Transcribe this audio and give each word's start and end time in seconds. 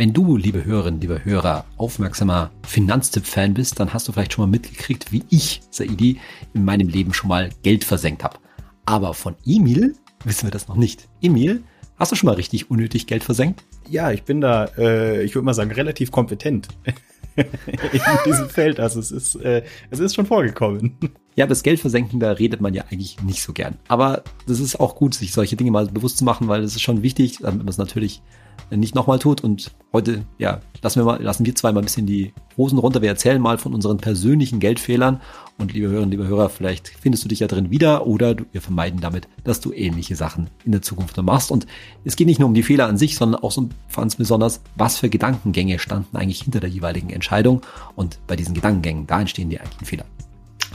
Wenn 0.00 0.14
du, 0.14 0.38
liebe 0.38 0.64
Hörerinnen, 0.64 0.98
liebe 0.98 1.26
Hörer, 1.26 1.66
aufmerksamer 1.76 2.50
Finanztipp-Fan 2.66 3.52
bist, 3.52 3.78
dann 3.80 3.92
hast 3.92 4.08
du 4.08 4.12
vielleicht 4.12 4.32
schon 4.32 4.46
mal 4.46 4.50
mitgekriegt, 4.50 5.12
wie 5.12 5.24
ich, 5.28 5.60
Saidi, 5.68 6.18
in 6.54 6.64
meinem 6.64 6.88
Leben 6.88 7.12
schon 7.12 7.28
mal 7.28 7.50
Geld 7.62 7.84
versenkt 7.84 8.24
habe. 8.24 8.38
Aber 8.86 9.12
von 9.12 9.36
Emil 9.44 9.94
wissen 10.24 10.46
wir 10.46 10.52
das 10.52 10.68
noch 10.68 10.76
nicht. 10.76 11.06
Emil, 11.20 11.64
hast 11.98 12.12
du 12.12 12.16
schon 12.16 12.28
mal 12.28 12.36
richtig 12.36 12.70
unnötig 12.70 13.08
Geld 13.08 13.22
versenkt? 13.22 13.62
Ja, 13.90 14.10
ich 14.10 14.22
bin 14.22 14.40
da, 14.40 14.70
äh, 14.78 15.22
ich 15.22 15.34
würde 15.34 15.44
mal 15.44 15.52
sagen, 15.52 15.70
relativ 15.70 16.10
kompetent 16.10 16.68
in 17.36 18.00
diesem 18.24 18.48
Feld. 18.48 18.80
Also 18.80 19.00
es 19.00 19.10
ist, 19.10 19.34
äh, 19.34 19.64
es 19.90 19.98
ist 19.98 20.14
schon 20.14 20.24
vorgekommen. 20.24 20.96
Ja, 21.36 21.46
das 21.46 21.62
Geld 21.62 21.78
versenken, 21.78 22.20
da 22.20 22.32
redet 22.32 22.62
man 22.62 22.72
ja 22.72 22.84
eigentlich 22.90 23.20
nicht 23.22 23.42
so 23.42 23.52
gern. 23.52 23.76
Aber 23.88 24.24
das 24.46 24.60
ist 24.60 24.80
auch 24.80 24.96
gut, 24.96 25.12
sich 25.12 25.32
solche 25.32 25.56
Dinge 25.56 25.70
mal 25.70 25.88
bewusst 25.88 26.16
zu 26.16 26.24
machen, 26.24 26.48
weil 26.48 26.62
es 26.62 26.74
ist 26.74 26.80
schon 26.80 27.02
wichtig, 27.02 27.40
damit 27.42 27.58
man 27.58 27.68
es 27.68 27.76
natürlich 27.76 28.22
nicht 28.70 28.94
nochmal 28.94 29.18
tut. 29.18 29.42
Und 29.42 29.72
heute, 29.92 30.24
ja, 30.38 30.60
lassen 30.82 31.00
wir 31.00 31.04
mal, 31.04 31.22
lassen 31.22 31.44
wir 31.46 31.54
zwei 31.54 31.72
mal 31.72 31.80
ein 31.80 31.84
bisschen 31.84 32.06
die 32.06 32.32
Hosen 32.56 32.78
runter. 32.78 33.02
Wir 33.02 33.08
erzählen 33.08 33.40
mal 33.40 33.58
von 33.58 33.74
unseren 33.74 33.98
persönlichen 33.98 34.60
Geldfehlern. 34.60 35.20
Und 35.58 35.72
liebe 35.72 35.88
Hörerinnen, 35.88 36.10
liebe 36.10 36.26
Hörer, 36.26 36.48
vielleicht 36.48 36.88
findest 36.88 37.24
du 37.24 37.28
dich 37.28 37.40
ja 37.40 37.46
drin 37.46 37.70
wieder 37.70 38.06
oder 38.06 38.34
wir 38.52 38.60
vermeiden 38.60 39.00
damit, 39.00 39.28
dass 39.44 39.60
du 39.60 39.72
ähnliche 39.72 40.16
Sachen 40.16 40.48
in 40.64 40.72
der 40.72 40.82
Zukunft 40.82 41.16
noch 41.16 41.24
machst. 41.24 41.50
Und 41.50 41.66
es 42.04 42.16
geht 42.16 42.26
nicht 42.26 42.38
nur 42.38 42.48
um 42.48 42.54
die 42.54 42.62
Fehler 42.62 42.86
an 42.86 42.98
sich, 42.98 43.16
sondern 43.16 43.42
auch 43.42 43.52
so 43.52 43.68
ganz 43.94 44.16
besonders, 44.16 44.60
was 44.76 44.98
für 44.98 45.08
Gedankengänge 45.08 45.78
standen 45.78 46.16
eigentlich 46.16 46.42
hinter 46.42 46.60
der 46.60 46.70
jeweiligen 46.70 47.10
Entscheidung. 47.10 47.62
Und 47.96 48.18
bei 48.26 48.36
diesen 48.36 48.54
Gedankengängen, 48.54 49.06
da 49.06 49.20
entstehen 49.20 49.50
die 49.50 49.60
eigentlichen 49.60 49.86
Fehler. 49.86 50.04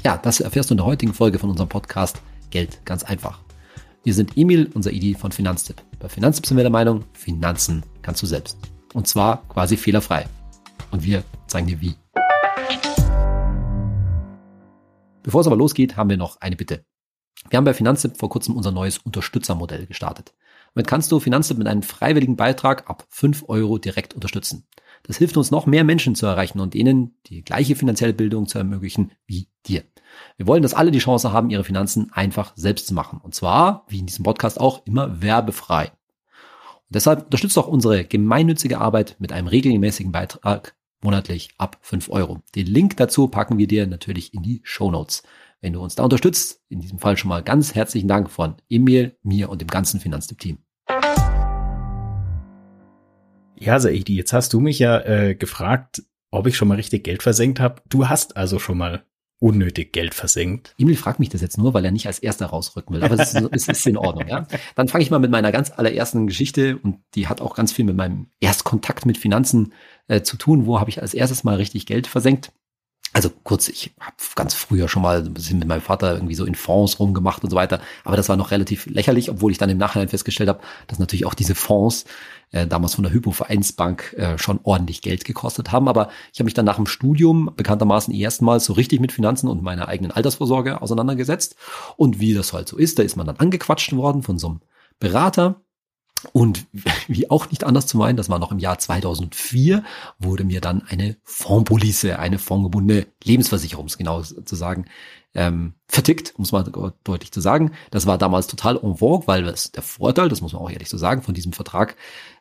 Ja, 0.03 0.17
das 0.17 0.39
erfährst 0.39 0.69
du 0.69 0.73
in 0.73 0.77
der 0.77 0.85
heutigen 0.85 1.13
Folge 1.13 1.39
von 1.39 1.49
unserem 1.49 1.69
Podcast 1.69 2.21
Geld 2.51 2.79
ganz 2.85 3.03
einfach. 3.03 3.44
Wir 4.05 4.13
sind 4.13 4.37
Emil, 4.37 4.69
unser 4.75 4.93
ID 4.93 5.17
von 5.17 5.31
Finanztipp. 5.31 5.81
Bei 5.97 6.07
Finanztipp 6.07 6.45
sind 6.45 6.57
wir 6.57 6.63
der 6.63 6.71
Meinung, 6.71 7.05
Finanzen 7.13 7.81
kannst 8.03 8.21
du 8.21 8.27
selbst. 8.27 8.55
Und 8.93 9.07
zwar 9.07 9.41
quasi 9.49 9.77
fehlerfrei. 9.77 10.27
Und 10.91 11.03
wir 11.03 11.23
zeigen 11.47 11.65
dir 11.65 11.81
wie. 11.81 11.95
Bevor 15.23 15.41
es 15.41 15.47
aber 15.47 15.55
losgeht, 15.55 15.97
haben 15.97 16.11
wir 16.11 16.17
noch 16.17 16.39
eine 16.39 16.55
Bitte. 16.55 16.85
Wir 17.49 17.57
haben 17.57 17.65
bei 17.65 17.73
Finanztipp 17.73 18.15
vor 18.15 18.29
kurzem 18.29 18.55
unser 18.55 18.71
neues 18.71 18.99
Unterstützermodell 18.99 19.87
gestartet. 19.87 20.35
Damit 20.75 20.87
kannst 20.87 21.11
du 21.11 21.21
Finanztipp 21.21 21.57
mit 21.57 21.67
einem 21.67 21.83
freiwilligen 21.83 22.35
Beitrag 22.35 22.89
ab 22.89 23.05
5 23.09 23.45
Euro 23.47 23.77
direkt 23.77 24.13
unterstützen. 24.13 24.67
Das 25.03 25.17
hilft 25.17 25.37
uns 25.37 25.49
noch 25.49 25.65
mehr 25.65 25.85
Menschen 25.85 26.15
zu 26.15 26.25
erreichen 26.25 26.59
und 26.59 26.75
ihnen 26.75 27.15
die 27.27 27.43
gleiche 27.43 27.75
finanzielle 27.75 28.13
Bildung 28.13 28.47
zu 28.47 28.57
ermöglichen 28.57 29.11
wie 29.25 29.47
dir. 29.65 29.83
Wir 30.35 30.47
wollen, 30.47 30.63
dass 30.63 30.73
alle 30.73 30.91
die 30.91 30.99
Chance 30.99 31.31
haben, 31.31 31.49
ihre 31.49 31.63
Finanzen 31.63 32.11
einfach 32.11 32.53
selbst 32.55 32.87
zu 32.87 32.93
machen. 32.93 33.21
Und 33.23 33.33
zwar, 33.33 33.85
wie 33.87 33.99
in 33.99 34.05
diesem 34.05 34.23
Podcast 34.23 34.59
auch, 34.59 34.85
immer 34.85 35.21
werbefrei. 35.21 35.85
Und 35.87 36.95
deshalb 36.95 37.25
unterstützt 37.25 37.57
auch 37.57 37.67
unsere 37.67 38.03
gemeinnützige 38.03 38.79
Arbeit 38.79 39.15
mit 39.19 39.31
einem 39.31 39.47
regelmäßigen 39.47 40.11
Beitrag 40.11 40.75
monatlich 41.01 41.51
ab 41.57 41.77
5 41.81 42.09
Euro. 42.09 42.41
Den 42.53 42.67
Link 42.67 42.97
dazu 42.97 43.29
packen 43.29 43.57
wir 43.57 43.67
dir 43.67 43.87
natürlich 43.87 44.33
in 44.33 44.43
die 44.43 44.59
Show 44.63 44.91
Notes. 44.91 45.23
Wenn 45.61 45.73
du 45.73 45.81
uns 45.81 45.95
da 45.95 46.03
unterstützt, 46.03 46.61
in 46.67 46.81
diesem 46.81 46.99
Fall 46.99 47.15
schon 47.15 47.29
mal 47.29 47.43
ganz 47.43 47.75
herzlichen 47.75 48.07
Dank 48.07 48.29
von 48.29 48.55
Emil, 48.69 49.17
mir 49.23 49.49
und 49.49 49.61
dem 49.61 49.69
ganzen 49.69 49.99
Finanztipp-Team. 49.99 50.64
Ja, 53.65 53.79
Saidi, 53.79 54.15
jetzt 54.15 54.31
hast 54.31 54.53
du 54.53 54.59
mich 54.59 54.77
ja 54.77 54.99
äh, 55.01 55.33
gefragt, 55.33 56.03
ob 56.29 56.45
ich 56.45 56.55
schon 56.55 56.67
mal 56.67 56.75
richtig 56.75 57.03
Geld 57.03 57.23
versenkt 57.23 57.59
habe. 57.59 57.81
Du 57.89 58.07
hast 58.07 58.37
also 58.37 58.59
schon 58.59 58.77
mal 58.77 59.03
unnötig 59.39 59.91
Geld 59.91 60.13
versenkt. 60.13 60.75
Emil 60.77 60.95
fragt 60.95 61.19
mich 61.19 61.29
das 61.29 61.41
jetzt 61.41 61.57
nur, 61.57 61.73
weil 61.73 61.83
er 61.83 61.91
nicht 61.91 62.05
als 62.05 62.19
erster 62.19 62.45
rausrücken 62.45 62.95
will. 62.95 63.03
Aber 63.03 63.19
es 63.19 63.33
ist, 63.33 63.49
es 63.51 63.67
ist 63.67 63.87
in 63.87 63.97
Ordnung, 63.97 64.27
ja. 64.27 64.47
Dann 64.75 64.87
fange 64.87 65.03
ich 65.03 65.09
mal 65.09 65.19
mit 65.19 65.31
meiner 65.31 65.51
ganz 65.51 65.71
allerersten 65.71 66.27
Geschichte 66.27 66.77
und 66.77 66.99
die 67.15 67.27
hat 67.27 67.41
auch 67.41 67.55
ganz 67.55 67.71
viel 67.71 67.85
mit 67.85 67.95
meinem 67.95 68.27
Erstkontakt 68.39 69.07
mit 69.07 69.17
Finanzen 69.17 69.73
äh, 70.07 70.21
zu 70.21 70.37
tun. 70.37 70.67
Wo 70.67 70.79
habe 70.79 70.91
ich 70.91 71.01
als 71.01 71.15
erstes 71.15 71.43
mal 71.43 71.55
richtig 71.55 71.87
Geld 71.87 72.05
versenkt? 72.05 72.51
Also 73.15 73.31
kurz, 73.45 73.69
ich 73.69 73.93
habe 73.97 74.17
ganz 74.35 74.53
früher 74.53 74.89
schon 74.89 75.01
mal 75.01 75.19
ein 75.19 75.33
bisschen 75.33 75.57
mit 75.57 75.69
meinem 75.69 75.79
Vater 75.79 76.15
irgendwie 76.15 76.35
so 76.35 76.43
in 76.43 76.53
Fonds 76.53 76.99
rumgemacht 76.99 77.45
und 77.45 77.49
so 77.49 77.55
weiter, 77.55 77.79
aber 78.03 78.17
das 78.17 78.27
war 78.27 78.35
noch 78.35 78.51
relativ 78.51 78.87
lächerlich, 78.87 79.31
obwohl 79.31 79.53
ich 79.53 79.57
dann 79.57 79.69
im 79.69 79.77
Nachhinein 79.77 80.09
festgestellt 80.09 80.49
habe, 80.49 80.59
dass 80.87 80.99
natürlich 80.99 81.25
auch 81.25 81.33
diese 81.33 81.55
Fonds 81.55 82.03
äh, 82.51 82.67
damals 82.67 82.95
von 82.95 83.05
der 83.05 83.13
Hypo-Vereinsbank 83.13 84.15
äh, 84.17 84.37
schon 84.37 84.59
ordentlich 84.63 85.01
Geld 85.01 85.23
gekostet 85.23 85.71
haben. 85.71 85.87
Aber 85.87 86.09
ich 86.33 86.39
habe 86.39 86.45
mich 86.45 86.55
dann 86.55 86.65
nach 86.65 86.75
dem 86.75 86.87
Studium 86.87 87.51
bekanntermaßen 87.55 88.13
erstmals 88.13 88.65
so 88.65 88.73
richtig 88.73 88.99
mit 88.99 89.13
Finanzen 89.13 89.47
und 89.47 89.63
meiner 89.63 89.87
eigenen 89.87 90.11
Altersvorsorge 90.11 90.81
auseinandergesetzt. 90.81 91.55
Und 91.95 92.19
wie 92.19 92.33
das 92.33 92.51
halt 92.51 92.67
so 92.67 92.75
ist, 92.75 92.99
da 92.99 93.03
ist 93.03 93.15
man 93.15 93.27
dann 93.27 93.37
angequatscht 93.37 93.95
worden 93.95 94.23
von 94.23 94.37
so 94.37 94.47
einem 94.47 94.59
Berater 94.99 95.61
und 96.31 96.67
wie 97.07 97.29
auch 97.29 97.49
nicht 97.49 97.63
anders 97.63 97.87
zu 97.87 97.97
meinen, 97.97 98.17
das 98.17 98.29
war 98.29 98.39
noch 98.39 98.51
im 98.51 98.59
Jahr 98.59 98.79
2004, 98.79 99.83
wurde 100.19 100.43
mir 100.43 100.61
dann 100.61 100.83
eine 100.87 101.17
Fondpolice, 101.23 102.19
eine 102.19 102.39
fondgebundene 102.39 103.07
Lebensversicherung, 103.23 103.87
genau 103.97 104.21
zu 104.21 104.55
sagen, 104.55 104.85
ähm, 105.33 105.73
vertickt, 105.87 106.33
um 106.37 106.43
es 106.43 106.51
mal 106.51 106.63
deutlich 107.03 107.31
zu 107.31 107.41
sagen. 107.41 107.71
Das 107.91 108.05
war 108.05 108.17
damals 108.17 108.47
total 108.47 108.77
en 108.77 108.97
vogue, 108.97 109.27
weil 109.27 109.43
das 109.43 109.71
der 109.71 109.83
Vorteil, 109.83 110.29
das 110.29 110.41
muss 110.41 110.53
man 110.53 110.61
auch 110.61 110.71
ehrlich 110.71 110.89
so 110.89 110.97
sagen, 110.97 111.21
von 111.21 111.33
diesem 111.33 111.51
Vertrag 111.51 111.97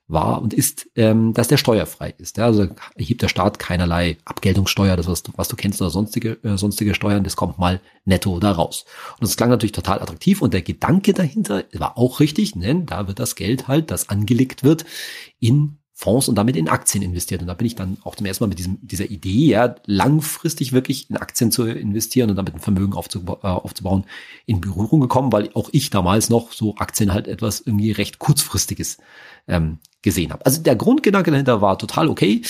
war 0.06 0.42
und 0.42 0.52
ist, 0.52 0.88
ähm, 0.96 1.32
dass 1.32 1.48
der 1.48 1.56
steuerfrei 1.56 2.14
ist. 2.18 2.36
Ja, 2.36 2.44
also 2.46 2.68
erhebt 2.94 3.22
der 3.22 3.28
Staat 3.28 3.58
keinerlei 3.58 4.18
Abgeltungssteuer, 4.24 4.96
das 4.96 5.06
was 5.06 5.22
du, 5.22 5.32
was 5.36 5.48
du 5.48 5.56
kennst 5.56 5.80
oder 5.80 5.90
sonstige 5.90 6.38
äh, 6.42 6.58
sonstige 6.58 6.94
Steuern, 6.94 7.24
das 7.24 7.36
kommt 7.36 7.58
mal 7.58 7.80
netto 8.04 8.38
da 8.38 8.52
raus. 8.52 8.84
Und 9.12 9.22
das 9.22 9.36
klang 9.36 9.48
natürlich 9.48 9.72
total 9.72 10.00
attraktiv 10.00 10.42
und 10.42 10.52
der 10.52 10.62
Gedanke 10.62 11.14
dahinter 11.14 11.64
war 11.72 11.96
auch 11.96 12.20
richtig, 12.20 12.52
denn 12.52 12.86
da 12.86 13.08
wird 13.08 13.18
das 13.18 13.34
Geld 13.34 13.66
halt, 13.66 13.90
das 13.90 14.10
angelegt 14.10 14.62
wird, 14.62 14.84
in 15.40 15.78
Fonds 15.96 16.28
und 16.28 16.34
damit 16.34 16.56
in 16.56 16.68
Aktien 16.68 17.04
investiert. 17.04 17.40
Und 17.40 17.46
da 17.46 17.54
bin 17.54 17.68
ich 17.68 17.76
dann 17.76 17.98
auch 18.02 18.16
zum 18.16 18.26
ersten 18.26 18.42
Mal 18.42 18.48
mit 18.48 18.58
diesem, 18.58 18.78
dieser 18.82 19.10
Idee, 19.10 19.46
ja, 19.46 19.76
langfristig 19.86 20.72
wirklich 20.72 21.08
in 21.08 21.16
Aktien 21.16 21.52
zu 21.52 21.64
investieren 21.66 22.30
und 22.30 22.36
damit 22.36 22.52
ein 22.52 22.60
Vermögen 22.60 22.94
aufzuba 22.94 23.38
äh, 23.42 23.46
aufzubauen, 23.46 24.04
in 24.44 24.60
Berührung 24.60 25.00
gekommen, 25.00 25.32
weil 25.32 25.50
auch 25.54 25.68
ich 25.72 25.90
damals 25.90 26.30
noch 26.30 26.50
so 26.50 26.74
Aktien 26.76 27.14
halt 27.14 27.28
etwas 27.28 27.60
irgendwie 27.60 27.92
recht 27.92 28.18
kurzfristiges 28.18 28.98
ähm, 29.46 29.78
gesehen 30.04 30.32
habe. 30.32 30.46
Also 30.46 30.62
der 30.62 30.76
Grundgedanke 30.76 31.32
dahinter 31.32 31.60
war 31.60 31.78
total 31.78 32.08
okay. 32.08 32.42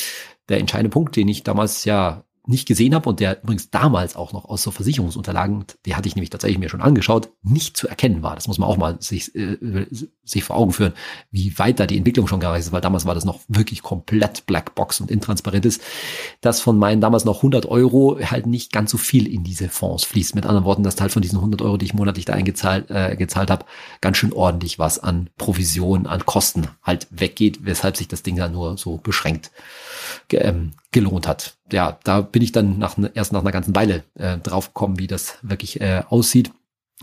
Der 0.50 0.58
entscheidende 0.58 0.90
Punkt, 0.90 1.16
den 1.16 1.28
ich 1.28 1.42
damals 1.42 1.86
ja 1.86 2.24
nicht 2.46 2.68
gesehen 2.68 2.94
habe 2.94 3.08
und 3.08 3.20
der 3.20 3.42
übrigens 3.42 3.70
damals 3.70 4.16
auch 4.16 4.32
noch 4.32 4.44
aus 4.44 4.62
so 4.62 4.70
Versicherungsunterlagen, 4.70 5.64
die 5.86 5.94
hatte 5.94 6.08
ich 6.08 6.14
nämlich 6.14 6.30
tatsächlich 6.30 6.58
mir 6.58 6.68
schon 6.68 6.82
angeschaut, 6.82 7.30
nicht 7.42 7.76
zu 7.76 7.88
erkennen 7.88 8.22
war. 8.22 8.34
Das 8.34 8.48
muss 8.48 8.58
man 8.58 8.68
auch 8.68 8.76
mal 8.76 9.00
sich, 9.00 9.34
äh, 9.34 9.86
sich 10.24 10.44
vor 10.44 10.56
Augen 10.56 10.72
führen, 10.72 10.92
wie 11.30 11.58
weit 11.58 11.80
da 11.80 11.86
die 11.86 11.96
Entwicklung 11.96 12.26
schon 12.26 12.40
gereist 12.40 12.66
ist, 12.66 12.72
weil 12.72 12.82
damals 12.82 13.06
war 13.06 13.14
das 13.14 13.24
noch 13.24 13.40
wirklich 13.48 13.82
komplett 13.82 14.44
Blackbox 14.46 15.00
und 15.00 15.10
intransparent 15.10 15.64
ist, 15.64 15.80
dass 16.42 16.60
von 16.60 16.78
meinen 16.78 17.00
damals 17.00 17.24
noch 17.24 17.38
100 17.38 17.66
Euro 17.66 18.18
halt 18.20 18.46
nicht 18.46 18.72
ganz 18.72 18.90
so 18.90 18.98
viel 18.98 19.26
in 19.26 19.42
diese 19.42 19.70
Fonds 19.70 20.04
fließt. 20.04 20.34
Mit 20.34 20.44
anderen 20.44 20.64
Worten, 20.64 20.82
dass 20.82 21.00
halt 21.00 21.12
von 21.12 21.22
diesen 21.22 21.38
100 21.38 21.62
Euro, 21.62 21.78
die 21.78 21.86
ich 21.86 21.94
monatlich 21.94 22.26
da 22.26 22.34
eingezahlt 22.34 22.90
äh, 22.90 23.16
gezahlt 23.16 23.50
habe, 23.50 23.64
ganz 24.02 24.18
schön 24.18 24.32
ordentlich 24.32 24.78
was 24.78 24.98
an 24.98 25.30
Provision, 25.38 26.06
an 26.06 26.26
Kosten 26.26 26.68
halt 26.82 27.06
weggeht, 27.10 27.60
weshalb 27.64 27.96
sich 27.96 28.08
das 28.08 28.22
Ding 28.22 28.36
dann 28.36 28.52
nur 28.52 28.76
so 28.76 28.98
beschränkt 28.98 29.50
ähm, 30.30 30.72
gelohnt 30.90 31.26
hat. 31.26 31.56
Ja, 31.72 31.98
da 32.04 32.20
bin 32.20 32.42
ich 32.42 32.52
dann 32.52 32.78
nach, 32.78 32.96
erst 33.14 33.32
nach 33.32 33.40
einer 33.40 33.52
ganzen 33.52 33.74
Weile 33.74 34.04
äh, 34.14 34.38
draufgekommen, 34.38 34.98
wie 34.98 35.06
das 35.06 35.38
wirklich 35.42 35.80
äh, 35.80 36.02
aussieht. 36.08 36.52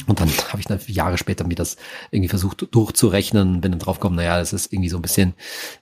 Und 0.08 0.20
dann 0.20 0.30
habe 0.50 0.60
ich 0.60 0.66
dann 0.66 0.80
Jahre 0.88 1.18
später 1.18 1.46
mir 1.46 1.56
das 1.56 1.78
irgendwie 2.10 2.30
versucht 2.30 2.68
durchzurechnen, 2.72 3.62
bin 3.62 3.72
dann 3.72 3.80
draufgekommen, 3.80 4.16
naja, 4.16 4.40
das 4.40 4.54
ist 4.54 4.72
irgendwie 4.72 4.90
so 4.90 4.98
ein 4.98 5.02
bisschen 5.02 5.34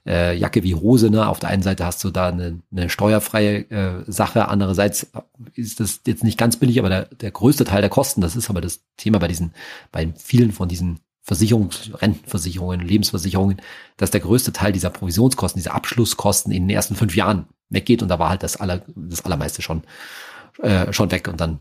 äh, 0.05 0.35
Jacke 0.35 0.63
wie 0.63 0.75
Hose, 0.75 1.09
ne? 1.09 1.27
Auf 1.27 1.39
der 1.39 1.49
einen 1.49 1.61
Seite 1.61 1.85
hast 1.85 2.03
du 2.03 2.09
da 2.09 2.27
eine, 2.27 2.59
eine 2.71 2.89
steuerfreie 2.89 3.69
äh, 3.69 4.11
Sache, 4.11 4.47
andererseits 4.47 5.11
ist 5.53 5.79
das 5.79 6.01
jetzt 6.05 6.23
nicht 6.23 6.37
ganz 6.37 6.57
billig, 6.57 6.79
aber 6.79 6.89
der, 6.89 7.05
der 7.05 7.31
größte 7.31 7.65
Teil 7.65 7.81
der 7.81 7.89
Kosten, 7.89 8.19
das 8.19 8.35
ist 8.35 8.49
aber 8.49 8.61
das 8.61 8.81
Thema 8.97 9.19
bei 9.19 9.27
diesen, 9.27 9.53
bei 9.91 10.11
vielen 10.17 10.51
von 10.51 10.67
diesen 10.67 10.99
Versicherungs, 11.21 11.91
Rentenversicherungen, 11.93 12.81
Lebensversicherungen, 12.81 13.61
dass 13.97 14.11
der 14.11 14.21
größte 14.21 14.51
Teil 14.51 14.73
dieser 14.73 14.89
Provisionskosten, 14.89 15.59
dieser 15.59 15.75
Abschlusskosten 15.75 16.51
in 16.51 16.63
den 16.63 16.75
ersten 16.75 16.95
fünf 16.95 17.15
Jahren 17.15 17.45
weggeht 17.69 18.01
und 18.01 18.09
da 18.09 18.19
war 18.19 18.29
halt 18.29 18.43
das, 18.43 18.57
aller, 18.57 18.81
das 18.95 19.25
allermeiste 19.25 19.61
schon, 19.61 19.83
äh, 20.61 20.91
schon 20.93 21.11
weg 21.11 21.27
und 21.27 21.39
dann 21.39 21.59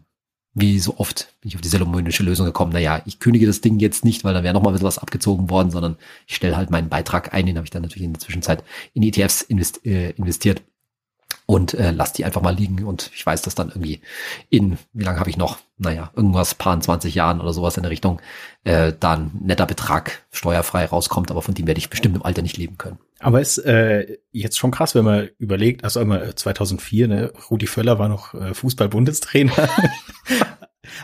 wie 0.55 0.79
so 0.81 0.99
oft 0.99 1.35
bin 1.41 1.49
ich 1.49 1.55
auf 1.55 1.61
die 1.61 1.69
salomonische 1.69 2.23
Lösung 2.23 2.47
gekommen, 2.47 2.73
naja, 2.73 3.03
ich 3.07 3.21
kündige 3.21 3.47
das 3.47 3.61
Ding 3.61 3.79
jetzt 3.79 4.05
nicht, 4.05 4.25
weil 4.25 4.35
dann 4.35 4.45
wäre 4.45 4.55
nochmal 4.55 4.81
was 4.83 4.99
abgezogen 4.99 5.51
worden, 5.51 5.71
sondern 5.71 5.97
ich 6.27 6.37
stelle 6.37 6.57
halt 6.57 6.71
meinen 6.71 6.89
Beitrag 6.89 7.33
ein, 7.35 7.47
den 7.47 7.57
habe 7.57 7.65
ich 7.65 7.71
dann 7.71 7.83
natürlich 7.83 8.05
in 8.05 8.13
der 8.13 8.21
Zwischenzeit 8.21 8.65
in 8.95 9.03
ETFs 9.03 9.43
invest, 9.43 9.85
äh, 9.87 10.11
investiert 10.11 10.63
und 11.47 11.75
äh, 11.75 11.93
lass 11.93 12.13
die 12.13 12.25
einfach 12.25 12.43
mal 12.43 12.55
liegen 12.55 12.85
und 12.85 13.11
ich 13.15 13.25
weiß, 13.25 13.43
dass 13.43 13.55
dann 13.55 13.69
irgendwie 13.69 14.01
in, 14.51 14.79
wie 14.93 15.05
lange 15.05 15.21
habe 15.21 15.31
ich 15.31 15.37
noch, 15.37 15.59
naja, 15.77 16.11
irgendwas 16.17 16.55
paar 16.55 16.79
20 16.79 17.15
Jahren 17.15 17.41
oder 17.41 17.53
sowas 17.53 17.77
in 17.77 17.83
der 17.83 17.91
Richtung, 17.91 18.21
äh, 18.65 18.93
dann 18.99 19.31
netter 19.41 19.67
Betrag 19.67 20.27
steuerfrei 20.31 20.87
rauskommt, 20.87 21.31
aber 21.31 21.43
von 21.43 21.55
dem 21.55 21.67
werde 21.67 21.79
ich 21.79 21.91
bestimmt 21.91 22.17
im 22.17 22.23
Alter 22.23 22.43
nicht 22.43 22.57
leben 22.57 22.79
können. 22.79 22.99
Aber 23.21 23.41
ist 23.41 23.59
äh, 23.59 24.19
jetzt 24.31 24.59
schon 24.59 24.71
krass, 24.71 24.95
wenn 24.95 25.05
man 25.05 25.29
überlegt, 25.39 25.85
also 25.85 26.01
immer 26.01 26.35
2004, 26.35 27.09
ne, 27.09 27.33
Rudi 27.51 27.67
Völler 27.67 27.99
war 27.99 28.09
noch 28.09 28.35
äh, 28.35 28.55
Fußball-Bundestrainer. 28.55 29.53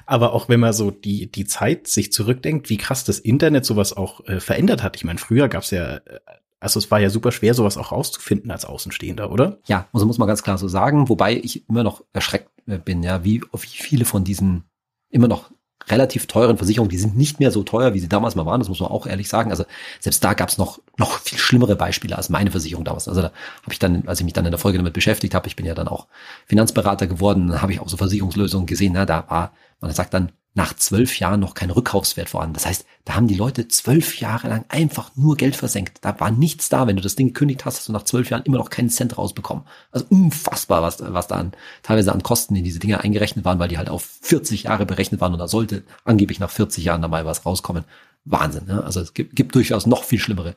Aber 0.06 0.32
auch 0.32 0.48
wenn 0.48 0.60
man 0.60 0.72
so 0.72 0.90
die, 0.90 1.30
die 1.30 1.44
Zeit 1.44 1.88
sich 1.88 2.12
zurückdenkt, 2.12 2.70
wie 2.70 2.76
krass 2.76 3.04
das 3.04 3.18
Internet 3.18 3.64
sowas 3.64 3.92
auch 3.92 4.24
äh, 4.26 4.40
verändert 4.40 4.82
hat. 4.82 4.96
Ich 4.96 5.04
meine, 5.04 5.18
früher 5.18 5.48
gab 5.48 5.62
es 5.62 5.70
ja 5.70 5.96
äh, 5.96 6.20
Also 6.60 6.78
es 6.78 6.90
war 6.90 7.00
ja 7.00 7.10
super 7.10 7.32
schwer, 7.32 7.52
sowas 7.52 7.76
auch 7.76 7.92
rauszufinden 7.92 8.50
als 8.50 8.64
Außenstehender, 8.64 9.30
oder? 9.30 9.58
Ja, 9.66 9.88
also 9.92 10.06
muss 10.06 10.18
man 10.18 10.28
ganz 10.28 10.42
klar 10.42 10.56
so 10.56 10.68
sagen, 10.68 11.08
wobei 11.08 11.36
ich 11.36 11.68
immer 11.68 11.82
noch 11.82 12.04
erschreckt 12.12 12.50
äh, 12.66 12.78
bin, 12.78 13.02
ja, 13.02 13.24
wie, 13.24 13.42
wie 13.42 13.66
viele 13.66 14.04
von 14.04 14.24
diesen 14.24 14.64
immer 15.10 15.28
noch 15.28 15.50
relativ 15.88 16.26
teuren 16.26 16.56
Versicherungen, 16.56 16.90
die 16.90 16.98
sind 16.98 17.16
nicht 17.16 17.40
mehr 17.40 17.50
so 17.50 17.62
teuer, 17.62 17.94
wie 17.94 18.00
sie 18.00 18.08
damals 18.08 18.34
mal 18.34 18.46
waren, 18.46 18.60
das 18.60 18.68
muss 18.68 18.80
man 18.80 18.90
auch 18.90 19.06
ehrlich 19.06 19.28
sagen. 19.28 19.50
Also 19.50 19.64
selbst 20.00 20.24
da 20.24 20.34
gab 20.34 20.48
es 20.48 20.58
noch, 20.58 20.80
noch 20.96 21.18
viel 21.18 21.38
schlimmere 21.38 21.76
Beispiele 21.76 22.16
als 22.16 22.28
meine 22.28 22.50
Versicherung 22.50 22.84
damals. 22.84 23.08
Also 23.08 23.22
da 23.22 23.32
habe 23.62 23.72
ich 23.72 23.78
dann, 23.78 24.06
als 24.06 24.20
ich 24.20 24.24
mich 24.24 24.32
dann 24.32 24.44
in 24.44 24.50
der 24.50 24.58
Folge 24.58 24.78
damit 24.78 24.92
beschäftigt 24.92 25.34
habe, 25.34 25.46
ich 25.46 25.56
bin 25.56 25.66
ja 25.66 25.74
dann 25.74 25.88
auch 25.88 26.06
Finanzberater 26.46 27.06
geworden, 27.06 27.60
habe 27.60 27.72
ich 27.72 27.80
auch 27.80 27.88
so 27.88 27.96
Versicherungslösungen 27.96 28.66
gesehen, 28.66 28.92
na, 28.94 29.06
da 29.06 29.24
war, 29.28 29.52
man 29.80 29.92
sagt 29.92 30.14
dann, 30.14 30.32
nach 30.56 30.74
zwölf 30.74 31.18
Jahren 31.18 31.40
noch 31.40 31.54
kein 31.54 31.70
Rückkaufswert 31.70 32.28
vorhanden. 32.28 32.54
Das 32.54 32.64
heißt, 32.64 32.86
da 33.04 33.16
haben 33.16 33.26
die 33.26 33.34
Leute 33.34 33.66
zwölf 33.66 34.20
Jahre 34.20 34.48
lang 34.48 34.64
einfach 34.68 35.10
nur 35.16 35.36
Geld 35.36 35.56
versenkt. 35.56 35.98
Da 36.02 36.18
war 36.20 36.30
nichts 36.30 36.68
da. 36.68 36.86
Wenn 36.86 36.94
du 36.94 37.02
das 37.02 37.16
Ding 37.16 37.28
gekündigt 37.28 37.64
hast, 37.64 37.78
hast 37.78 37.88
du 37.88 37.92
nach 37.92 38.04
zwölf 38.04 38.30
Jahren 38.30 38.44
immer 38.44 38.58
noch 38.58 38.70
keinen 38.70 38.88
Cent 38.88 39.18
rausbekommen. 39.18 39.64
Also 39.90 40.06
unfassbar, 40.10 40.80
was, 40.82 41.00
was 41.00 41.26
da 41.26 41.36
an, 41.36 41.52
teilweise 41.82 42.12
an 42.12 42.22
Kosten 42.22 42.54
in 42.54 42.62
diese 42.62 42.78
Dinge 42.78 43.00
eingerechnet 43.00 43.44
waren, 43.44 43.58
weil 43.58 43.68
die 43.68 43.78
halt 43.78 43.90
auf 43.90 44.08
40 44.22 44.64
Jahre 44.64 44.86
berechnet 44.86 45.20
waren 45.20 45.32
und 45.32 45.40
da 45.40 45.48
sollte 45.48 45.82
angeblich 46.04 46.38
nach 46.38 46.50
40 46.50 46.84
Jahren 46.84 47.02
dabei 47.02 47.24
was 47.24 47.44
rauskommen. 47.44 47.84
Wahnsinn. 48.24 48.66
Ne? 48.66 48.82
Also 48.82 49.00
es 49.00 49.12
gibt, 49.12 49.36
gibt 49.36 49.54
durchaus 49.54 49.86
noch 49.86 50.04
viel 50.04 50.18
schlimmere 50.18 50.54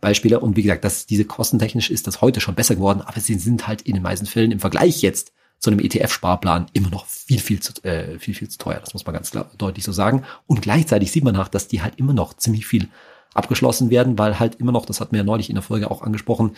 Beispiele. 0.00 0.40
Und 0.40 0.56
wie 0.56 0.62
gesagt, 0.62 0.84
dass 0.84 1.06
diese 1.06 1.24
kostentechnisch 1.24 1.90
ist 1.90 2.06
das 2.06 2.20
heute 2.20 2.40
schon 2.40 2.54
besser 2.54 2.76
geworden, 2.76 3.02
aber 3.04 3.20
sie 3.20 3.34
sind 3.34 3.66
halt 3.66 3.82
in 3.82 3.94
den 3.94 4.02
meisten 4.02 4.26
Fällen 4.26 4.52
im 4.52 4.60
Vergleich 4.60 5.02
jetzt 5.02 5.32
zu 5.60 5.70
einem 5.70 5.80
ETF-Sparplan 5.80 6.66
immer 6.72 6.88
noch 6.88 7.06
viel, 7.06 7.38
viel 7.38 7.60
zu, 7.60 7.72
äh, 7.84 8.18
viel, 8.18 8.34
viel 8.34 8.48
zu 8.48 8.58
teuer. 8.58 8.80
Das 8.80 8.94
muss 8.94 9.04
man 9.04 9.14
ganz 9.14 9.30
klar, 9.30 9.50
deutlich 9.58 9.84
so 9.84 9.92
sagen. 9.92 10.24
Und 10.46 10.62
gleichzeitig 10.62 11.12
sieht 11.12 11.22
man 11.22 11.34
nach, 11.34 11.48
dass 11.48 11.68
die 11.68 11.82
halt 11.82 11.98
immer 11.98 12.14
noch 12.14 12.34
ziemlich 12.34 12.66
viel 12.66 12.88
abgeschlossen 13.34 13.90
werden, 13.90 14.18
weil 14.18 14.40
halt 14.40 14.56
immer 14.56 14.72
noch, 14.72 14.86
das 14.86 15.00
hatten 15.00 15.12
wir 15.12 15.18
ja 15.18 15.24
neulich 15.24 15.50
in 15.50 15.54
der 15.54 15.62
Folge 15.62 15.90
auch 15.90 16.02
angesprochen, 16.02 16.56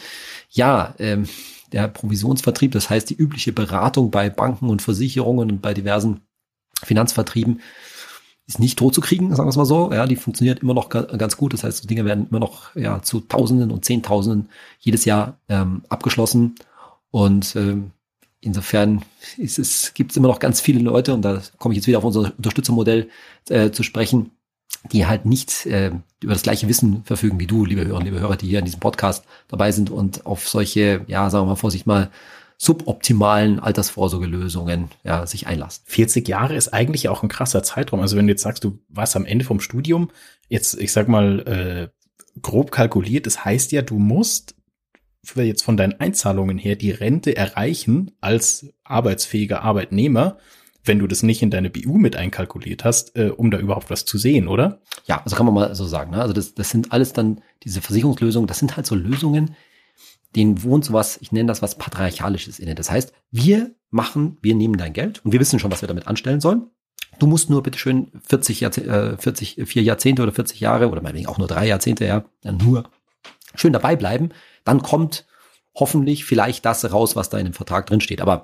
ja, 0.51 0.95
ähm, 0.99 1.29
der 1.73 1.89
Provisionsvertrieb, 1.89 2.73
das 2.73 2.91
heißt 2.91 3.11
die 3.11 3.17
übliche 3.17 3.53
Beratung 3.53 4.11
bei 4.11 4.31
Banken 4.31 4.69
und 4.69 4.83
Versicherungen 4.83 5.51
und 5.51 5.63
bei 5.63 5.75
diversen 5.75 6.21
Finanzvertrieben, 6.83 7.61
ist 8.47 8.59
nicht 8.59 8.79
tot 8.79 8.95
zu 8.95 9.01
kriegen, 9.01 9.35
sagen 9.35 9.47
wir 9.47 9.51
es 9.51 9.57
mal 9.57 9.65
so. 9.65 9.93
Ja, 9.93 10.07
die 10.07 10.17
funktioniert 10.17 10.61
immer 10.61 10.75
noch 10.75 10.89
ganz 10.89 11.37
gut. 11.37 11.53
Das 11.53 11.65
heißt, 11.65 11.83
die 11.83 11.87
Dinge 11.87 12.05
werden 12.05 12.27
immer 12.29 12.41
noch 12.41 12.75
ja, 12.75 13.01
zu 13.01 13.21
Tausenden 13.21 13.71
und 13.71 13.85
Zehntausenden 13.85 14.51
jedes 14.81 15.05
Jahr 15.05 15.39
ähm, 15.49 15.83
abgeschlossen. 15.89 16.57
Und 17.11 17.55
ähm, 17.57 17.93
insofern 18.43 19.03
ist 19.39 19.59
es, 19.59 19.95
gibt 19.95 20.11
es 20.11 20.17
immer 20.19 20.29
noch 20.29 20.41
ganz 20.41 20.61
viele 20.61 20.81
Leute, 20.81 21.15
und 21.15 21.23
da 21.23 21.41
komme 21.59 21.73
ich 21.73 21.77
jetzt 21.77 21.87
wieder 21.87 21.99
auf 21.99 22.05
unser 22.05 22.33
Unterstützermodell 22.37 23.09
äh, 23.49 23.71
zu 23.71 23.83
sprechen, 23.83 24.33
die 24.91 25.07
halt 25.07 25.25
nicht 25.25 25.65
äh, 25.67 25.93
über 26.21 26.33
das 26.33 26.43
gleiche 26.43 26.69
Wissen 26.69 27.05
verfügen 27.05 27.39
wie 27.39 27.47
du, 27.47 27.65
liebe 27.65 27.87
Hörer, 27.87 28.03
liebe 28.03 28.21
Hörer, 28.21 28.37
die 28.37 28.49
hier 28.49 28.59
in 28.59 28.65
diesem 28.65 28.81
Podcast 28.81 29.25
dabei 29.49 29.71
sind 29.73 29.91
und 29.91 30.27
auf 30.27 30.49
solche, 30.49 31.05
ja, 31.07 31.31
sagen 31.31 31.45
wir 31.47 31.51
mal 31.51 31.57
vorsichtig 31.57 31.87
mal, 31.87 32.11
suboptimalen 32.59 33.59
Altersvorsorgelösungen 33.59 34.91
ja, 35.03 35.27
sich 35.27 35.47
einlassen. 35.47 35.83
40 35.87 36.29
Jahre 36.29 36.55
ist 36.55 36.73
eigentlich 36.73 37.09
auch 37.09 37.23
ein 37.23 37.29
krasser 37.29 37.63
Zeitraum. 37.63 38.01
Also 38.01 38.17
wenn 38.17 38.27
du 38.27 38.33
jetzt 38.33 38.43
sagst, 38.43 38.63
du 38.63 38.79
warst 38.89 39.17
am 39.17 39.25
Ende 39.25 39.45
vom 39.45 39.61
Studium, 39.61 40.11
jetzt, 40.49 40.79
ich 40.81 40.93
sag 40.93 41.09
mal, 41.09 41.41
äh, 41.41 41.89
grob 42.41 42.71
kalkuliert, 42.71 43.27
das 43.27 43.45
heißt 43.45 43.73
ja, 43.73 43.83
du 43.83 43.99
musst 43.99 44.55
jetzt 45.37 45.63
von 45.63 45.77
deinen 45.77 46.01
Einzahlungen 46.01 46.59
her 46.59 46.77
die 46.77 46.91
Rente 46.91 47.37
erreichen 47.37 48.13
als 48.21 48.67
arbeitsfähiger 48.85 49.63
Arbeitnehmer, 49.63 50.39
wenn 50.85 50.99
du 50.99 51.07
das 51.07 51.23
nicht 51.23 51.43
in 51.43 51.51
deine 51.51 51.71
BU 51.71 51.97
mit 51.97 52.17
einkalkuliert 52.17 52.85
hast, 52.85 53.17
äh, 53.17 53.29
um 53.29 53.51
da 53.51 53.59
überhaupt 53.59 53.91
was 53.91 54.05
zu 54.05 54.19
sehen, 54.19 54.49
oder? 54.49 54.81
Ja, 55.07 55.23
also 55.23 55.37
kann 55.37 55.47
man 55.47 55.55
mal 55.55 55.75
so 55.75 55.87
sagen. 55.87 56.11
Ne? 56.11 56.21
Also 56.21 56.33
das, 56.35 56.55
das 56.55 56.71
sind 56.71 56.93
alles 56.93 57.13
dann 57.13 57.41
diese 57.63 57.81
Versicherungslösungen, 57.81 58.49
das 58.49 58.59
sind 58.59 58.77
halt 58.77 58.87
so 58.87 58.97
Lösungen, 58.97 59.55
denen 60.35 60.63
wohnt 60.65 60.85
sowas, 60.85 61.19
ich 61.21 61.31
nenne 61.31 61.47
das 61.47 61.63
was 61.63 61.79
Patriarchalisches 61.79 62.59
inne. 62.59 62.75
Das 62.75 62.91
heißt, 62.91 63.13
wir 63.31 63.75
machen, 63.91 64.39
wir 64.43 64.55
nehmen 64.55 64.77
dein 64.77 64.93
Geld 64.93 65.25
und 65.25 65.33
wir 65.33 65.41
wissen 65.41 65.59
schon, 65.59 65.71
was 65.71 65.83
wir 65.83 65.89
damit 65.89 66.09
anstellen 66.09 66.41
sollen. 66.41 66.67
Du 67.19 67.27
musst 67.27 67.51
nur 67.51 67.63
bitteschön 67.63 68.11
40, 68.27 68.61
Jahrzeh 68.61 68.81
äh, 68.83 69.17
40, 69.17 69.63
vier 69.67 69.83
Jahrzehnte 69.83 70.23
oder 70.23 70.33
40 70.33 70.59
Jahre 70.59 70.89
oder 70.89 71.03
meinetwegen 71.03 71.29
auch 71.29 71.39
nur 71.39 71.47
drei 71.47 71.67
Jahrzehnte, 71.67 72.07
ja, 72.07 72.25
nur 72.51 72.85
schön 73.55 73.73
dabei 73.73 73.97
bleiben 73.97 74.31
dann 74.65 74.83
kommt 74.83 75.27
hoffentlich 75.75 76.25
vielleicht 76.25 76.65
das 76.65 76.91
raus, 76.93 77.17
was 77.17 77.31
da 77.31 77.39
in 77.39 77.47
dem 77.47 77.55
Vertrag 77.55 77.87
drin 77.87 78.01
steht. 78.01 78.21
Aber 78.21 78.43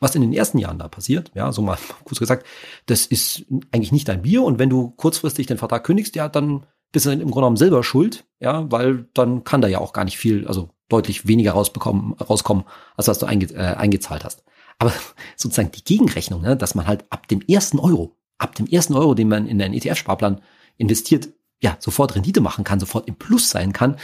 was 0.00 0.14
in 0.14 0.22
den 0.22 0.32
ersten 0.32 0.58
Jahren 0.58 0.78
da 0.78 0.88
passiert, 0.88 1.30
ja, 1.34 1.52
so 1.52 1.62
mal 1.62 1.78
kurz 2.04 2.18
gesagt, 2.18 2.46
das 2.86 3.06
ist 3.06 3.44
eigentlich 3.70 3.92
nicht 3.92 4.08
dein 4.08 4.22
Bier 4.22 4.42
und 4.42 4.58
wenn 4.58 4.70
du 4.70 4.90
kurzfristig 4.90 5.46
den 5.46 5.58
Vertrag 5.58 5.84
kündigst, 5.84 6.16
ja, 6.16 6.28
dann 6.28 6.66
bist 6.90 7.06
du 7.06 7.10
im 7.10 7.20
Grunde 7.20 7.34
genommen 7.34 7.56
selber 7.56 7.82
schuld, 7.84 8.24
ja, 8.40 8.70
weil 8.70 9.06
dann 9.14 9.44
kann 9.44 9.62
da 9.62 9.68
ja 9.68 9.78
auch 9.78 9.92
gar 9.92 10.04
nicht 10.04 10.18
viel, 10.18 10.46
also 10.46 10.70
deutlich 10.88 11.26
weniger 11.26 11.52
rausbekommen, 11.52 12.14
rauskommen, 12.14 12.64
als 12.96 13.08
was 13.08 13.18
du 13.18 13.26
einge, 13.26 13.46
äh, 13.54 13.76
eingezahlt 13.76 14.24
hast. 14.24 14.44
Aber 14.78 14.92
sozusagen 15.36 15.70
die 15.70 15.84
Gegenrechnung, 15.84 16.42
ne, 16.42 16.56
dass 16.56 16.74
man 16.74 16.86
halt 16.86 17.04
ab 17.08 17.28
dem 17.28 17.40
ersten 17.40 17.78
Euro, 17.78 18.16
ab 18.36 18.56
dem 18.56 18.66
ersten 18.66 18.94
Euro, 18.94 19.14
den 19.14 19.28
man 19.28 19.46
in 19.46 19.62
einen 19.62 19.74
ETF-Sparplan 19.74 20.42
investiert, 20.76 21.28
ja, 21.62 21.76
sofort 21.78 22.14
Rendite 22.14 22.40
machen 22.40 22.64
kann, 22.64 22.80
sofort 22.80 23.08
im 23.08 23.14
Plus 23.14 23.50
sein 23.50 23.72
kann, 23.72 23.96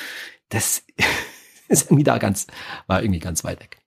das 0.49 0.85
ist 1.69 1.87
irgendwie 1.87 2.05
da 2.05 2.19
ganz, 2.19 2.47
war 2.87 3.03
irgendwie 3.03 3.21
ganz 3.21 3.45
weit 3.45 3.61
weg. 3.61 3.79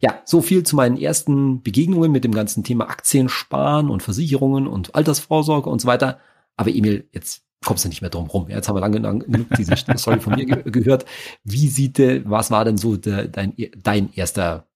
Ja, 0.00 0.22
so 0.24 0.42
viel 0.42 0.62
zu 0.62 0.76
meinen 0.76 0.96
ersten 0.96 1.62
Begegnungen 1.62 2.12
mit 2.12 2.22
dem 2.22 2.32
ganzen 2.32 2.62
Thema 2.62 2.88
Aktien 2.88 3.28
sparen 3.28 3.90
und 3.90 4.02
Versicherungen 4.02 4.68
und 4.68 4.94
Altersvorsorge 4.94 5.70
und 5.70 5.80
so 5.80 5.88
weiter. 5.88 6.20
Aber 6.56 6.70
Emil, 6.70 7.08
jetzt 7.12 7.42
kommst 7.64 7.84
du 7.84 7.88
nicht 7.88 8.00
mehr 8.00 8.10
drum 8.10 8.26
rum. 8.26 8.48
Jetzt 8.48 8.68
haben 8.68 8.76
wir 8.76 8.80
lange, 8.80 8.98
lange 8.98 9.24
diese 9.56 9.76
Story 9.96 10.20
von 10.20 10.34
mir 10.34 10.46
ge 10.46 10.70
gehört. 10.70 11.04
Wie 11.42 11.68
sieht, 11.68 11.98
was 11.98 12.50
war 12.50 12.64
denn 12.64 12.76
so 12.76 12.96
de, 12.96 13.28
dein, 13.28 13.54
dein 13.82 14.12
erster, 14.14 14.68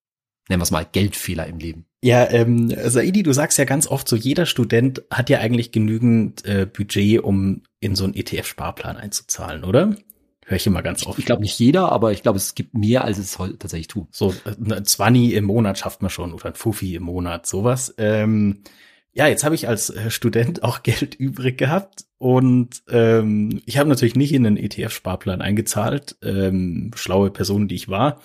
nennen 0.48 0.60
wir 0.60 0.64
es 0.64 0.70
mal, 0.72 0.86
Geldfehler 0.90 1.46
im 1.46 1.58
Leben? 1.58 1.86
Ja, 2.02 2.28
ähm, 2.30 2.68
Saidi, 2.68 3.22
du 3.22 3.32
sagst 3.32 3.58
ja 3.58 3.64
ganz 3.64 3.86
oft 3.86 4.08
so, 4.08 4.16
jeder 4.16 4.44
Student 4.44 5.02
hat 5.08 5.30
ja 5.30 5.38
eigentlich 5.38 5.70
genügend 5.70 6.44
äh, 6.44 6.66
Budget, 6.66 7.22
um 7.22 7.62
in 7.82 7.96
so 7.96 8.04
einen 8.04 8.14
ETF-Sparplan 8.14 8.96
einzuzahlen, 8.96 9.64
oder? 9.64 9.96
Höre 10.44 10.56
ich 10.56 10.66
immer 10.66 10.82
ganz 10.82 11.06
oft. 11.06 11.18
Ich 11.18 11.26
glaube 11.26 11.42
nicht 11.42 11.58
jeder, 11.58 11.90
aber 11.90 12.12
ich 12.12 12.22
glaube, 12.22 12.36
es 12.36 12.54
gibt 12.54 12.74
mehr, 12.74 13.04
als 13.04 13.18
es 13.18 13.38
heute 13.38 13.58
tatsächlich 13.58 13.88
tut. 13.88 14.14
So 14.14 14.34
ein 14.44 14.84
Zwanni 14.84 15.32
im 15.32 15.44
Monat 15.44 15.78
schafft 15.78 16.02
man 16.02 16.10
schon 16.10 16.32
oder 16.32 16.46
ein 16.46 16.54
Fuffi 16.54 16.94
im 16.94 17.02
Monat, 17.02 17.46
sowas. 17.46 17.94
Ähm, 17.98 18.62
ja, 19.12 19.26
jetzt 19.26 19.44
habe 19.44 19.54
ich 19.54 19.68
als 19.68 19.90
äh, 19.90 20.10
Student 20.10 20.62
auch 20.62 20.82
Geld 20.84 21.14
übrig 21.14 21.58
gehabt 21.58 22.06
und 22.18 22.82
ähm, 22.88 23.62
ich 23.66 23.78
habe 23.78 23.88
natürlich 23.88 24.14
nicht 24.14 24.32
in 24.32 24.44
den 24.44 24.56
ETF-Sparplan 24.56 25.42
eingezahlt, 25.42 26.16
ähm, 26.22 26.92
schlaue 26.94 27.30
Person, 27.30 27.66
die 27.66 27.74
ich 27.74 27.88
war. 27.88 28.20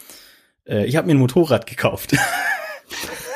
Äh, 0.65 0.85
ich 0.85 0.95
habe 0.95 1.07
mir 1.07 1.13
ein 1.13 1.19
Motorrad 1.19 1.65
gekauft. 1.65 2.15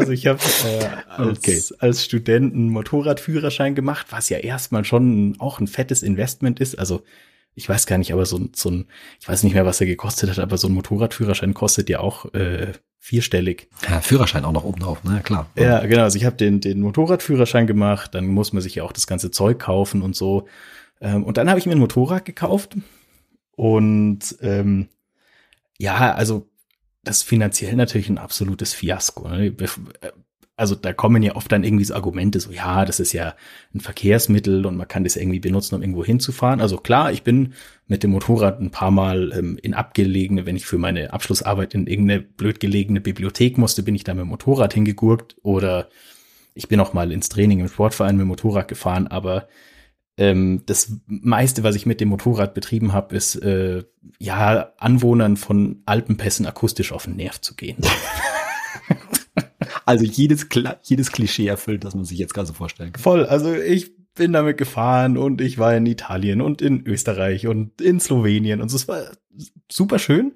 also 0.00 0.12
ich 0.12 0.26
habe 0.26 0.40
äh, 0.64 0.86
als, 1.08 1.38
okay. 1.38 1.62
als 1.78 2.04
Student 2.04 2.54
einen 2.54 2.70
Motorradführerschein 2.70 3.74
gemacht, 3.74 4.06
was 4.10 4.28
ja 4.28 4.38
erstmal 4.38 4.84
schon 4.84 5.36
auch 5.38 5.60
ein 5.60 5.66
fettes 5.66 6.02
Investment 6.02 6.60
ist. 6.60 6.78
Also 6.78 7.02
ich 7.54 7.68
weiß 7.68 7.86
gar 7.86 7.98
nicht, 7.98 8.12
aber 8.12 8.26
so, 8.26 8.48
so 8.54 8.70
ein, 8.70 8.86
ich 9.20 9.28
weiß 9.28 9.42
nicht 9.42 9.54
mehr, 9.54 9.66
was 9.66 9.80
er 9.80 9.86
gekostet 9.86 10.30
hat, 10.30 10.38
aber 10.38 10.56
so 10.56 10.68
ein 10.68 10.74
Motorradführerschein 10.74 11.54
kostet 11.54 11.90
ja 11.90 12.00
auch 12.00 12.32
äh, 12.32 12.72
vierstellig. 12.98 13.68
Ja, 13.88 14.00
Führerschein 14.00 14.44
auch 14.44 14.52
noch 14.52 14.64
oben 14.64 14.80
drauf, 14.80 15.04
ne, 15.04 15.20
klar. 15.22 15.50
Ja, 15.56 15.84
genau. 15.86 16.02
Also 16.02 16.16
ich 16.16 16.24
habe 16.24 16.36
den, 16.36 16.60
den 16.60 16.80
Motorradführerschein 16.80 17.66
gemacht, 17.66 18.14
dann 18.14 18.26
muss 18.26 18.52
man 18.52 18.62
sich 18.62 18.76
ja 18.76 18.84
auch 18.84 18.92
das 18.92 19.06
ganze 19.06 19.30
Zeug 19.30 19.58
kaufen 19.58 20.02
und 20.02 20.14
so. 20.14 20.46
Ähm, 21.00 21.24
und 21.24 21.36
dann 21.36 21.48
habe 21.48 21.58
ich 21.58 21.66
mir 21.66 21.72
ein 21.72 21.78
Motorrad 21.78 22.24
gekauft 22.24 22.76
und 23.56 24.36
ähm, 24.42 24.88
ja, 25.78 26.14
also 26.14 26.49
das 27.02 27.22
finanziell 27.22 27.74
natürlich 27.76 28.08
ein 28.08 28.18
absolutes 28.18 28.74
Fiasko. 28.74 29.28
Ne? 29.28 29.54
also 30.60 30.74
da 30.74 30.92
kommen 30.92 31.22
ja 31.22 31.36
oft 31.36 31.50
dann 31.50 31.64
irgendwie 31.64 31.86
so 31.86 31.94
Argumente, 31.94 32.38
so 32.38 32.52
ja, 32.52 32.84
das 32.84 33.00
ist 33.00 33.14
ja 33.14 33.34
ein 33.74 33.80
Verkehrsmittel 33.80 34.66
und 34.66 34.76
man 34.76 34.86
kann 34.86 35.04
das 35.04 35.16
irgendwie 35.16 35.40
benutzen, 35.40 35.74
um 35.74 35.80
irgendwo 35.80 36.04
hinzufahren. 36.04 36.60
Also 36.60 36.76
klar, 36.76 37.12
ich 37.12 37.22
bin 37.22 37.54
mit 37.86 38.02
dem 38.02 38.10
Motorrad 38.10 38.60
ein 38.60 38.70
paar 38.70 38.90
Mal 38.90 39.32
ähm, 39.34 39.58
in 39.62 39.72
abgelegene, 39.72 40.44
wenn 40.44 40.56
ich 40.56 40.66
für 40.66 40.76
meine 40.76 41.14
Abschlussarbeit 41.14 41.72
in 41.72 41.86
irgendeine 41.86 42.20
blöd 42.20 42.60
gelegene 42.60 43.00
Bibliothek 43.00 43.56
musste, 43.56 43.82
bin 43.82 43.94
ich 43.94 44.04
da 44.04 44.12
mit 44.12 44.20
dem 44.20 44.28
Motorrad 44.28 44.74
hingegurkt 44.74 45.36
oder 45.40 45.88
ich 46.52 46.68
bin 46.68 46.78
auch 46.80 46.92
mal 46.92 47.10
ins 47.10 47.30
Training 47.30 47.60
im 47.60 47.68
Sportverein 47.68 48.16
mit 48.16 48.24
dem 48.24 48.28
Motorrad 48.28 48.68
gefahren, 48.68 49.06
aber 49.06 49.48
ähm, 50.20 50.62
das 50.66 50.92
meiste, 51.06 51.64
was 51.64 51.74
ich 51.74 51.86
mit 51.86 52.00
dem 52.00 52.10
Motorrad 52.10 52.52
betrieben 52.52 52.92
habe, 52.92 53.16
ist 53.16 53.36
äh, 53.36 53.84
ja 54.18 54.72
Anwohnern 54.76 55.38
von 55.38 55.82
Alpenpässen 55.86 56.44
akustisch 56.46 56.92
auf 56.92 57.04
den 57.04 57.16
Nerv 57.16 57.40
zu 57.40 57.56
gehen. 57.56 57.78
Also 59.86 60.04
jedes, 60.04 60.46
jedes 60.82 61.10
Klischee 61.10 61.48
erfüllt, 61.48 61.82
das 61.82 61.96
man 61.96 62.04
sich 62.04 62.16
jetzt 62.16 62.32
gerade 62.32 62.46
so 62.46 62.52
vorstellen 62.52 62.92
kann. 62.92 63.02
Voll. 63.02 63.26
Also 63.26 63.52
ich 63.54 63.90
bin 64.14 64.32
damit 64.32 64.56
gefahren 64.56 65.16
und 65.16 65.40
ich 65.40 65.58
war 65.58 65.74
in 65.74 65.84
Italien 65.84 66.40
und 66.40 66.62
in 66.62 66.86
Österreich 66.86 67.48
und 67.48 67.80
in 67.80 67.98
Slowenien 67.98 68.60
und 68.60 68.68
so. 68.68 68.76
Es 68.76 68.86
war 68.86 69.02
super 69.70 69.98
schön. 69.98 70.32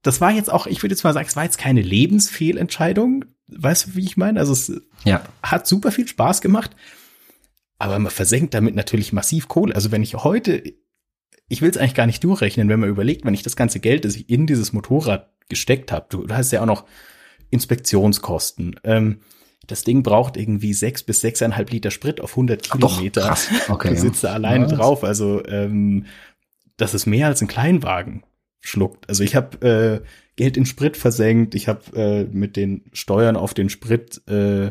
Das 0.00 0.22
war 0.22 0.32
jetzt 0.32 0.50
auch, 0.50 0.66
ich 0.66 0.82
würde 0.82 0.94
jetzt 0.94 1.04
mal 1.04 1.12
sagen, 1.12 1.28
es 1.28 1.36
war 1.36 1.44
jetzt 1.44 1.58
keine 1.58 1.82
Lebensfehlentscheidung. 1.82 3.26
Weißt 3.48 3.86
du, 3.86 3.96
wie 3.96 4.04
ich 4.04 4.16
meine? 4.16 4.40
Also 4.40 4.52
es 4.52 4.72
ja. 5.04 5.22
hat 5.42 5.66
super 5.66 5.92
viel 5.92 6.08
Spaß 6.08 6.40
gemacht. 6.40 6.70
Aber 7.80 7.98
man 7.98 8.12
versenkt 8.12 8.54
damit 8.54 8.76
natürlich 8.76 9.12
massiv 9.12 9.48
Kohle. 9.48 9.74
Also 9.74 9.90
wenn 9.90 10.02
ich 10.02 10.14
heute 10.14 10.62
ich 11.50 11.60
will 11.60 11.68
es 11.68 11.76
eigentlich 11.76 11.94
gar 11.94 12.06
nicht 12.06 12.22
durchrechnen, 12.22 12.68
wenn 12.68 12.80
man 12.80 12.88
überlegt, 12.88 13.24
wenn 13.24 13.34
ich 13.34 13.42
das 13.42 13.56
ganze 13.56 13.80
Geld, 13.80 14.04
das 14.04 14.14
ich 14.14 14.30
in 14.30 14.46
dieses 14.46 14.72
Motorrad 14.72 15.30
gesteckt 15.48 15.90
habe, 15.90 16.06
du, 16.08 16.24
du 16.24 16.34
hast 16.34 16.52
ja 16.52 16.62
auch 16.62 16.66
noch 16.66 16.84
Inspektionskosten. 17.50 18.78
Ähm, 18.84 19.20
das 19.66 19.82
Ding 19.82 20.04
braucht 20.04 20.36
irgendwie 20.36 20.72
sechs 20.72 21.02
bis 21.02 21.20
sechseinhalb 21.20 21.70
Liter 21.70 21.90
Sprit 21.90 22.20
auf 22.20 22.30
100 22.32 22.68
Ach 22.68 22.72
Kilometer. 22.76 23.20
Doch, 23.20 23.28
krass. 23.28 23.48
Okay, 23.68 23.88
du 23.90 23.96
sitzt 23.96 24.22
da 24.22 24.32
alleine 24.32 24.68
ja, 24.68 24.76
drauf. 24.76 25.02
Also 25.02 25.44
ähm, 25.46 26.06
das 26.76 26.94
ist 26.94 27.06
mehr 27.06 27.26
als 27.26 27.42
ein 27.42 27.48
Kleinwagen 27.48 28.22
schluckt. 28.60 29.08
Also 29.08 29.24
ich 29.24 29.34
habe 29.34 30.02
äh, 30.04 30.06
Geld 30.36 30.56
in 30.56 30.66
Sprit 30.66 30.96
versenkt. 30.96 31.56
Ich 31.56 31.66
habe 31.66 31.96
äh, 31.96 32.24
mit 32.32 32.56
den 32.56 32.84
Steuern 32.92 33.36
auf 33.36 33.54
den 33.54 33.70
Sprit 33.70 34.22
äh, 34.28 34.70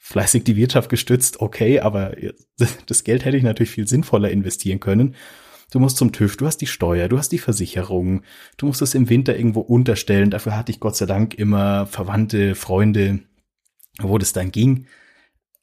fleißig 0.00 0.42
die 0.44 0.56
Wirtschaft 0.56 0.90
gestützt. 0.90 1.40
Okay, 1.40 1.78
aber 1.78 2.16
das 2.86 3.04
Geld 3.04 3.24
hätte 3.24 3.36
ich 3.36 3.44
natürlich 3.44 3.70
viel 3.70 3.86
sinnvoller 3.86 4.30
investieren 4.30 4.80
können. 4.80 5.14
Du 5.70 5.78
musst 5.78 5.98
zum 5.98 6.10
TÜV, 6.10 6.36
du 6.36 6.46
hast 6.46 6.56
die 6.56 6.66
Steuer, 6.66 7.08
du 7.08 7.16
hast 7.16 7.30
die 7.30 7.38
Versicherung, 7.38 8.22
du 8.56 8.66
musst 8.66 8.82
es 8.82 8.96
im 8.96 9.08
Winter 9.08 9.36
irgendwo 9.36 9.60
unterstellen. 9.60 10.30
Dafür 10.30 10.56
hatte 10.56 10.72
ich 10.72 10.80
Gott 10.80 10.96
sei 10.96 11.06
Dank 11.06 11.34
immer 11.34 11.86
Verwandte, 11.86 12.56
Freunde, 12.56 13.20
wo 14.00 14.18
das 14.18 14.32
dann 14.32 14.50
ging. 14.50 14.86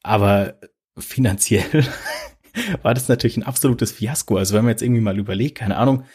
Aber 0.03 0.57
finanziell 0.97 1.85
war 2.83 2.93
das 2.93 3.09
natürlich 3.09 3.35
ein 3.35 3.43
absolutes 3.43 3.91
Fiasko. 3.91 4.37
Also 4.37 4.55
wenn 4.55 4.63
man 4.63 4.71
jetzt 4.71 4.81
irgendwie 4.81 5.01
mal 5.01 5.19
überlegt, 5.19 5.57
keine 5.57 5.75
Ahnung, 5.75 6.05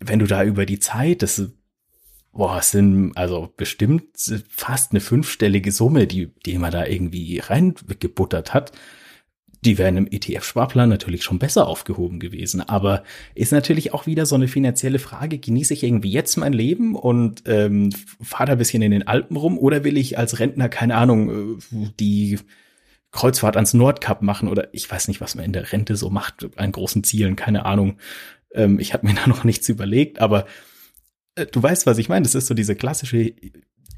wenn 0.00 0.18
du 0.18 0.26
da 0.26 0.42
über 0.42 0.66
die 0.66 0.80
Zeit, 0.80 1.22
das 1.22 1.40
boah, 2.32 2.58
es 2.58 2.70
sind 2.70 3.16
also 3.16 3.52
bestimmt 3.56 4.04
fast 4.48 4.92
eine 4.92 5.00
fünfstellige 5.00 5.72
Summe, 5.72 6.06
die, 6.06 6.30
die 6.46 6.58
man 6.58 6.72
da 6.72 6.86
irgendwie 6.86 7.38
reingebuttert 7.38 8.54
hat. 8.54 8.72
Die 9.62 9.76
wären 9.76 9.98
im 9.98 10.06
ETF-Sparplan 10.10 10.88
natürlich 10.88 11.22
schon 11.22 11.38
besser 11.38 11.66
aufgehoben 11.66 12.18
gewesen. 12.18 12.62
Aber 12.62 13.02
ist 13.34 13.52
natürlich 13.52 13.92
auch 13.92 14.06
wieder 14.06 14.24
so 14.24 14.34
eine 14.34 14.48
finanzielle 14.48 14.98
Frage. 14.98 15.38
Genieße 15.38 15.74
ich 15.74 15.82
irgendwie 15.82 16.10
jetzt 16.10 16.36
mein 16.38 16.54
Leben 16.54 16.94
und 16.94 17.42
ähm, 17.46 17.90
fahre 18.22 18.46
da 18.46 18.52
ein 18.52 18.58
bisschen 18.58 18.80
in 18.80 18.90
den 18.90 19.06
Alpen 19.06 19.36
rum 19.36 19.58
oder 19.58 19.84
will 19.84 19.98
ich 19.98 20.16
als 20.16 20.38
Rentner, 20.38 20.70
keine 20.70 20.94
Ahnung, 20.94 21.58
äh, 21.58 21.90
die 21.98 22.38
Kreuzfahrt 23.12 23.56
ans 23.56 23.74
Nordkap 23.74 24.22
machen 24.22 24.48
oder 24.48 24.72
ich 24.72 24.90
weiß 24.90 25.08
nicht, 25.08 25.20
was 25.20 25.34
man 25.34 25.44
in 25.44 25.52
der 25.52 25.72
Rente 25.72 25.96
so 25.96 26.10
macht, 26.10 26.48
an 26.56 26.72
großen 26.72 27.04
Zielen, 27.04 27.36
keine 27.36 27.66
Ahnung. 27.66 27.98
Ähm, 28.54 28.78
ich 28.78 28.94
habe 28.94 29.06
mir 29.06 29.14
da 29.22 29.26
noch 29.26 29.44
nichts 29.44 29.68
überlegt, 29.68 30.20
aber 30.20 30.46
du 31.46 31.62
weißt, 31.62 31.86
was 31.86 31.98
ich 31.98 32.08
meine. 32.08 32.24
Das 32.24 32.34
ist 32.34 32.46
so 32.46 32.54
diese 32.54 32.76
klassische 32.76 33.34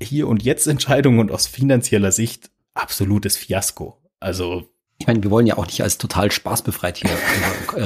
Hier- 0.00 0.28
und 0.28 0.42
Jetzt-Entscheidung 0.42 1.18
und 1.18 1.30
aus 1.30 1.46
finanzieller 1.46 2.12
Sicht 2.12 2.50
absolutes 2.74 3.36
Fiasko. 3.36 3.98
Also 4.20 4.68
ich 4.98 5.06
meine, 5.06 5.22
wir 5.22 5.32
wollen 5.32 5.48
ja 5.48 5.58
auch 5.58 5.66
nicht 5.66 5.82
als 5.82 5.98
total 5.98 6.30
spaßbefreit 6.30 6.98
hier 6.98 7.10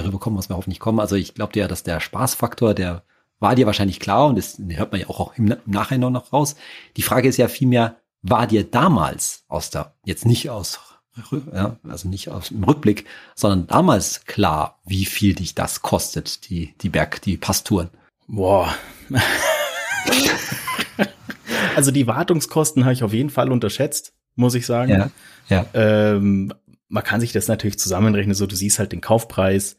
rüberkommen, 0.04 0.38
was 0.38 0.50
wir 0.50 0.56
hoffentlich 0.56 0.80
kommen. 0.80 1.00
Also 1.00 1.16
ich 1.16 1.34
glaube 1.34 1.58
ja, 1.58 1.66
dass 1.66 1.82
der 1.82 2.00
Spaßfaktor, 2.00 2.74
der 2.74 3.04
war 3.38 3.54
dir 3.54 3.64
wahrscheinlich 3.66 4.00
klar 4.00 4.26
und 4.26 4.36
das 4.36 4.58
hört 4.68 4.92
man 4.92 5.00
ja 5.00 5.08
auch 5.08 5.34
im 5.36 5.56
Nachhinein 5.64 6.12
noch 6.12 6.32
raus. 6.32 6.56
Die 6.96 7.02
Frage 7.02 7.28
ist 7.28 7.38
ja 7.38 7.48
vielmehr, 7.48 7.96
war 8.22 8.46
dir 8.46 8.64
damals 8.64 9.44
aus 9.48 9.70
der, 9.70 9.94
jetzt 10.04 10.26
nicht 10.26 10.50
aus, 10.50 10.78
ja, 11.54 11.76
also 11.84 12.08
nicht 12.08 12.28
aus 12.28 12.48
dem 12.48 12.64
Rückblick, 12.64 13.06
sondern 13.34 13.66
damals 13.66 14.24
klar, 14.26 14.78
wie 14.84 15.06
viel 15.06 15.34
dich 15.34 15.54
das 15.54 15.82
kostet, 15.82 16.50
die, 16.50 16.74
die 16.82 16.90
Berg, 16.90 17.22
die 17.22 17.36
Passtouren? 17.38 17.88
Boah. 18.26 18.74
also 21.76 21.90
die 21.90 22.06
Wartungskosten 22.06 22.84
habe 22.84 22.94
ich 22.94 23.02
auf 23.02 23.12
jeden 23.12 23.30
Fall 23.30 23.50
unterschätzt, 23.50 24.14
muss 24.34 24.54
ich 24.54 24.66
sagen. 24.66 24.90
Ja, 24.90 25.10
ja. 25.48 25.66
Ähm, 25.74 26.52
man 26.88 27.04
kann 27.04 27.20
sich 27.20 27.32
das 27.32 27.48
natürlich 27.48 27.78
zusammenrechnen, 27.78 28.34
so 28.34 28.46
du 28.46 28.56
siehst 28.56 28.78
halt 28.78 28.92
den 28.92 29.00
Kaufpreis. 29.00 29.76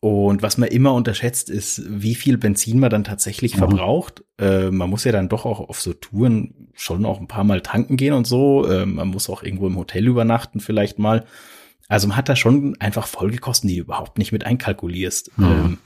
Und 0.00 0.42
was 0.42 0.58
man 0.58 0.68
immer 0.68 0.92
unterschätzt, 0.92 1.48
ist, 1.48 1.82
wie 1.88 2.14
viel 2.14 2.36
Benzin 2.36 2.78
man 2.78 2.90
dann 2.90 3.04
tatsächlich 3.04 3.54
mhm. 3.54 3.58
verbraucht. 3.60 4.22
Äh, 4.38 4.70
man 4.70 4.90
muss 4.90 5.04
ja 5.04 5.12
dann 5.12 5.30
doch 5.30 5.46
auch 5.46 5.60
auf 5.60 5.80
so 5.80 5.94
Touren 5.94 6.68
schon 6.74 7.06
auch 7.06 7.20
ein 7.20 7.26
paar 7.26 7.44
Mal 7.44 7.62
tanken 7.62 7.96
gehen 7.96 8.12
und 8.12 8.26
so. 8.26 8.66
Äh, 8.66 8.84
man 8.84 9.08
muss 9.08 9.30
auch 9.30 9.42
irgendwo 9.42 9.66
im 9.66 9.78
Hotel 9.78 10.06
übernachten 10.06 10.60
vielleicht 10.60 10.98
mal. 10.98 11.24
Also 11.88 12.06
man 12.06 12.18
hat 12.18 12.28
da 12.28 12.36
schon 12.36 12.76
einfach 12.80 13.06
Folgekosten, 13.06 13.68
die 13.68 13.76
du 13.76 13.82
überhaupt 13.82 14.18
nicht 14.18 14.30
mit 14.30 14.44
einkalkulierst. 14.44 15.38
Mhm. 15.38 15.44
Ähm, 15.44 15.78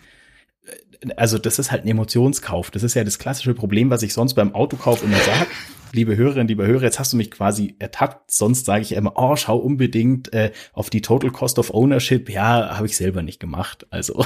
also 1.17 1.39
das 1.39 1.59
ist 1.59 1.71
halt 1.71 1.85
ein 1.85 1.89
Emotionskauf. 1.89 2.71
Das 2.71 2.83
ist 2.83 2.95
ja 2.95 3.05
das 3.05 3.19
klassische 3.19 3.55
Problem, 3.55 3.91
was 3.91 4.03
ich 4.03 4.13
sonst 4.13 4.35
beim 4.35 4.55
Autokauf 4.55 5.03
immer 5.03 5.19
sage. 5.19 5.47
Liebe 5.93 6.17
Hörerinnen, 6.17 6.49
liebe 6.49 6.67
Hörer, 6.67 6.83
jetzt 6.83 6.99
hast 6.99 7.15
du 7.15 7.17
mich 7.17 7.31
quasi 7.31 7.77
ertappt. 7.79 8.31
Sonst 8.31 8.67
sage 8.67 8.83
ich 8.83 8.93
immer, 8.93 9.13
oh, 9.17 9.37
schau 9.37 9.57
unbedingt 9.57 10.33
äh, 10.35 10.53
auf 10.73 10.91
die 10.91 11.01
Total 11.01 11.31
Cost 11.31 11.59
of 11.59 11.73
Ownership. 11.73 12.29
Ja, 12.29 12.77
habe 12.77 12.87
ich 12.87 12.97
selber 12.97 13.23
nicht 13.23 13.41
gemacht. 13.41 13.87
Also 13.91 14.25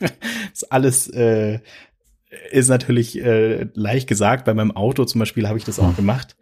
ist 0.52 0.72
alles 0.72 1.08
äh, 1.08 1.60
ist 2.50 2.68
natürlich 2.68 3.20
äh, 3.20 3.68
leicht 3.74 4.08
gesagt. 4.08 4.44
Bei 4.44 4.54
meinem 4.54 4.72
Auto 4.72 5.04
zum 5.04 5.18
Beispiel 5.18 5.48
habe 5.48 5.58
ich 5.58 5.64
das 5.64 5.78
auch 5.78 5.94
gemacht. 5.96 6.36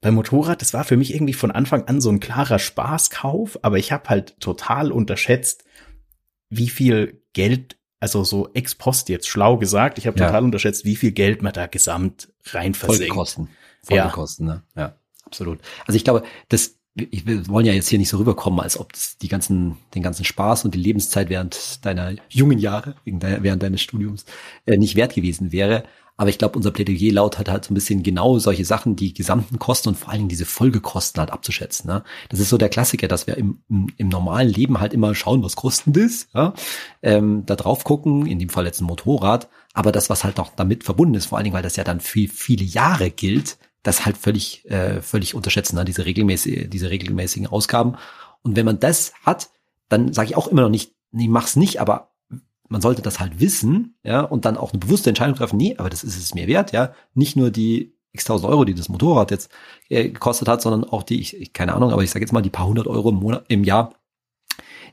Beim 0.00 0.14
Motorrad, 0.14 0.62
das 0.62 0.72
war 0.72 0.84
für 0.84 0.96
mich 0.96 1.14
irgendwie 1.14 1.34
von 1.34 1.50
Anfang 1.50 1.84
an 1.84 2.00
so 2.00 2.10
ein 2.10 2.20
klarer 2.20 2.58
Spaßkauf, 2.58 3.58
aber 3.62 3.78
ich 3.78 3.92
habe 3.92 4.08
halt 4.08 4.40
total 4.40 4.92
unterschätzt, 4.92 5.64
wie 6.48 6.68
viel 6.68 7.22
Geld 7.32 7.76
also 8.00 8.24
so 8.24 8.48
ex 8.54 8.74
post 8.74 9.10
jetzt 9.10 9.28
schlau 9.28 9.58
gesagt, 9.58 9.98
ich 9.98 10.06
habe 10.06 10.18
ja. 10.18 10.26
total 10.26 10.44
unterschätzt, 10.44 10.84
wie 10.84 10.96
viel 10.96 11.12
Geld 11.12 11.42
man 11.42 11.52
da 11.52 11.66
gesamt 11.66 12.32
rein 12.46 12.74
versenkt. 12.74 13.08
Folgekosten. 13.08 13.48
Folgekosten, 13.82 14.48
ja. 14.48 14.54
ne? 14.54 14.62
Ja, 14.74 14.94
absolut. 15.24 15.60
Also 15.86 15.96
ich 15.96 16.04
glaube, 16.04 16.22
das, 16.48 16.76
wir 16.94 17.46
wollen 17.48 17.66
ja 17.66 17.72
jetzt 17.72 17.88
hier 17.88 17.98
nicht 17.98 18.08
so 18.08 18.16
rüberkommen, 18.16 18.60
als 18.60 18.78
ob 18.78 18.92
das 18.94 19.18
die 19.18 19.28
ganzen, 19.28 19.76
den 19.94 20.02
ganzen 20.02 20.24
Spaß 20.24 20.64
und 20.64 20.74
die 20.74 20.80
Lebenszeit 20.80 21.28
während 21.28 21.84
deiner 21.84 22.14
jungen 22.30 22.58
Jahre, 22.58 22.96
während 23.04 23.62
deines 23.62 23.82
Studiums, 23.82 24.24
äh, 24.66 24.76
nicht 24.76 24.96
wert 24.96 25.14
gewesen 25.14 25.52
wäre. 25.52 25.84
Aber 26.20 26.28
ich 26.28 26.36
glaube, 26.36 26.58
unser 26.58 26.70
Plädoyer 26.70 27.14
laut 27.14 27.38
hat 27.38 27.48
halt 27.48 27.64
so 27.64 27.72
ein 27.72 27.74
bisschen 27.74 28.02
genau 28.02 28.38
solche 28.38 28.66
Sachen, 28.66 28.94
die 28.94 29.14
gesamten 29.14 29.58
Kosten 29.58 29.88
und 29.88 29.94
vor 29.94 30.10
allen 30.10 30.18
Dingen 30.18 30.28
diese 30.28 30.44
Folgekosten 30.44 31.18
halt 31.18 31.30
abzuschätzen. 31.30 31.88
Ne? 31.88 32.04
Das 32.28 32.40
ist 32.40 32.50
so 32.50 32.58
der 32.58 32.68
Klassiker, 32.68 33.08
dass 33.08 33.26
wir 33.26 33.38
im, 33.38 33.62
im, 33.70 33.86
im 33.96 34.08
normalen 34.10 34.50
Leben 34.50 34.80
halt 34.80 34.92
immer 34.92 35.14
schauen, 35.14 35.42
was 35.42 35.56
kostet 35.56 35.96
das, 35.96 36.28
ja? 36.34 36.52
ähm, 37.00 37.44
da 37.46 37.56
drauf 37.56 37.84
gucken, 37.84 38.26
in 38.26 38.38
dem 38.38 38.50
Fall 38.50 38.66
jetzt 38.66 38.82
ein 38.82 38.84
Motorrad, 38.84 39.48
aber 39.72 39.92
das, 39.92 40.10
was 40.10 40.22
halt 40.22 40.38
auch 40.40 40.52
damit 40.54 40.84
verbunden 40.84 41.14
ist, 41.14 41.24
vor 41.24 41.38
allen 41.38 41.44
Dingen, 41.44 41.54
weil 41.54 41.62
das 41.62 41.76
ja 41.76 41.84
dann 41.84 42.00
viel, 42.00 42.28
viele 42.28 42.64
Jahre 42.64 43.10
gilt, 43.10 43.56
das 43.82 44.04
halt 44.04 44.18
völlig, 44.18 44.70
äh, 44.70 45.00
völlig 45.00 45.34
unterschätzen, 45.34 45.76
ne? 45.76 45.86
diese 45.86 46.04
regelmäßige, 46.04 46.68
diese 46.68 46.90
regelmäßigen 46.90 47.46
Ausgaben. 47.46 47.96
Und 48.42 48.56
wenn 48.56 48.66
man 48.66 48.78
das 48.78 49.14
hat, 49.24 49.48
dann 49.88 50.12
sage 50.12 50.28
ich 50.28 50.36
auch 50.36 50.48
immer 50.48 50.60
noch 50.60 50.68
nicht, 50.68 50.92
nee, 51.12 51.28
mach's 51.28 51.56
nicht, 51.56 51.80
aber 51.80 52.09
man 52.70 52.80
sollte 52.80 53.02
das 53.02 53.20
halt 53.20 53.40
wissen, 53.40 53.96
ja, 54.04 54.22
und 54.22 54.44
dann 54.44 54.56
auch 54.56 54.72
eine 54.72 54.78
bewusste 54.78 55.10
Entscheidung 55.10 55.34
treffen, 55.36 55.56
nee, 55.56 55.74
aber 55.76 55.90
das 55.90 56.04
ist 56.04 56.16
es 56.16 56.34
mir 56.34 56.46
wert, 56.46 56.72
ja. 56.72 56.94
Nicht 57.14 57.36
nur 57.36 57.50
die 57.50 57.96
x 58.12 58.24
tausend 58.24 58.48
Euro, 58.48 58.64
die 58.64 58.74
das 58.74 58.88
Motorrad 58.88 59.30
jetzt 59.30 59.50
äh, 59.88 60.08
gekostet 60.08 60.48
hat, 60.48 60.62
sondern 60.62 60.84
auch 60.84 61.02
die, 61.02 61.20
ich, 61.20 61.36
ich 61.36 61.52
keine 61.52 61.74
Ahnung, 61.74 61.92
aber 61.92 62.02
ich 62.02 62.10
sage 62.10 62.24
jetzt 62.24 62.32
mal 62.32 62.42
die 62.42 62.50
paar 62.50 62.66
hundert 62.66 62.86
Euro 62.86 63.10
im 63.10 63.16
Monat, 63.16 63.44
im 63.48 63.64
Jahr, 63.64 63.94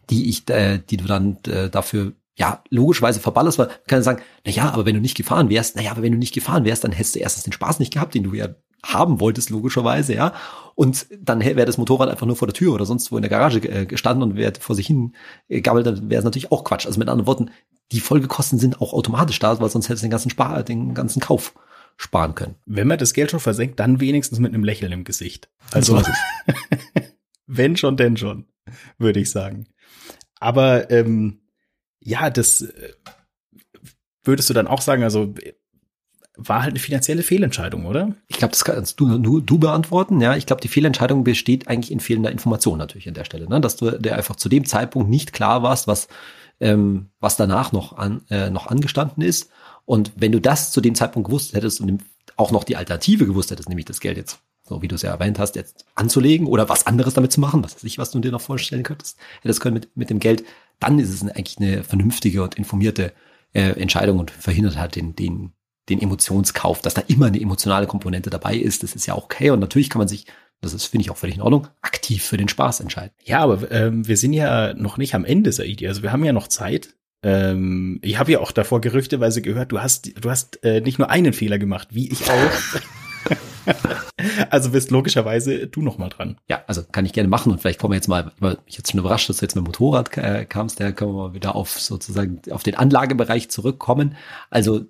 die 0.10 0.30
ich, 0.30 0.50
äh, 0.50 0.80
die 0.80 0.98
du 0.98 1.06
dann 1.06 1.38
äh, 1.48 1.70
dafür 1.70 2.14
ja, 2.38 2.64
logischerweise 2.70 3.20
verballerst, 3.20 3.58
weil 3.58 3.68
man 3.68 3.76
kann 3.88 4.04
sagen, 4.04 4.22
na 4.46 4.52
ja, 4.52 4.72
aber 4.72 4.86
wenn 4.86 4.96
du 4.96 5.02
nicht 5.02 5.18
gefahren 5.18 5.50
wärst, 5.50 5.76
na 5.76 5.82
ja, 5.82 5.92
aber 5.92 6.04
wenn 6.04 6.12
du 6.12 6.20
nicht 6.20 6.34
gefahren 6.34 6.66
wärst, 6.66 6.84
dann 6.84 6.92
hättest 6.92 7.16
du 7.16 7.20
erstens 7.20 7.44
den 7.44 7.54
Spaß 7.54 7.80
nicht 7.80 7.92
gehabt, 7.92 8.14
den 8.14 8.24
du 8.24 8.34
ja 8.34 8.50
haben 8.84 9.20
wolltest, 9.20 9.50
logischerweise, 9.50 10.14
ja. 10.14 10.34
Und 10.76 11.08
dann 11.20 11.44
wäre 11.44 11.66
das 11.66 11.80
Motorrad 11.80 12.10
einfach 12.10 12.28
nur 12.28 12.36
vor 12.36 12.48
der 12.48 12.54
Tür 12.54 12.74
oder 12.76 12.86
sonst 12.86 13.12
wo 13.12 13.18
in 13.18 13.24
der 13.24 13.32
Garage 13.32 13.60
äh, 13.68 13.88
gestanden 13.88 14.22
und 14.22 14.38
wäre 14.38 14.54
vor 14.60 14.76
sich 14.76 14.86
hin 14.86 15.16
gabbelt, 15.50 15.88
dann 15.88 16.10
wäre 16.12 16.20
es 16.20 16.26
natürlich 16.26 16.52
auch 16.52 16.64
Quatsch. 16.64 16.86
Also 16.86 17.00
mit 17.00 17.10
anderen 17.10 17.26
Worten, 17.26 17.50
die 17.92 18.00
Folgekosten 18.00 18.60
sind 18.60 18.82
auch 18.82 18.94
automatisch 18.94 19.40
da, 19.40 19.60
weil 19.60 19.70
sonst 19.70 19.90
hättest 19.90 20.04
du 20.04 20.08
den 20.08 20.12
ganzen 20.12 20.30
Spar, 20.30 20.62
den 20.62 20.94
ganzen 20.94 21.20
Kauf 21.20 21.56
sparen 21.98 22.36
können. 22.36 22.56
Wenn 22.68 22.88
man 22.88 23.00
das 23.00 23.14
Geld 23.14 23.32
schon 23.32 23.40
versenkt, 23.40 23.80
dann 23.80 24.00
wenigstens 24.00 24.38
mit 24.38 24.54
einem 24.54 24.64
Lächeln 24.64 24.92
im 24.92 25.04
Gesicht. 25.04 25.50
Also, 25.72 26.02
wenn 27.48 27.76
schon, 27.76 27.98
denn 27.98 28.16
schon, 28.16 28.46
würde 29.00 29.20
ich 29.20 29.32
sagen. 29.32 29.66
Aber 30.40 30.92
ähm, 30.92 31.40
ja, 32.08 32.30
das 32.30 32.62
äh, 32.62 32.94
würdest 34.24 34.50
du 34.50 34.54
dann 34.54 34.68
auch 34.68 34.82
sagen, 34.82 35.04
also 35.04 35.34
war 36.38 36.62
halt 36.62 36.72
eine 36.72 36.80
finanzielle 36.80 37.24
Fehlentscheidung, 37.24 37.86
oder? 37.86 38.14
Ich 38.28 38.38
glaube, 38.38 38.52
das 38.52 38.64
kannst 38.64 39.00
du, 39.00 39.18
du, 39.18 39.42
du 39.42 39.58
beantworten. 39.58 40.22
Ja, 40.22 40.36
ich 40.36 40.46
glaube, 40.46 40.62
die 40.62 40.68
Fehlentscheidung 40.68 41.24
besteht 41.24 41.68
eigentlich 41.68 41.92
in 41.92 42.00
fehlender 42.00 42.32
Information 42.32 42.78
natürlich 42.78 43.08
an 43.08 43.16
der 43.16 43.26
Stelle, 43.26 43.50
ne? 43.50 43.60
dass 43.60 43.76
du 43.76 43.92
der 43.92 44.16
einfach 44.16 44.36
zu 44.36 44.48
dem 44.48 44.66
Zeitpunkt 44.66 45.10
nicht 45.10 45.34
klar 45.34 45.64
warst, 45.64 45.88
was 45.88 46.08
ähm, 46.60 47.10
was 47.20 47.36
danach 47.36 47.72
noch 47.72 47.98
an 47.98 48.22
äh, 48.30 48.50
noch 48.50 48.68
angestanden 48.68 49.22
ist. 49.22 49.50
Und 49.86 50.14
wenn 50.16 50.32
du 50.32 50.40
das 50.40 50.72
zu 50.72 50.80
dem 50.80 50.96
Zeitpunkt 50.96 51.28
gewusst 51.28 51.54
hättest 51.54 51.82
und 51.82 52.04
auch 52.36 52.52
noch 52.52 52.64
die 52.64 52.78
Alternative 52.78 53.26
gewusst 53.26 53.52
hättest, 53.52 53.70
nämlich 53.70 53.86
das 53.86 54.00
Geld 54.00 54.18
jetzt, 54.18 54.40
so 54.68 54.82
wie 54.82 54.88
du 54.88 54.96
es 54.96 55.02
ja 55.02 55.12
erwähnt 55.12 55.40
hast, 55.40 55.56
jetzt 55.56 55.86
anzulegen 55.96 56.48
oder 56.48 56.70
was 56.70 56.86
anderes 56.88 57.14
damit 57.14 57.32
zu 57.32 57.40
machen, 57.40 57.64
was 57.64 57.76
weiß 57.76 57.84
ich, 57.84 57.98
was 57.98 58.12
du 58.12 58.20
dir 58.20 58.32
noch 58.32 58.42
vorstellen 58.42 58.84
könntest, 58.84 59.18
hättest 59.42 59.62
können 59.62 59.76
mit, 59.76 59.96
mit 59.96 60.10
dem 60.10 60.20
Geld, 60.20 60.44
dann 60.80 61.00
ist 61.00 61.10
es 61.10 61.22
eigentlich 61.24 61.58
eine 61.60 61.84
vernünftige 61.84 62.44
und 62.44 62.56
informierte 62.56 63.14
äh, 63.54 63.80
Entscheidung 63.80 64.20
und 64.20 64.32
verhindert 64.32 64.78
halt 64.78 64.96
den, 64.96 65.16
den 65.16 65.54
den 65.90 66.02
Emotionskauf, 66.02 66.82
dass 66.82 66.94
da 66.94 67.04
immer 67.08 67.28
eine 67.28 67.40
emotionale 67.40 67.88
Komponente 67.88 68.30
dabei 68.30 68.56
ist. 68.56 68.84
Das 68.84 68.94
ist 68.94 69.06
ja 69.06 69.14
auch 69.14 69.26
okay. 69.26 69.52
Und 69.52 69.60
natürlich 69.60 69.90
kann 69.90 70.00
man 70.00 70.08
sich, 70.08 70.26
das 70.62 70.74
ist, 70.74 70.86
finde 70.86 71.04
ich 71.04 71.12
auch 71.12 71.18
völlig 71.18 71.38
in 71.38 71.42
Ordnung, 71.42 71.68
aktiv 71.82 72.24
für 72.24 72.38
den 72.38 72.50
Spaß 72.50 72.82
entscheiden. 72.82 73.12
Ja, 73.24 73.40
aber 73.40 73.72
ähm, 73.72 74.08
wir 74.08 74.18
sind 74.18 74.34
ja 74.34 74.74
noch 74.74 74.98
nicht 74.98 75.16
am 75.16 75.26
Ende, 75.26 75.52
Saidi. 75.52 75.88
Also 75.88 76.04
wir 76.04 76.12
haben 76.12 76.26
ja 76.26 76.34
noch 76.34 76.48
Zeit. 76.48 76.96
Ähm, 77.24 78.00
ich 78.02 78.20
habe 78.20 78.34
ja 78.34 78.40
auch 78.40 78.52
davor 78.52 78.82
gerüchteweise 78.82 79.42
gehört, 79.42 79.72
du 79.72 79.82
hast, 79.82 80.12
du 80.22 80.30
hast 80.30 80.64
äh, 80.64 80.82
nicht 80.82 81.00
nur 81.00 81.10
einen 81.10 81.34
Fehler 81.34 81.58
gemacht, 81.58 81.90
wie 81.92 82.12
ich 82.12 82.30
auch. 82.30 82.52
also 84.50 84.72
bist 84.72 84.92
logischerweise 84.92 85.68
du 85.68 85.82
noch 85.82 85.98
mal 85.98 86.10
dran. 86.10 86.38
Ja, 86.50 86.64
also 86.68 86.84
kann 86.92 87.06
ich 87.06 87.14
gerne 87.14 87.30
machen 87.30 87.52
und 87.52 87.60
vielleicht 87.60 87.80
kommen 87.80 87.92
wir 87.92 87.98
jetzt 87.98 88.08
mal, 88.08 88.32
weil 88.40 88.58
mich 88.66 88.78
jetzt 88.78 88.92
schon 88.92 89.00
überrascht, 89.00 89.30
dass 89.30 89.38
du 89.38 89.46
jetzt 89.46 89.56
mit 89.56 89.64
dem 89.64 89.68
Motorrad 89.68 90.16
äh, 90.18 90.46
kamst, 90.46 90.80
da 90.80 90.92
können 90.92 91.12
wir 91.12 91.30
mal 91.30 91.34
wieder 91.34 91.56
auf 91.56 91.80
sozusagen 91.80 92.42
auf 92.52 92.64
den 92.64 92.76
Anlagebereich 92.76 93.50
zurückkommen. 93.50 94.16
Also 94.50 94.86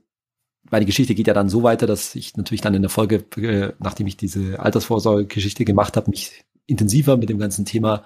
meine 0.70 0.86
Geschichte 0.86 1.16
geht 1.16 1.28
ja 1.28 1.34
dann 1.34 1.50
so 1.50 1.64
weiter, 1.64 1.88
dass 1.88 2.16
ich 2.16 2.36
natürlich 2.36 2.62
dann 2.62 2.74
in 2.74 2.82
der 2.82 2.90
Folge, 2.90 3.26
äh, 3.38 3.74
nachdem 3.80 4.08
ich 4.08 4.18
diese 4.18 4.60
Altersvorsorge-Geschichte 4.60 5.66
gemacht 5.66 5.98
habe, 5.98 6.10
mich 6.10 6.44
intensiver 6.68 7.16
mit 7.18 7.30
dem 7.30 7.40
ganzen 7.40 7.66
Thema 7.66 8.04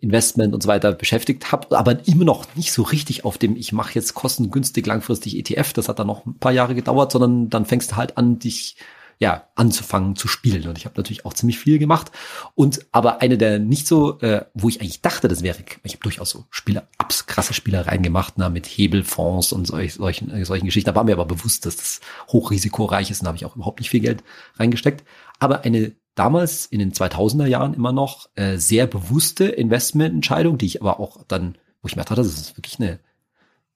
Investment 0.00 0.52
und 0.52 0.62
so 0.62 0.68
weiter 0.68 0.92
beschäftigt 0.92 1.52
habe, 1.52 1.78
aber 1.78 2.06
immer 2.06 2.24
noch 2.24 2.46
nicht 2.56 2.72
so 2.72 2.82
richtig 2.82 3.24
auf 3.24 3.38
dem, 3.38 3.56
ich 3.56 3.72
mache 3.72 3.94
jetzt 3.94 4.14
kostengünstig 4.14 4.84
langfristig 4.84 5.38
ETF, 5.38 5.72
das 5.72 5.88
hat 5.88 5.98
dann 5.98 6.08
noch 6.08 6.26
ein 6.26 6.38
paar 6.38 6.52
Jahre 6.52 6.74
gedauert, 6.74 7.12
sondern 7.12 7.48
dann 7.48 7.64
fängst 7.64 7.92
du 7.92 7.96
halt 7.96 8.18
an, 8.18 8.38
dich 8.38 8.76
ja, 9.18 9.48
anzufangen 9.54 10.16
zu 10.16 10.28
spielen. 10.28 10.66
Und 10.68 10.78
ich 10.78 10.84
habe 10.84 10.96
natürlich 10.96 11.24
auch 11.24 11.34
ziemlich 11.34 11.58
viel 11.58 11.78
gemacht. 11.78 12.10
Und 12.54 12.86
aber 12.92 13.22
eine 13.22 13.38
der 13.38 13.58
nicht 13.58 13.86
so, 13.86 14.20
äh, 14.20 14.44
wo 14.54 14.68
ich 14.68 14.80
eigentlich 14.80 15.02
dachte, 15.02 15.28
das 15.28 15.42
wäre, 15.42 15.58
ich 15.82 15.92
habe 15.92 16.02
durchaus 16.02 16.30
so 16.30 16.44
Spieler, 16.50 16.88
abs, 16.98 17.26
krasse 17.26 17.54
Spielereien 17.54 18.02
gemacht, 18.02 18.34
na, 18.36 18.48
mit 18.48 18.66
Hebelfonds 18.66 19.52
und 19.52 19.66
solch, 19.66 19.94
solchen, 19.94 20.30
äh, 20.30 20.44
solchen 20.44 20.66
Geschichten. 20.66 20.90
Da 20.90 20.94
war 20.94 21.04
mir 21.04 21.12
aber 21.12 21.26
bewusst, 21.26 21.66
dass 21.66 21.76
das 21.76 22.00
hochrisikoreich 22.28 23.10
ist 23.10 23.20
und 23.20 23.24
da 23.24 23.28
habe 23.28 23.38
ich 23.38 23.44
auch 23.44 23.56
überhaupt 23.56 23.80
nicht 23.80 23.90
viel 23.90 24.00
Geld 24.00 24.24
reingesteckt. 24.56 25.04
Aber 25.38 25.62
eine 25.62 25.92
damals 26.14 26.66
in 26.66 26.78
den 26.78 26.92
2000er 26.92 27.46
Jahren 27.46 27.74
immer 27.74 27.92
noch 27.92 28.28
äh, 28.34 28.56
sehr 28.56 28.86
bewusste 28.86 29.46
Investmententscheidung, 29.46 30.58
die 30.58 30.66
ich 30.66 30.80
aber 30.80 31.00
auch 31.00 31.24
dann, 31.26 31.56
wo 31.82 31.88
ich 31.88 31.96
mir 31.96 32.02
dachte, 32.02 32.16
das 32.16 32.26
ist 32.26 32.56
wirklich 32.56 32.78
eine 32.78 33.00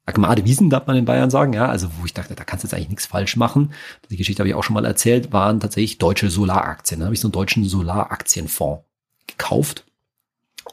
Agmade 0.09 0.45
Wiesen, 0.47 0.71
darf 0.71 0.87
man 0.87 0.97
in 0.97 1.05
Bayern 1.05 1.29
sagen, 1.29 1.53
ja, 1.53 1.67
also 1.67 1.88
wo 1.99 2.07
ich 2.07 2.15
dachte, 2.15 2.35
da 2.35 2.43
kannst 2.43 2.65
du 2.65 2.67
jetzt 2.67 2.75
eigentlich 2.75 2.88
nichts 2.88 3.07
falsch 3.07 3.37
machen. 3.37 3.73
Die 4.11 4.17
Geschichte 4.17 4.41
habe 4.41 4.49
ich 4.49 4.55
auch 4.55 4.65
schon 4.65 4.73
mal 4.73 4.87
erzählt, 4.87 5.33
waren 5.35 5.61
tatsächlich 5.61 5.99
deutsche 5.99 6.31
Solaraktien. 6.31 7.00
Da 7.00 7.07
habe 7.07 7.15
ich 7.15 7.21
so 7.21 7.29
einen 7.29 7.33
deutschen 7.33 7.65
Solaraktienfonds 7.65 8.85
gekauft 9.27 9.85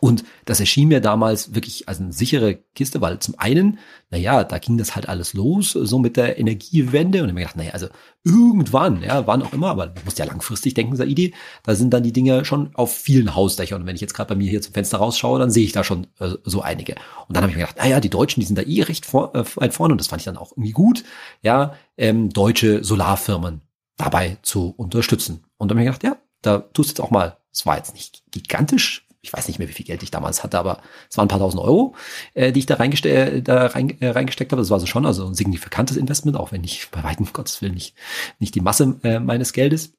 und 0.02 0.24
das 0.46 0.60
erschien 0.60 0.88
mir 0.88 1.02
damals 1.02 1.56
wirklich 1.56 1.88
als 1.88 2.00
eine 2.00 2.14
sichere 2.14 2.56
Kiste, 2.76 3.02
weil 3.02 3.20
zum 3.20 3.36
einen, 3.38 3.80
naja, 4.10 4.44
da 4.44 4.58
ging 4.58 4.78
das 4.78 4.96
halt 4.96 5.08
alles 5.08 5.34
los, 5.34 5.72
so 5.72 6.00
mit 6.00 6.18
der 6.18 6.38
Energiewende. 6.38 7.22
Und 7.22 7.30
ich 7.30 7.34
mir 7.34 7.42
gedacht, 7.42 7.56
naja, 7.56 7.72
also 7.72 7.88
irgendwann, 8.24 9.02
ja, 9.02 9.26
wann 9.28 9.42
auch 9.42 9.54
immer, 9.54 9.70
aber 9.70 9.88
du 9.88 10.02
musst 10.04 10.20
ja 10.20 10.26
langfristig 10.26 10.74
denken, 10.74 10.96
Saidi, 10.96 11.34
da 11.64 11.76
sind 11.76 11.94
dann 11.94 12.04
die 12.04 12.14
Dinge 12.14 12.46
schon 12.46 12.76
auf 12.76 12.94
vielen 12.96 13.36
Hausdächern. 13.36 13.82
Und 13.82 13.88
wenn 13.88 13.96
ich 13.96 14.02
jetzt 14.02 14.14
gerade 14.14 14.30
bei 14.30 14.36
mir 14.36 14.50
hier 14.50 14.62
zum 14.62 14.74
Fenster 14.74 14.98
rausschaue, 14.98 15.40
dann 15.40 15.52
sehe 15.52 15.64
ich 15.64 15.72
da 15.72 15.84
schon 15.84 16.08
äh, 16.20 16.32
so 16.44 16.62
einige. 16.62 16.96
Und 17.28 17.36
dann 17.36 17.44
habe 17.44 17.52
ich 17.52 17.58
mir 17.58 17.64
gedacht, 17.64 17.78
naja, 17.78 18.00
die 18.00 18.10
Deutschen, 18.10 18.42
die 18.42 18.46
sind 18.46 18.58
da 18.58 18.64
eh 18.64 18.84
recht 18.84 19.06
vor, 19.06 19.34
äh, 19.36 19.44
weit 19.56 19.74
vorne 19.74 19.94
und 19.94 20.00
das 20.00 20.08
fand 20.08 20.22
ich 20.22 20.26
dann 20.26 20.38
auch 20.38 20.52
irgendwie 20.52 20.72
gut, 20.72 21.04
ja, 21.42 21.74
ähm, 21.98 22.30
deutsche 22.30 22.84
Solarfirmen 22.84 23.62
dabei 23.98 24.38
zu 24.42 24.74
unterstützen. 24.76 25.44
Und 25.58 25.70
dann 25.70 25.78
habe 25.78 25.90
ich 25.90 26.00
gedacht, 26.00 26.04
ja, 26.04 26.22
da 26.42 26.60
tust 26.60 26.90
du 26.90 26.92
jetzt 26.92 27.02
auch 27.02 27.12
mal, 27.12 27.38
es 27.52 27.66
war 27.66 27.78
jetzt 27.78 27.94
nicht 27.94 28.24
gigantisch, 28.32 29.05
ich 29.26 29.34
weiß 29.34 29.48
nicht 29.48 29.58
mehr, 29.58 29.68
wie 29.68 29.74
viel 29.74 29.86
Geld 29.86 30.04
ich 30.04 30.12
damals 30.12 30.44
hatte, 30.44 30.60
aber 30.60 30.82
es 31.10 31.18
waren 31.18 31.26
ein 31.26 31.30
paar 31.30 31.40
tausend 31.40 31.62
Euro, 31.64 31.96
äh, 32.36 32.52
die 32.52 32.60
ich 32.60 32.66
da, 32.68 32.76
reingeste 32.76 33.10
äh, 33.10 33.42
da 33.42 33.66
rein, 33.68 34.00
äh, 34.00 34.10
reingesteckt 34.10 34.52
habe. 34.52 34.62
Das 34.62 34.70
war 34.70 34.80
so 34.80 34.86
schon 34.86 35.06
also 35.06 35.26
ein 35.26 35.34
signifikantes 35.34 35.98
Investment, 35.98 36.38
auch 36.38 36.52
wenn 36.52 36.64
ich 36.64 36.90
bei 36.92 37.04
weitem 37.04 37.28
Gottes 37.34 37.62
Willen 37.62 37.74
nicht, 37.74 37.96
nicht 38.40 38.54
die 38.54 38.62
Masse 38.62 39.00
äh, 39.04 39.20
meines 39.20 39.52
Geldes. 39.52 39.94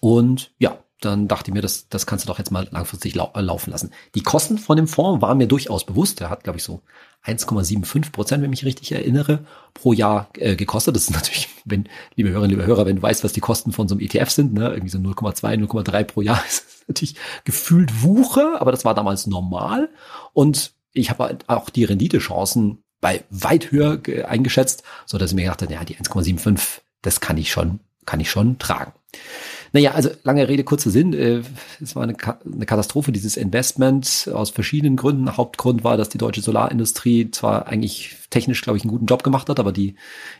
Und 0.00 0.52
ja, 0.58 0.78
dann 1.00 1.28
dachte 1.28 1.50
ich 1.50 1.54
mir, 1.54 1.62
das, 1.62 1.88
das 1.88 2.06
kannst 2.06 2.24
du 2.24 2.28
doch 2.28 2.38
jetzt 2.38 2.50
mal 2.50 2.68
langfristig 2.70 3.14
lau 3.14 3.30
äh, 3.34 3.40
laufen 3.40 3.70
lassen. 3.70 3.90
Die 4.14 4.22
Kosten 4.22 4.58
von 4.58 4.76
dem 4.76 4.86
Fonds 4.86 5.22
waren 5.22 5.38
mir 5.38 5.48
durchaus 5.48 5.84
bewusst. 5.84 6.20
Der 6.20 6.30
hat, 6.30 6.44
glaube 6.44 6.58
ich, 6.58 6.64
so 6.64 6.82
1,75 7.24 8.12
Prozent, 8.12 8.42
wenn 8.42 8.52
ich 8.52 8.62
mich 8.62 8.66
richtig 8.66 8.92
erinnere, 8.92 9.44
pro 9.72 9.92
Jahr 9.92 10.28
äh, 10.36 10.56
gekostet. 10.56 10.94
Das 10.96 11.04
ist 11.04 11.10
natürlich, 11.14 11.48
wenn, 11.64 11.88
liebe 12.16 12.30
Hörerinnen, 12.30 12.50
liebe 12.50 12.66
Hörer, 12.66 12.86
wenn 12.86 12.96
du 12.96 13.02
weißt, 13.02 13.24
was 13.24 13.32
die 13.32 13.40
Kosten 13.40 13.72
von 13.72 13.88
so 13.88 13.94
einem 13.94 14.02
ETF 14.02 14.30
sind, 14.30 14.52
ne, 14.52 14.68
irgendwie 14.68 14.90
so 14.90 14.98
0,2, 14.98 15.66
0,3 15.66 16.04
pro 16.04 16.20
Jahr, 16.20 16.42
ist 16.48 16.84
natürlich 16.86 17.16
gefühlt 17.44 18.02
Wuche, 18.02 18.60
aber 18.60 18.70
das 18.70 18.84
war 18.84 18.94
damals 18.94 19.26
normal. 19.26 19.88
Und 20.32 20.72
ich 20.92 21.10
habe 21.10 21.24
halt 21.24 21.48
auch 21.48 21.70
die 21.70 21.84
Renditechancen 21.84 22.82
bei 23.00 23.24
weit 23.30 23.70
höher 23.70 24.00
eingeschätzt, 24.26 24.82
so 25.06 25.16
dass 25.16 25.30
ich 25.30 25.36
mir 25.36 25.42
gedacht 25.42 25.62
habe, 25.62 25.72
ja, 25.72 25.84
die 25.84 25.96
1,75, 25.96 26.80
das 27.00 27.20
kann 27.20 27.38
ich 27.38 27.50
schon, 27.50 27.80
kann 28.04 28.20
ich 28.20 28.30
schon 28.30 28.58
tragen. 28.58 28.92
Naja, 29.72 29.92
also 29.92 30.10
lange 30.24 30.48
Rede, 30.48 30.64
kurzer 30.64 30.90
Sinn. 30.90 31.12
Äh, 31.12 31.42
es 31.80 31.94
war 31.94 32.02
eine, 32.02 32.16
eine 32.44 32.66
Katastrophe, 32.66 33.12
dieses 33.12 33.36
Investment 33.36 34.28
aus 34.32 34.50
verschiedenen 34.50 34.96
Gründen. 34.96 35.36
Hauptgrund 35.36 35.84
war, 35.84 35.96
dass 35.96 36.08
die 36.08 36.18
deutsche 36.18 36.40
Solarindustrie 36.40 37.30
zwar 37.30 37.68
eigentlich 37.68 38.16
technisch, 38.30 38.62
glaube 38.62 38.76
ich, 38.76 38.84
einen 38.84 38.90
guten 38.90 39.06
Job 39.06 39.22
gemacht 39.22 39.48
hat, 39.48 39.60
aber 39.60 39.72
die 39.72 39.94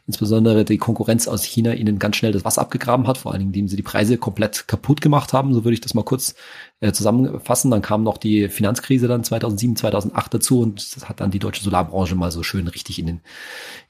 insbesondere 0.07 0.65
die 0.65 0.79
Konkurrenz 0.79 1.29
aus 1.29 1.45
China 1.45 1.75
ihnen 1.75 1.99
ganz 1.99 2.17
schnell 2.17 2.33
das 2.33 2.45
Wasser 2.45 2.63
abgegraben 2.63 3.07
hat, 3.07 3.19
vor 3.19 3.33
allen 3.33 3.41
Dingen, 3.41 3.51
indem 3.51 3.69
sie 3.69 3.77
die 3.77 3.83
Preise 3.83 4.17
komplett 4.17 4.67
kaputt 4.67 5.01
gemacht 5.01 5.33
haben. 5.33 5.55
So 5.55 5.65
würde 5.65 5.75
ich 5.75 5.81
das 5.81 5.95
mal 5.95 6.05
kurz 6.05 6.35
äh, 6.81 6.93
zusammenfassen. 6.93 7.71
Dann 7.71 7.83
kam 7.83 8.03
noch 8.03 8.19
die 8.19 8.49
Finanzkrise 8.49 9.07
dann 9.07 9.23
2007, 9.23 9.77
2008 9.77 10.35
dazu 10.35 10.61
und 10.61 10.97
das 10.97 11.09
hat 11.09 11.21
dann 11.21 11.31
die 11.31 11.39
deutsche 11.39 11.63
Solarbranche 11.63 12.17
mal 12.17 12.33
so 12.33 12.43
schön 12.43 12.67
richtig 12.67 12.99
in 12.99 13.07
den, 13.07 13.21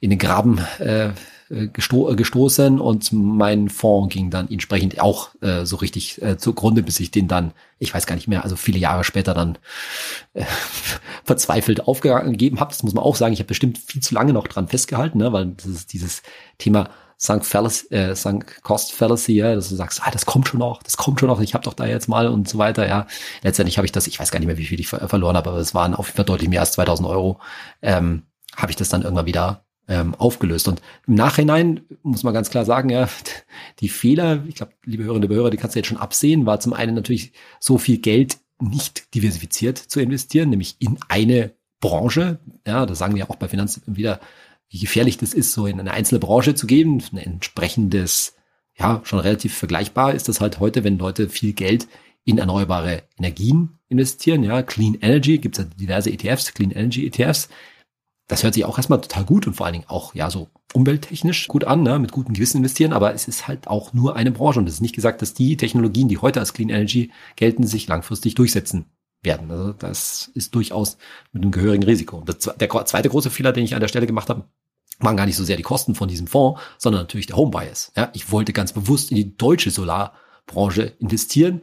in 0.00 0.10
den 0.10 0.18
Graben 0.18 0.58
äh, 0.78 1.10
gesto 1.50 2.14
gestoßen 2.14 2.80
und 2.80 3.12
mein 3.12 3.68
Fonds 3.68 4.14
ging 4.14 4.30
dann 4.30 4.48
entsprechend 4.48 5.00
auch 5.00 5.30
äh, 5.42 5.66
so 5.66 5.76
richtig 5.76 6.22
äh, 6.22 6.38
zugrunde, 6.38 6.82
bis 6.82 7.00
ich 7.00 7.10
den 7.10 7.26
dann, 7.26 7.52
ich 7.80 7.92
weiß 7.92 8.06
gar 8.06 8.14
nicht 8.14 8.28
mehr, 8.28 8.44
also 8.44 8.54
viele 8.54 8.78
Jahre 8.78 9.02
später 9.02 9.34
dann 9.34 9.58
äh, 10.34 10.44
verzweifelt 11.24 11.88
aufgegeben 11.88 12.60
habe. 12.60 12.70
Das 12.70 12.84
muss 12.84 12.94
man 12.94 13.02
auch 13.02 13.16
sagen. 13.16 13.32
Ich 13.32 13.40
habe 13.40 13.48
bestimmt 13.48 13.78
viel 13.78 14.00
zu 14.00 14.14
lange 14.14 14.32
noch 14.32 14.46
dran 14.46 14.68
festgehalten, 14.68 15.18
ne, 15.18 15.32
weil 15.32 15.46
das 15.46 15.66
ist 15.66 15.92
dieses 15.92 16.22
Thema 16.58 16.88
Sunk, 17.16 17.44
Fallacy, 17.44 17.88
äh, 17.92 18.14
Sunk 18.14 18.62
Cost 18.62 18.92
Fallacy, 18.92 19.34
ja, 19.34 19.54
dass 19.54 19.68
du 19.68 19.74
sagst, 19.74 20.00
ah, 20.04 20.10
das 20.10 20.26
kommt 20.26 20.48
schon 20.48 20.60
noch, 20.60 20.82
das 20.84 20.96
kommt 20.96 21.18
schon 21.18 21.28
noch, 21.28 21.40
ich 21.40 21.52
habe 21.52 21.64
doch 21.64 21.74
da 21.74 21.84
jetzt 21.84 22.08
mal 22.08 22.28
und 22.28 22.48
so 22.48 22.58
weiter, 22.58 22.86
ja. 22.86 23.06
Letztendlich 23.42 23.76
habe 23.76 23.86
ich 23.86 23.92
das, 23.92 24.06
ich 24.06 24.18
weiß 24.20 24.30
gar 24.30 24.38
nicht 24.38 24.46
mehr, 24.46 24.56
wie 24.56 24.64
viel 24.64 24.80
ich 24.80 24.88
ver 24.88 25.06
verloren 25.08 25.36
habe, 25.36 25.50
aber 25.50 25.58
es 25.58 25.74
waren 25.74 25.94
auf 25.94 26.06
jeden 26.06 26.16
Fall 26.16 26.24
deutlich 26.24 26.48
mehr 26.48 26.60
als 26.60 26.72
2000 26.72 27.08
Euro, 27.08 27.38
ähm, 27.82 28.22
habe 28.56 28.70
ich 28.70 28.76
das 28.76 28.88
dann 28.88 29.02
irgendwann 29.02 29.26
wieder 29.26 29.64
ähm, 29.90 30.14
aufgelöst. 30.14 30.68
Und 30.68 30.80
im 31.06 31.14
Nachhinein 31.14 31.80
muss 32.02 32.22
man 32.22 32.32
ganz 32.32 32.48
klar 32.48 32.64
sagen, 32.64 32.88
ja, 32.88 33.08
die 33.80 33.88
Fehler, 33.88 34.44
ich 34.46 34.54
glaube, 34.54 34.72
liebe 34.84 35.04
Hörerinnen 35.04 35.28
und 35.28 35.36
Hörer, 35.36 35.50
die 35.50 35.56
kannst 35.56 35.74
du 35.74 35.80
jetzt 35.80 35.88
schon 35.88 35.98
absehen, 35.98 36.46
war 36.46 36.60
zum 36.60 36.72
einen 36.72 36.94
natürlich 36.94 37.32
so 37.58 37.76
viel 37.76 37.98
Geld 37.98 38.38
nicht 38.60 39.14
diversifiziert 39.14 39.78
zu 39.78 40.00
investieren, 40.00 40.50
nämlich 40.50 40.76
in 40.78 40.98
eine 41.08 41.52
Branche. 41.80 42.38
Ja, 42.66 42.86
das 42.86 42.98
sagen 42.98 43.16
wir 43.16 43.28
auch 43.30 43.36
bei 43.36 43.48
Finanzen 43.48 43.82
wieder, 43.86 44.20
wie 44.68 44.78
gefährlich 44.78 45.18
das 45.18 45.34
ist, 45.34 45.52
so 45.52 45.66
in 45.66 45.80
eine 45.80 45.90
einzelne 45.90 46.20
Branche 46.20 46.54
zu 46.54 46.66
geben. 46.66 47.02
Ein 47.12 47.18
entsprechendes, 47.18 48.36
ja, 48.78 49.00
schon 49.04 49.18
relativ 49.18 49.54
vergleichbar 49.54 50.14
ist 50.14 50.28
das 50.28 50.40
halt 50.40 50.60
heute, 50.60 50.84
wenn 50.84 50.98
Leute 50.98 51.28
viel 51.28 51.52
Geld 51.52 51.88
in 52.24 52.38
erneuerbare 52.38 53.02
Energien 53.18 53.78
investieren. 53.88 54.44
Ja, 54.44 54.62
Clean 54.62 54.96
Energy, 55.00 55.38
gibt 55.38 55.58
es 55.58 55.64
ja 55.64 55.70
diverse 55.80 56.10
ETFs, 56.10 56.54
Clean 56.54 56.70
Energy 56.70 57.06
ETFs. 57.06 57.48
Das 58.30 58.44
hört 58.44 58.54
sich 58.54 58.64
auch 58.64 58.78
erstmal 58.78 59.00
total 59.00 59.24
gut 59.24 59.48
und 59.48 59.54
vor 59.54 59.66
allen 59.66 59.72
Dingen 59.72 59.88
auch, 59.88 60.14
ja, 60.14 60.30
so 60.30 60.48
umwelttechnisch 60.72 61.48
gut 61.48 61.64
an, 61.64 61.82
ne, 61.82 61.98
mit 61.98 62.12
gutem 62.12 62.32
Gewissen 62.32 62.58
investieren, 62.58 62.92
aber 62.92 63.12
es 63.12 63.26
ist 63.26 63.48
halt 63.48 63.66
auch 63.66 63.92
nur 63.92 64.14
eine 64.14 64.30
Branche 64.30 64.60
und 64.60 64.68
es 64.68 64.74
ist 64.74 64.80
nicht 64.80 64.94
gesagt, 64.94 65.20
dass 65.20 65.34
die 65.34 65.56
Technologien, 65.56 66.06
die 66.06 66.18
heute 66.18 66.38
als 66.38 66.52
Clean 66.52 66.68
Energy 66.68 67.10
gelten, 67.34 67.66
sich 67.66 67.88
langfristig 67.88 68.36
durchsetzen 68.36 68.84
werden. 69.24 69.50
Also 69.50 69.72
das 69.72 70.30
ist 70.32 70.54
durchaus 70.54 70.96
mit 71.32 71.42
einem 71.42 71.50
gehörigen 71.50 71.82
Risiko. 71.82 72.18
Und 72.18 72.28
der 72.60 72.70
zweite 72.86 73.08
große 73.08 73.30
Fehler, 73.30 73.52
den 73.52 73.64
ich 73.64 73.74
an 73.74 73.80
der 73.80 73.88
Stelle 73.88 74.06
gemacht 74.06 74.30
habe, 74.30 74.44
waren 75.00 75.16
gar 75.16 75.26
nicht 75.26 75.36
so 75.36 75.42
sehr 75.42 75.56
die 75.56 75.64
Kosten 75.64 75.96
von 75.96 76.08
diesem 76.08 76.28
Fonds, 76.28 76.60
sondern 76.78 77.02
natürlich 77.02 77.26
der 77.26 77.36
Home 77.36 77.50
Bias. 77.50 77.90
Ja, 77.96 78.10
ich 78.12 78.30
wollte 78.30 78.52
ganz 78.52 78.72
bewusst 78.72 79.10
in 79.10 79.16
die 79.16 79.36
deutsche 79.36 79.72
Solarbranche 79.72 80.82
investieren, 81.00 81.62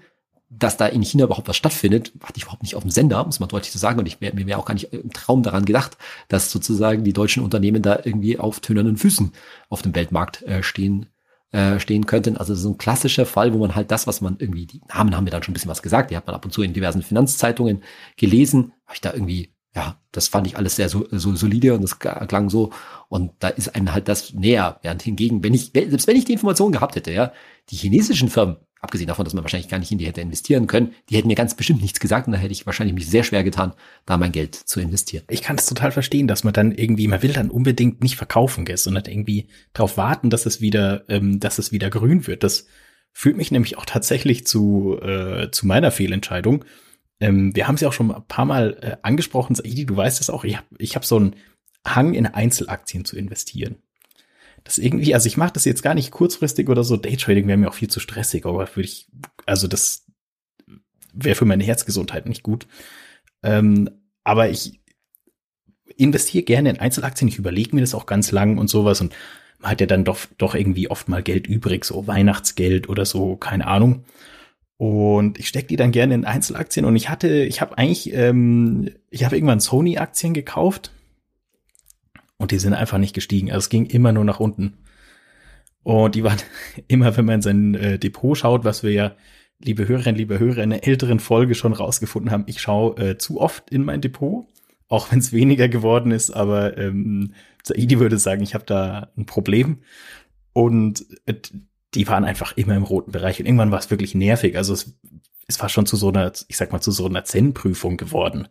dass 0.50 0.78
da 0.78 0.88
in 0.88 1.02
China 1.02 1.26
überhaupt 1.26 1.48
was 1.48 1.58
stattfindet, 1.58 2.14
hatte 2.24 2.38
ich 2.38 2.44
überhaupt 2.44 2.64
nicht 2.64 2.76
auf 2.76 2.84
dem 2.84 2.92
Sender, 2.92 3.24
muss 3.26 3.40
man 3.40 3.50
deutlich 3.50 3.72
so 3.72 3.80
sagen. 3.80 4.00
Und 4.00 4.06
ich 4.06 4.22
mir 4.22 4.34
wäre 4.34 4.60
auch 4.60 4.66
gar 4.66 4.74
nicht 4.74 4.94
im 4.94 5.12
Traum 5.12 5.44
daran 5.44 5.66
gedacht, 5.66 5.98
dass 6.30 6.52
sozusagen 6.52 7.04
die 7.04 7.14
deutschen 7.14 7.44
Unternehmen 7.44 7.82
da 7.82 8.00
irgendwie 8.04 8.40
auf 8.40 8.60
tönernen 8.62 8.98
Füßen 8.98 9.34
auf 9.70 9.82
dem 9.82 9.94
Weltmarkt 9.94 10.44
äh, 10.44 10.64
stehen 10.64 11.08
äh, 11.52 11.80
stehen 11.80 12.06
könnten. 12.06 12.38
Also 12.38 12.56
so 12.56 12.70
ein 12.70 12.78
klassischer 12.78 13.26
Fall, 13.26 13.54
wo 13.54 13.58
man 13.58 13.76
halt 13.76 13.92
das, 13.92 14.06
was 14.06 14.22
man 14.22 14.36
irgendwie, 14.40 14.66
die 14.66 14.82
Namen 14.94 15.16
haben 15.16 15.24
mir 15.24 15.30
dann 15.30 15.44
schon 15.44 15.52
ein 15.52 15.54
bisschen 15.54 15.72
was 15.72 15.82
gesagt, 15.82 16.12
die 16.12 16.18
hat 16.18 16.28
man 16.28 16.36
ab 16.36 16.44
und 16.44 16.52
zu 16.52 16.62
in 16.62 16.74
diversen 16.74 17.02
Finanzzeitungen 17.02 17.84
gelesen, 18.18 18.74
habe 18.86 18.96
ich 18.96 19.02
da 19.02 19.14
irgendwie, 19.14 19.54
ja, 19.74 19.98
das 20.12 20.28
fand 20.28 20.48
ich 20.48 20.58
alles 20.58 20.76
sehr 20.76 20.90
so, 20.90 21.08
so 21.12 21.36
solide 21.36 21.74
und 21.74 21.82
das 21.84 22.00
klang 22.00 22.50
so. 22.50 22.72
Und 23.10 23.32
da 23.40 23.48
ist 23.48 23.76
einem 23.76 23.94
halt 23.94 24.08
das 24.10 24.34
näher. 24.34 24.80
Während 24.82 25.04
hingegen, 25.04 25.42
wenn 25.44 25.54
ich, 25.54 25.72
selbst 25.74 26.08
wenn 26.08 26.18
ich 26.18 26.26
die 26.26 26.34
Information 26.34 26.72
gehabt 26.72 26.96
hätte, 26.96 27.12
ja, 27.12 27.32
die 27.70 27.76
chinesischen 27.76 28.30
Firmen, 28.30 28.58
abgesehen 28.80 29.08
davon, 29.08 29.26
dass 29.26 29.34
man 29.34 29.44
wahrscheinlich 29.44 29.70
gar 29.70 29.80
nicht 29.80 29.92
in 29.92 29.98
die 29.98 30.06
hätte 30.06 30.22
investieren 30.22 30.68
können, 30.68 30.94
die 31.10 31.18
hätten 31.18 31.28
mir 31.28 31.36
ganz 31.36 31.56
bestimmt 31.56 31.82
nichts 31.82 32.00
gesagt 32.00 32.28
und 32.28 32.34
da 32.34 32.40
hätte 32.40 32.52
ich 32.52 32.66
wahrscheinlich 32.66 32.94
mich 32.94 33.08
sehr 33.08 33.24
schwer 33.24 33.44
getan, 33.44 33.74
da 34.06 34.18
mein 34.18 34.32
Geld 34.32 34.56
zu 34.56 34.80
investieren. 34.80 35.24
Ich 35.30 35.42
kann 35.42 35.58
es 35.58 35.66
total 35.66 35.92
verstehen, 35.92 36.28
dass 36.28 36.44
man 36.44 36.54
dann 36.54 36.72
irgendwie, 36.72 37.08
man 37.08 37.22
will 37.22 37.34
dann 37.34 37.50
unbedingt 37.50 38.02
nicht 38.02 38.16
verkaufen, 38.16 38.66
gell, 38.66 38.78
sondern 38.78 39.06
irgendwie 39.06 39.48
darauf 39.74 39.98
warten, 39.98 40.30
dass 40.30 40.46
es 40.46 40.62
wieder, 40.62 41.06
ähm, 41.10 41.40
dass 41.40 41.60
es 41.60 41.72
wieder 41.72 41.90
grün 41.90 42.28
wird. 42.28 42.44
Das 42.44 42.68
führt 43.14 43.38
mich 43.38 43.52
nämlich 43.52 43.78
auch 43.78 43.86
tatsächlich 43.86 44.46
zu, 44.46 45.00
äh, 45.02 45.50
zu 45.52 45.66
meiner 45.66 45.92
Fehlentscheidung. 45.92 46.66
Ähm, 47.20 47.56
wir 47.56 47.68
haben 47.68 47.76
es 47.76 47.82
ja 47.82 47.88
auch 47.88 47.94
schon 47.94 48.12
ein 48.12 48.28
paar 48.28 48.46
Mal 48.46 48.78
äh, 48.82 48.98
angesprochen, 49.02 49.56
Saidi, 49.56 49.86
du 49.86 49.96
weißt 49.96 50.22
es 50.22 50.30
auch, 50.30 50.44
ich 50.44 50.58
habe 50.58 50.68
ich 50.78 50.96
hab 50.96 51.04
so 51.04 51.20
ein 51.20 51.36
Hang 51.86 52.14
in 52.14 52.28
Einzelaktien 52.28 53.06
zu 53.06 53.18
investieren. 53.18 53.78
Das 54.64 54.78
irgendwie, 54.78 55.14
also 55.14 55.28
ich 55.28 55.38
mache 55.38 55.54
das 55.54 55.66
jetzt 55.66 55.84
gar 55.84 55.94
nicht 55.94 56.12
kurzfristig 56.12 56.70
oder 56.70 56.84
so. 56.84 56.98
Daytrading 56.98 57.48
wäre 57.48 57.58
mir 57.58 57.70
auch 57.70 57.74
viel 57.74 57.90
zu 57.90 58.00
stressig, 58.00 58.46
aber 58.46 58.68
würde 58.76 58.88
ich, 58.88 59.08
also 59.46 59.68
das 59.68 60.06
wäre 61.14 61.36
für 61.36 61.46
meine 61.46 61.64
Herzgesundheit 61.64 62.28
nicht 62.28 62.44
gut. 62.44 62.68
Ähm, 63.44 63.90
aber 64.24 64.50
ich 64.50 64.80
investiere 65.96 66.44
gerne 66.44 66.70
in 66.70 66.80
Einzelaktien. 66.80 67.28
Ich 67.28 67.38
überlege 67.38 67.76
mir 67.76 67.82
das 67.82 67.96
auch 67.96 68.06
ganz 68.06 68.32
lang 68.32 68.58
und 68.58 68.70
sowas 68.70 69.02
und 69.02 69.16
man 69.60 69.72
hat 69.72 69.82
ja 69.82 69.88
dann 69.88 70.04
doch, 70.04 70.20
doch 70.38 70.54
irgendwie 70.54 70.90
oft 70.90 71.10
mal 71.10 71.24
Geld 71.24 71.48
übrig, 71.48 71.86
so 71.86 72.06
Weihnachtsgeld 72.06 72.90
oder 72.90 73.06
so, 73.06 73.36
keine 73.36 73.68
Ahnung. 73.68 74.04
Und 74.78 75.40
ich 75.40 75.48
stecke 75.48 75.68
die 75.68 75.76
dann 75.76 75.92
gerne 75.92 76.14
in 76.14 76.26
Einzelaktien 76.26 76.86
und 76.86 76.96
ich 76.96 77.10
hatte, 77.10 77.44
ich 77.44 77.62
habe 77.62 77.78
eigentlich, 77.78 78.14
ähm, 78.14 78.92
ich 79.10 79.26
habe 79.26 79.36
irgendwann 79.36 79.60
Sony-Aktien 79.60 80.36
gekauft 80.36 80.92
und 82.38 82.52
die 82.52 82.60
sind 82.60 82.74
einfach 82.74 82.98
nicht 82.98 83.16
gestiegen. 83.16 83.52
Also 83.52 83.66
es 83.66 83.70
ging 83.70 83.86
immer 83.86 84.12
nur 84.12 84.24
nach 84.24 84.40
unten. 84.40 84.78
Und 85.84 86.16
die 86.16 86.24
waren 86.24 86.38
immer, 86.88 87.16
wenn 87.18 87.26
man 87.26 87.36
in 87.36 87.42
sein 87.42 87.76
äh, 87.76 88.00
Depot 88.00 88.38
schaut, 88.38 88.64
was 88.64 88.84
wir 88.84 88.92
ja, 88.92 89.16
liebe 89.60 89.88
Hörerinnen, 89.88 90.18
liebe 90.18 90.40
Hörer, 90.40 90.64
in 90.64 90.72
einer 90.72 90.86
älteren 90.86 91.20
Folge 91.20 91.56
schon 91.56 91.74
rausgefunden 91.74 92.32
haben, 92.32 92.44
ich 92.48 92.62
schaue 92.62 92.98
äh, 92.98 93.18
zu 93.18 93.42
oft 93.42 93.70
in 93.72 93.84
mein 93.84 94.02
Depot, 94.02 94.46
auch 94.88 95.12
wenn 95.12 95.20
es 95.20 95.32
weniger 95.34 95.68
geworden 95.68 96.12
ist, 96.12 96.32
aber 96.32 96.78
ähm, 96.78 97.34
Saidi 97.64 98.00
würde 98.00 98.18
sagen, 98.18 98.44
ich 98.44 98.54
habe 98.54 98.66
da 98.66 99.12
ein 99.18 99.26
Problem. 99.26 99.80
Und 100.54 101.06
äh, 101.26 101.36
die 101.94 102.08
waren 102.08 102.26
einfach 102.26 102.56
immer 102.58 102.76
im 102.76 102.84
roten 102.84 103.12
Bereich. 103.12 103.40
Und 103.40 103.46
irgendwann 103.46 103.72
war 103.72 103.80
es 103.80 103.90
wirklich 103.90 104.14
nervig. 104.14 104.58
Also 104.58 104.74
es, 104.74 105.00
es 105.48 105.60
war 105.62 105.70
schon 105.70 105.86
zu 105.86 105.96
so 105.96 106.10
einer, 106.10 106.32
ich 106.48 106.58
sag 106.58 106.72
mal, 106.72 106.82
zu 106.82 106.92
so 106.92 107.06
einer 107.06 107.24
Zen-Prüfung 107.24 107.98
geworden. 107.98 108.48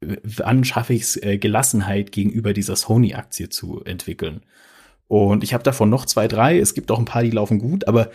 Wann 0.00 0.64
schaffe 0.64 0.92
ich 0.92 1.02
es, 1.02 1.22
äh, 1.22 1.38
Gelassenheit 1.38 2.12
gegenüber 2.12 2.52
dieser 2.52 2.76
Sony-Aktie 2.76 3.48
zu 3.48 3.82
entwickeln? 3.84 4.42
Und 5.08 5.44
ich 5.44 5.54
habe 5.54 5.62
davon 5.64 5.88
noch 5.88 6.04
zwei, 6.04 6.28
drei. 6.28 6.58
Es 6.58 6.74
gibt 6.74 6.90
auch 6.90 6.98
ein 6.98 7.04
paar, 7.04 7.22
die 7.22 7.30
laufen 7.30 7.58
gut, 7.58 7.86
aber 7.88 8.10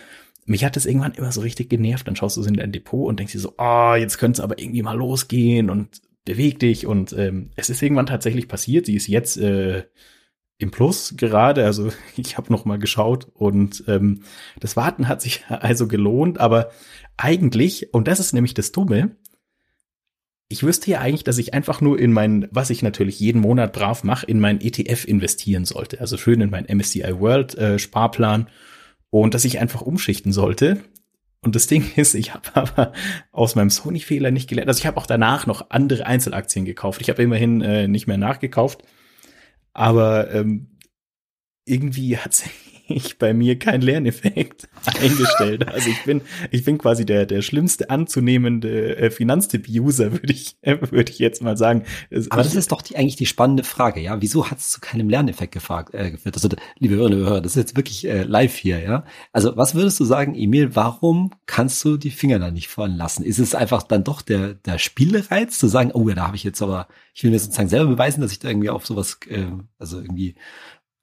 mich 0.45 0.65
hat 0.65 0.77
es 0.77 0.85
irgendwann 0.85 1.13
immer 1.13 1.31
so 1.31 1.41
richtig 1.41 1.69
genervt. 1.69 2.07
Dann 2.07 2.15
schaust 2.15 2.37
du 2.37 2.43
in 2.43 2.55
dein 2.55 2.71
Depot 2.71 3.07
und 3.07 3.19
denkst 3.19 3.33
dir 3.33 3.39
so, 3.39 3.53
ah, 3.57 3.93
oh, 3.93 3.95
jetzt 3.95 4.17
könnte 4.17 4.39
es 4.39 4.43
aber 4.43 4.59
irgendwie 4.59 4.81
mal 4.81 4.97
losgehen 4.97 5.69
und 5.69 6.01
beweg 6.25 6.59
dich. 6.59 6.85
Und 6.85 7.13
ähm, 7.13 7.51
es 7.55 7.69
ist 7.69 7.81
irgendwann 7.81 8.05
tatsächlich 8.05 8.47
passiert. 8.47 8.85
Sie 8.85 8.95
ist 8.95 9.07
jetzt 9.07 9.37
äh, 9.37 9.83
im 10.57 10.71
Plus 10.71 11.15
gerade. 11.17 11.65
Also 11.65 11.91
ich 12.17 12.37
habe 12.37 12.51
noch 12.51 12.65
mal 12.65 12.79
geschaut 12.79 13.27
und 13.33 13.83
ähm, 13.87 14.23
das 14.59 14.75
Warten 14.75 15.07
hat 15.07 15.21
sich 15.21 15.45
also 15.49 15.87
gelohnt. 15.87 16.39
Aber 16.39 16.71
eigentlich, 17.17 17.93
und 17.93 18.07
das 18.07 18.19
ist 18.19 18.33
nämlich 18.33 18.53
das 18.53 18.71
Dumme, 18.71 19.15
ich 20.51 20.63
wüsste 20.63 20.91
ja 20.91 20.99
eigentlich, 20.99 21.23
dass 21.23 21.37
ich 21.37 21.53
einfach 21.53 21.81
nur 21.81 21.99
in 21.99 22.11
mein, 22.11 22.47
was 22.51 22.69
ich 22.69 22.83
natürlich 22.83 23.19
jeden 23.19 23.41
Monat 23.41 23.73
brav 23.73 24.03
mache, 24.03 24.25
in 24.25 24.39
mein 24.39 24.59
ETF 24.61 25.05
investieren 25.05 25.65
sollte. 25.65 25.99
Also 26.01 26.17
schön 26.17 26.41
in 26.41 26.49
mein 26.49 26.65
MSCI 26.65 27.19
World 27.19 27.57
äh, 27.57 27.79
Sparplan 27.79 28.47
und 29.09 29.33
dass 29.33 29.45
ich 29.45 29.59
einfach 29.59 29.81
umschichten 29.81 30.33
sollte. 30.33 30.83
Und 31.41 31.55
das 31.55 31.67
Ding 31.67 31.91
ist, 31.95 32.13
ich 32.13 32.33
habe 32.33 32.49
aber 32.53 32.93
aus 33.31 33.55
meinem 33.55 33.69
Sony-Fehler 33.69 34.31
nicht 34.31 34.49
gelernt. 34.49 34.67
Also 34.67 34.79
ich 34.79 34.87
habe 34.87 34.97
auch 34.97 35.05
danach 35.05 35.47
noch 35.47 35.69
andere 35.69 36.05
Einzelaktien 36.05 36.65
gekauft. 36.65 37.01
Ich 37.01 37.09
habe 37.09 37.23
immerhin 37.23 37.61
äh, 37.61 37.87
nicht 37.87 38.07
mehr 38.07 38.17
nachgekauft. 38.17 38.83
Aber 39.73 40.31
ähm, 40.33 40.77
irgendwie 41.65 42.17
hat 42.17 42.33
sich 42.33 42.51
bei 43.19 43.33
mir 43.33 43.57
kein 43.59 43.81
Lerneffekt 43.81 44.67
eingestellt. 45.01 45.67
Also 45.67 45.89
ich 45.89 46.03
bin, 46.03 46.21
ich 46.49 46.63
bin 46.63 46.77
quasi 46.77 47.05
der, 47.05 47.25
der 47.25 47.41
schlimmste 47.41 47.89
anzunehmende 47.89 48.97
äh, 48.97 49.11
Finanztipp-User, 49.11 50.11
würde 50.11 50.33
ich, 50.33 50.55
äh, 50.61 50.77
würde 50.91 51.11
ich 51.11 51.19
jetzt 51.19 51.41
mal 51.41 51.57
sagen. 51.57 51.83
Aber 52.29 52.43
das 52.43 52.55
ist 52.55 52.71
doch 52.71 52.81
die, 52.81 52.97
eigentlich 52.97 53.15
die 53.15 53.25
spannende 53.25 53.63
Frage, 53.63 53.99
ja. 54.01 54.21
Wieso 54.21 54.49
hat 54.49 54.59
es 54.59 54.69
zu 54.69 54.81
keinem 54.81 55.09
Lerneffekt 55.09 55.53
gefragt, 55.53 55.93
äh, 55.93 56.11
geführt? 56.11 56.35
Also, 56.35 56.49
liebe 56.79 56.95
Hörerinnen 56.95 57.21
und 57.21 57.25
Hörer, 57.25 57.41
das 57.41 57.53
ist 57.53 57.57
jetzt 57.57 57.75
wirklich 57.77 58.07
äh, 58.07 58.23
live 58.23 58.55
hier, 58.55 58.79
ja. 58.79 59.05
Also, 59.31 59.55
was 59.57 59.75
würdest 59.75 59.99
du 59.99 60.05
sagen, 60.05 60.35
Emil, 60.35 60.75
warum 60.75 61.31
kannst 61.45 61.83
du 61.85 61.97
die 61.97 62.11
Finger 62.11 62.39
da 62.39 62.51
nicht 62.51 62.67
fallen 62.67 62.97
lassen? 62.97 63.23
Ist 63.23 63.39
es 63.39 63.55
einfach 63.55 63.83
dann 63.83 64.03
doch 64.03 64.21
der, 64.21 64.53
der 64.53 64.77
Spielreiz 64.77 65.57
zu 65.57 65.67
sagen, 65.67 65.91
oh 65.93 66.07
ja, 66.09 66.15
da 66.15 66.27
habe 66.27 66.35
ich 66.35 66.43
jetzt 66.43 66.61
aber, 66.61 66.87
ich 67.13 67.23
will 67.23 67.31
mir 67.31 67.39
sozusagen 67.39 67.69
selber 67.69 67.89
beweisen, 67.89 68.21
dass 68.21 68.31
ich 68.31 68.39
da 68.39 68.49
irgendwie 68.49 68.69
auf 68.69 68.85
sowas, 68.85 69.19
äh, 69.27 69.45
also 69.77 69.99
irgendwie 69.99 70.35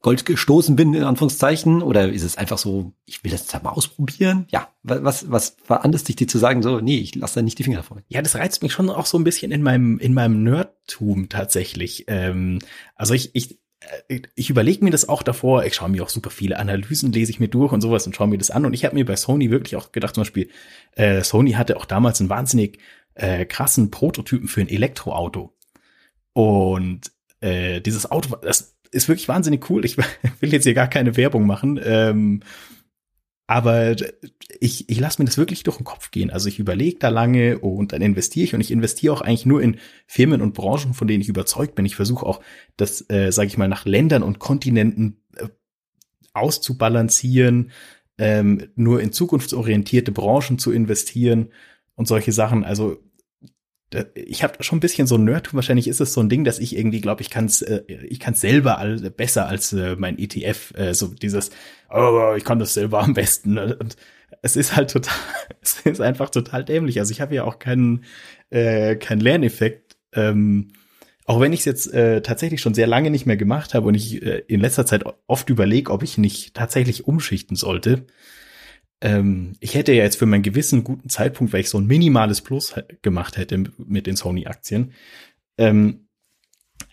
Gold 0.01 0.25
gestoßen 0.25 0.77
bin, 0.77 0.95
in 0.95 1.03
Anführungszeichen? 1.03 1.83
Oder 1.83 2.09
ist 2.13 2.23
es 2.23 2.37
einfach 2.37 2.59
so, 2.59 2.93
ich 3.05 3.25
will 3.25 3.33
das 3.33 3.41
jetzt 3.41 3.55
halt 3.55 3.65
mal 3.65 3.71
ausprobieren? 3.71 4.47
Ja, 4.51 4.69
was, 4.83 5.31
was 5.31 5.57
veranlasst 5.63 6.09
dich, 6.09 6.17
dir 6.17 6.29
zu 6.29 6.39
sagen, 6.39 6.63
so, 6.63 6.81
nee, 6.81 6.99
ich 6.99 7.15
lasse 7.15 7.37
da 7.37 7.43
nicht 7.43 7.59
die 7.59 7.65
Finger 7.65 7.79
davon? 7.79 8.03
Ja, 8.09 8.23
das 8.23 8.37
reizt 8.37 8.63
mich 8.63 8.73
schon 8.73 8.91
auch 8.91 9.07
so 9.07 9.19
ein 9.19 9.25
bisschen 9.25 9.51
in 9.51 9.63
meinem, 9.63 9.99
in 9.99 10.15
meinem 10.15 10.45
Nerdtum 10.45 11.29
tatsächlich. 11.29 12.05
Ähm, 12.07 12.61
also 12.95 13.15
ich, 13.15 13.35
ich, 13.35 13.59
äh, 14.09 14.21
ich 14.37 14.51
überlege 14.51 14.85
mir 14.85 14.93
das 14.93 15.09
auch 15.09 15.25
davor, 15.25 15.65
ich 15.65 15.75
schaue 15.75 15.89
mir 15.89 16.05
auch 16.05 16.11
super 16.11 16.31
viele 16.31 16.59
Analysen, 16.61 17.13
lese 17.13 17.33
ich 17.33 17.41
mir 17.41 17.49
durch 17.49 17.73
und 17.73 17.81
sowas 17.81 18.07
und 18.07 18.15
schaue 18.15 18.29
mir 18.29 18.39
das 18.39 18.53
an. 18.53 18.67
Und 18.67 18.75
ich 18.75 18.85
habe 18.85 18.95
mir 18.95 19.05
bei 19.05 19.17
Sony 19.17 19.51
wirklich 19.51 19.75
auch 19.75 19.91
gedacht, 19.91 20.15
zum 20.15 20.23
Beispiel, 20.23 20.49
äh, 20.93 21.25
Sony 21.25 21.53
hatte 21.53 21.77
auch 21.77 21.85
damals 21.85 22.21
einen 22.21 22.31
wahnsinnig 22.31 22.79
äh, 23.15 23.45
krassen 23.47 23.91
Prototypen 23.91 24.47
für 24.47 24.61
ein 24.61 24.69
Elektroauto. 24.69 25.57
Und 26.35 27.11
äh, 27.41 27.81
dieses 27.81 28.11
Auto, 28.11 28.37
das 28.37 28.78
ist 28.91 29.09
wirklich 29.09 29.29
wahnsinnig 29.29 29.69
cool. 29.71 29.85
Ich 29.85 29.97
will 30.41 30.53
jetzt 30.53 30.65
hier 30.65 30.75
gar 30.75 30.89
keine 30.89 31.17
Werbung 31.17 31.47
machen. 31.47 31.81
Ähm, 31.83 32.43
aber 33.51 33.97
ich, 34.61 34.91
ich 34.91 35.01
lasse 35.01 35.23
mir 35.23 35.27
das 35.27 35.39
wirklich 35.39 35.63
durch 35.63 35.79
den 35.79 35.85
Kopf 35.85 36.11
gehen. 36.11 36.31
Also 36.31 36.49
ich 36.49 36.59
überlege 36.59 36.99
da 36.99 37.09
lange 37.09 37.59
und 37.59 37.93
dann 37.93 38.03
investiere 38.03 38.45
ich 38.45 38.55
und 38.55 38.61
ich 38.61 38.71
investiere 38.71 39.15
auch 39.15 39.23
eigentlich 39.23 39.47
nur 39.47 39.63
in 39.63 39.79
Firmen 40.07 40.43
und 40.43 40.53
Branchen, 40.53 40.93
von 40.93 41.09
denen 41.09 41.23
ich 41.23 41.31
überzeugt 41.31 41.75
bin. 41.75 41.87
Ich 41.87 41.97
versuche 41.97 42.27
auch 42.27 42.41
das, 42.77 43.09
äh, 43.09 43.33
sage 43.33 43.49
ich 43.49 43.57
mal, 43.57 43.69
nach 43.69 43.87
Ländern 43.87 44.23
und 44.23 44.39
Kontinenten 44.39 45.23
äh, 45.37 45.49
auszubalancieren, 46.35 47.71
ähm, 48.19 48.69
nur 48.77 49.01
in 49.01 49.13
zukunftsorientierte 49.13 50.13
Branchen 50.13 50.59
zu 50.59 50.71
investieren 50.71 51.49
und 51.95 52.07
solche 52.07 52.33
Sachen. 52.33 52.65
Also 52.65 52.99
ich 54.15 54.43
habe 54.43 54.63
schon 54.63 54.79
ein 54.79 54.81
bisschen 54.81 55.07
so 55.07 55.17
ein 55.17 55.25
Nerdtum. 55.25 55.57
Wahrscheinlich 55.57 55.89
ist 55.89 56.01
es 56.01 56.13
so 56.13 56.21
ein 56.21 56.29
Ding, 56.29 56.45
dass 56.45 56.59
ich 56.59 56.77
irgendwie 56.77 57.01
glaube, 57.01 57.23
ich 57.23 57.31
kann 57.31 57.47
es, 57.47 57.63
äh, 57.63 57.83
ich 58.09 58.21
kann 58.21 58.35
selber 58.35 58.79
all, 58.79 58.99
besser 59.11 59.47
als 59.47 59.73
äh, 59.73 59.97
mein 59.97 60.19
ETF. 60.19 60.75
Äh, 60.77 60.95
so 60.95 61.09
dieses, 61.09 61.51
oh, 61.91 62.35
ich 62.37 62.45
kann 62.45 62.59
das 62.59 62.75
selber 62.75 63.03
am 63.03 63.15
besten. 63.15 63.55
Ne? 63.55 63.77
Und 63.77 63.97
es 64.43 64.57
ist 64.57 64.77
halt 64.77 64.91
total, 64.91 65.15
es 65.63 65.81
ist 65.81 66.01
einfach 66.01 66.31
total 66.31 66.65
dämlich. 66.65 66.99
Also 66.99 67.13
ich 67.13 67.21
habe 67.21 67.35
ja 67.35 67.45
auch 67.45 67.59
keinen, 67.59 68.05
äh, 68.51 68.97
keinen 68.97 69.21
Lerneffekt. 69.21 69.97
Ähm, 70.13 70.73
auch 71.25 71.41
wenn 71.41 71.53
ich 71.53 71.61
es 71.61 71.67
jetzt 71.67 71.93
äh, 71.93 72.23
tatsächlich 72.23 72.61
schon 72.61 72.75
sehr 72.75 72.87
lange 72.87 73.11
nicht 73.11 73.27
mehr 73.27 73.37
gemacht 73.37 73.75
habe 73.75 73.87
und 73.87 73.95
ich 73.95 74.23
äh, 74.23 74.43
in 74.49 74.61
letzter 74.61 74.87
Zeit 74.87 75.05
oft 75.27 75.51
überlege, 75.51 75.93
ob 75.93 76.03
ich 76.03 76.17
nicht 76.19 76.55
tatsächlich 76.55 77.07
umschichten 77.07 77.57
sollte 77.57 78.07
ähm, 79.01 79.55
ich 79.61 79.75
hätte 79.75 79.93
ja 79.93 80.03
jetzt 80.03 80.17
für 80.17 80.27
meinen 80.27 80.43
gewissen 80.43 80.85
guten 80.85 81.09
Zeitpunkt, 81.09 81.53
weil 81.53 81.61
ich 81.61 81.71
so 81.71 81.79
ein 81.79 81.87
minimales 81.87 82.41
Plus 82.41 82.75
gemacht 83.03 83.37
hätte 83.37 83.65
mit 83.79 84.07
den 84.07 84.17
Sony-Aktien. 84.17 84.93
Ähm, 85.57 86.09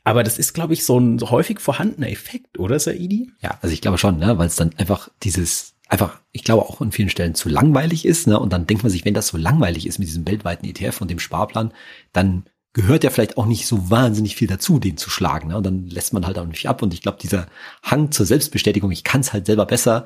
aber 0.04 0.24
das 0.24 0.38
ist, 0.38 0.54
glaube 0.54 0.74
ich, 0.74 0.86
so 0.86 1.00
ein 1.00 1.20
häufig 1.20 1.60
vorhandener 1.60 2.10
Effekt, 2.10 2.60
oder, 2.60 2.80
Saidi? 2.80 3.32
Ja, 3.42 3.58
also 3.62 3.74
ich 3.74 3.82
glaube 3.82 3.98
schon, 3.98 4.20
ne, 4.20 4.38
weil 4.38 4.48
es 4.48 4.56
dann 4.56 4.72
einfach 4.78 5.10
dieses, 5.24 5.74
einfach, 5.88 6.22
ich 6.32 6.44
glaube 6.44 6.64
auch 6.64 6.80
an 6.80 6.92
vielen 6.92 7.10
Stellen 7.10 7.34
zu 7.34 7.50
langweilig 7.50 8.06
ist, 8.06 8.28
ne, 8.28 8.40
und 8.40 8.54
dann 8.54 8.68
denkt 8.68 8.84
man 8.84 8.92
sich, 8.92 9.04
wenn 9.04 9.16
das 9.16 9.28
so 9.28 9.38
langweilig 9.38 9.88
ist 9.88 9.98
mit 9.98 10.08
diesem 10.08 10.28
weltweiten 10.28 10.68
ETF 10.68 11.02
und 11.02 11.10
dem 11.10 11.20
Sparplan, 11.20 11.74
dann 12.14 12.46
gehört 12.74 13.04
ja 13.04 13.10
vielleicht 13.10 13.38
auch 13.38 13.48
nicht 13.48 13.66
so 13.66 13.90
wahnsinnig 13.90 14.36
viel 14.36 14.48
dazu, 14.48 14.78
den 14.78 14.98
zu 14.98 15.10
schlagen, 15.10 15.48
ne, 15.48 15.58
und 15.58 15.66
dann 15.66 15.88
lässt 15.88 16.14
man 16.14 16.28
halt 16.28 16.38
auch 16.38 16.46
nicht 16.46 16.70
ab 16.70 16.84
und 16.84 16.94
ich 16.94 17.02
glaube, 17.02 17.18
dieser 17.20 17.48
Hang 17.82 18.12
zur 18.12 18.28
Selbstbestätigung, 18.28 18.92
ich 18.92 19.04
kann 19.04 19.22
es 19.22 19.34
halt 19.34 19.48
selber 19.48 19.66
besser, 19.66 20.06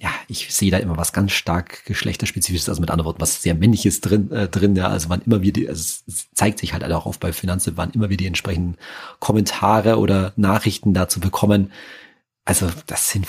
ja, 0.00 0.10
ich 0.28 0.52
sehe 0.54 0.70
da 0.70 0.78
immer 0.78 0.96
was 0.96 1.12
ganz 1.12 1.32
stark 1.32 1.84
geschlechterspezifisches, 1.84 2.70
also 2.70 2.80
mit 2.80 2.90
anderen 2.90 3.06
Worten, 3.06 3.20
was 3.20 3.42
sehr 3.42 3.54
männliches 3.54 4.00
drin, 4.00 4.32
äh, 4.32 4.48
drin, 4.48 4.74
ja, 4.74 4.88
also 4.88 5.10
wann 5.10 5.20
immer 5.20 5.42
wir 5.42 5.52
die, 5.52 5.68
also 5.68 6.00
es 6.06 6.30
zeigt 6.32 6.58
sich 6.58 6.72
halt 6.72 6.82
auch 6.84 7.04
auf 7.04 7.18
bei 7.18 7.34
Finanzen, 7.34 7.76
wann 7.76 7.90
immer 7.90 8.08
wir 8.08 8.16
die 8.16 8.26
entsprechenden 8.26 8.78
Kommentare 9.18 9.98
oder 9.98 10.32
Nachrichten 10.36 10.94
dazu 10.94 11.20
bekommen. 11.20 11.70
Also 12.46 12.70
das 12.86 13.10
sind 13.10 13.26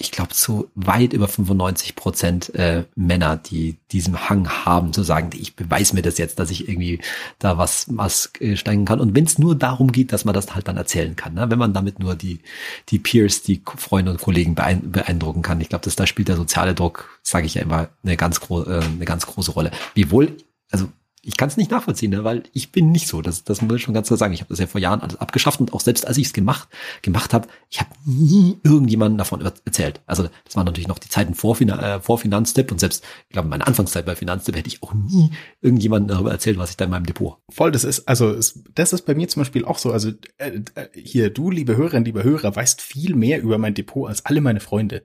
ich 0.00 0.10
glaube, 0.10 0.30
zu 0.30 0.70
weit 0.74 1.12
über 1.12 1.28
95 1.28 1.94
Prozent 1.94 2.54
äh, 2.54 2.84
Männer, 2.96 3.36
die 3.36 3.76
diesen 3.92 4.30
Hang 4.30 4.48
haben, 4.48 4.94
zu 4.94 5.02
sagen, 5.02 5.30
ich 5.34 5.56
beweise 5.56 5.94
mir 5.94 6.00
das 6.00 6.16
jetzt, 6.16 6.38
dass 6.38 6.50
ich 6.50 6.68
irgendwie 6.68 7.00
da 7.38 7.58
was, 7.58 7.86
was 7.90 8.32
äh, 8.40 8.56
steigen 8.56 8.86
kann. 8.86 8.98
Und 8.98 9.14
wenn 9.14 9.24
es 9.24 9.38
nur 9.38 9.54
darum 9.54 9.92
geht, 9.92 10.12
dass 10.14 10.24
man 10.24 10.32
das 10.32 10.54
halt 10.54 10.68
dann 10.68 10.78
erzählen 10.78 11.16
kann, 11.16 11.34
ne? 11.34 11.50
wenn 11.50 11.58
man 11.58 11.74
damit 11.74 11.98
nur 11.98 12.14
die, 12.14 12.40
die 12.88 12.98
Peers, 12.98 13.42
die 13.42 13.62
Freunde 13.76 14.10
und 14.10 14.20
Kollegen 14.20 14.54
beeindrucken 14.54 15.42
kann. 15.42 15.60
Ich 15.60 15.68
glaube, 15.68 15.84
dass 15.84 15.96
da 15.96 16.06
spielt 16.06 16.28
der 16.28 16.36
soziale 16.36 16.74
Druck, 16.74 17.20
sage 17.22 17.44
ich 17.44 17.54
ja 17.54 17.62
immer, 17.62 17.88
eine 18.02 18.16
ganz, 18.16 18.40
gro 18.40 18.62
äh, 18.62 18.80
eine 18.80 19.04
ganz 19.04 19.26
große 19.26 19.52
Rolle. 19.52 19.70
Wiewohl, 19.94 20.34
also 20.70 20.88
ich 21.22 21.36
kann 21.36 21.48
es 21.48 21.56
nicht 21.56 21.70
nachvollziehen, 21.70 22.10
ne? 22.10 22.24
weil 22.24 22.44
ich 22.52 22.72
bin 22.72 22.90
nicht 22.90 23.06
so. 23.06 23.20
Das, 23.20 23.44
das 23.44 23.60
muss 23.60 23.76
ich 23.76 23.82
schon 23.82 23.92
ganz 23.92 24.06
klar 24.06 24.16
sagen. 24.16 24.32
Ich 24.32 24.40
habe 24.40 24.48
das 24.48 24.58
ja 24.58 24.66
vor 24.66 24.80
Jahren 24.80 25.00
alles 25.00 25.16
abgeschafft 25.16 25.60
und 25.60 25.74
auch 25.74 25.80
selbst 25.80 26.06
als 26.06 26.16
ich 26.16 26.28
es 26.28 26.32
gemacht, 26.32 26.68
gemacht 27.02 27.34
habe, 27.34 27.48
ich 27.68 27.80
habe 27.80 27.90
nie 28.06 28.58
irgendjemanden 28.62 29.18
davon 29.18 29.40
erzählt. 29.40 30.00
Also 30.06 30.28
das 30.44 30.56
waren 30.56 30.64
natürlich 30.64 30.88
noch 30.88 30.98
die 30.98 31.10
Zeiten 31.10 31.34
vor, 31.34 31.60
äh, 31.60 32.00
vor 32.00 32.18
Finanztipp 32.18 32.72
und 32.72 32.80
selbst, 32.80 33.04
ich 33.28 33.34
glaube, 33.34 33.48
meine 33.48 33.66
Anfangszeit 33.66 34.06
bei 34.06 34.16
Finanztipp 34.16 34.56
hätte 34.56 34.68
ich 34.68 34.82
auch 34.82 34.94
nie 34.94 35.30
irgendjemanden 35.60 36.08
darüber 36.08 36.30
erzählt, 36.30 36.58
was 36.58 36.70
ich 36.70 36.76
da 36.78 36.86
in 36.86 36.90
meinem 36.90 37.06
Depot. 37.06 37.36
Voll, 37.50 37.70
das 37.70 37.84
ist, 37.84 38.08
also 38.08 38.36
das 38.74 38.92
ist 38.92 39.02
bei 39.02 39.14
mir 39.14 39.28
zum 39.28 39.40
Beispiel 39.40 39.64
auch 39.66 39.78
so. 39.78 39.92
Also 39.92 40.12
äh, 40.38 40.60
äh 40.74 40.88
hier, 40.94 41.30
du, 41.30 41.50
liebe 41.50 41.76
Hörerinnen, 41.76 42.04
liebe 42.06 42.24
Hörer, 42.24 42.56
weißt 42.56 42.80
viel 42.80 43.14
mehr 43.14 43.42
über 43.42 43.58
mein 43.58 43.74
Depot 43.74 44.08
als 44.08 44.24
alle 44.24 44.40
meine 44.40 44.60
Freunde. 44.60 45.04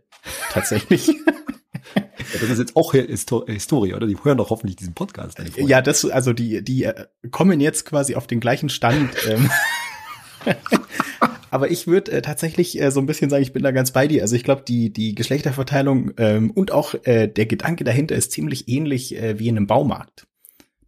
Tatsächlich. 0.52 1.12
Das 2.34 2.42
ist 2.50 2.60
jetzt 2.60 2.76
auch 2.76 2.94
Historie, 2.94 3.94
oder? 3.94 4.08
Die 4.08 4.18
hören 4.22 4.38
doch 4.38 4.50
hoffentlich 4.50 4.76
diesen 4.76 4.94
Podcast. 4.94 5.38
Ja, 5.58 5.82
das, 5.82 6.06
also 6.06 6.34
die, 6.34 6.64
die 6.64 6.84
äh, 6.84 7.06
kommen 7.32 7.60
jetzt 7.62 7.86
quasi 7.86 8.16
auf 8.16 8.28
den 8.28 8.40
gleichen 8.40 8.70
Stand. 8.70 9.12
Ähm. 9.28 9.50
Aber 11.50 11.72
ich 11.72 11.88
würde 11.88 12.12
äh, 12.12 12.22
tatsächlich 12.22 12.80
äh, 12.80 12.92
so 12.92 13.00
ein 13.00 13.06
bisschen 13.06 13.30
sagen, 13.30 13.42
ich 13.42 13.54
bin 13.54 13.64
da 13.64 13.72
ganz 13.72 13.92
bei 13.92 14.08
dir. 14.08 14.22
Also 14.22 14.36
ich 14.36 14.44
glaube, 14.44 14.64
die, 14.68 14.92
die 14.92 15.16
Geschlechterverteilung 15.16 16.12
ähm, 16.18 16.52
und 16.52 16.72
auch 16.72 16.94
äh, 17.06 17.28
der 17.28 17.46
Gedanke 17.46 17.84
dahinter 17.84 18.16
ist 18.16 18.32
ziemlich 18.32 18.68
ähnlich 18.68 19.16
äh, 19.16 19.40
wie 19.40 19.48
in 19.48 19.58
einem 19.58 19.66
Baumarkt. 19.66 20.28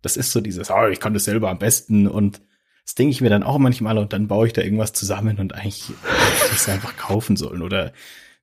Das 0.01 0.17
ist 0.17 0.31
so 0.31 0.41
dieses, 0.41 0.69
oh, 0.69 0.87
ich 0.91 0.99
kann 0.99 1.13
das 1.13 1.23
selber 1.23 1.49
am 1.49 1.57
besten 1.57 2.07
und 2.07 2.41
das 2.83 2.95
denke 2.95 3.11
ich 3.11 3.21
mir 3.21 3.29
dann 3.29 3.43
auch 3.43 3.57
manchmal 3.57 3.97
und 3.97 4.13
dann 4.13 4.27
baue 4.27 4.47
ich 4.47 4.53
da 4.53 4.61
irgendwas 4.61 4.93
zusammen 4.93 5.39
und 5.39 5.55
eigentlich 5.55 5.87
hätte 5.87 6.51
ich 6.53 6.59
es 6.59 6.69
einfach 6.69 6.95
kaufen 6.97 7.35
sollen 7.35 7.61
oder 7.61 7.93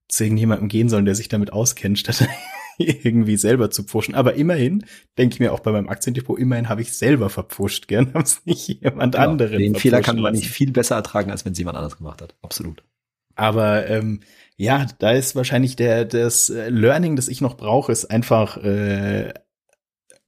zu 0.08 0.24
irgendjemandem 0.24 0.68
gehen 0.68 0.88
sollen, 0.88 1.04
der 1.04 1.14
sich 1.14 1.28
damit 1.28 1.52
auskennt, 1.52 1.98
statt 1.98 2.26
irgendwie 2.78 3.36
selber 3.36 3.70
zu 3.70 3.84
pfuschen. 3.84 4.14
Aber 4.14 4.34
immerhin, 4.34 4.84
denke 5.18 5.34
ich 5.34 5.40
mir 5.40 5.52
auch 5.52 5.60
bei 5.60 5.72
meinem 5.72 5.88
Aktiendepot, 5.88 6.38
immerhin 6.38 6.68
habe 6.68 6.82
ich 6.82 6.92
selber 6.92 7.30
verpfuscht. 7.30 7.88
Gern 7.88 8.14
haben 8.14 8.22
es 8.22 8.44
nicht 8.44 8.68
jemand 8.68 9.14
genau, 9.14 9.30
anderen. 9.30 9.58
Den 9.58 9.74
Fehler 9.74 10.00
kann 10.00 10.20
man 10.20 10.34
nicht 10.34 10.48
viel 10.48 10.72
besser 10.72 10.96
ertragen, 10.96 11.30
als 11.30 11.44
wenn 11.44 11.52
es 11.52 11.58
jemand 11.58 11.76
anders 11.76 11.96
gemacht 11.96 12.22
hat. 12.22 12.34
Absolut. 12.42 12.82
Aber 13.36 13.88
ähm, 13.88 14.20
ja, 14.56 14.86
da 14.98 15.12
ist 15.12 15.34
wahrscheinlich 15.34 15.76
der 15.76 16.04
das 16.04 16.50
äh, 16.50 16.68
Learning, 16.68 17.16
das 17.16 17.28
ich 17.28 17.40
noch 17.40 17.56
brauche, 17.56 17.90
ist 17.90 18.06
einfach 18.06 18.56
äh, 18.58 19.34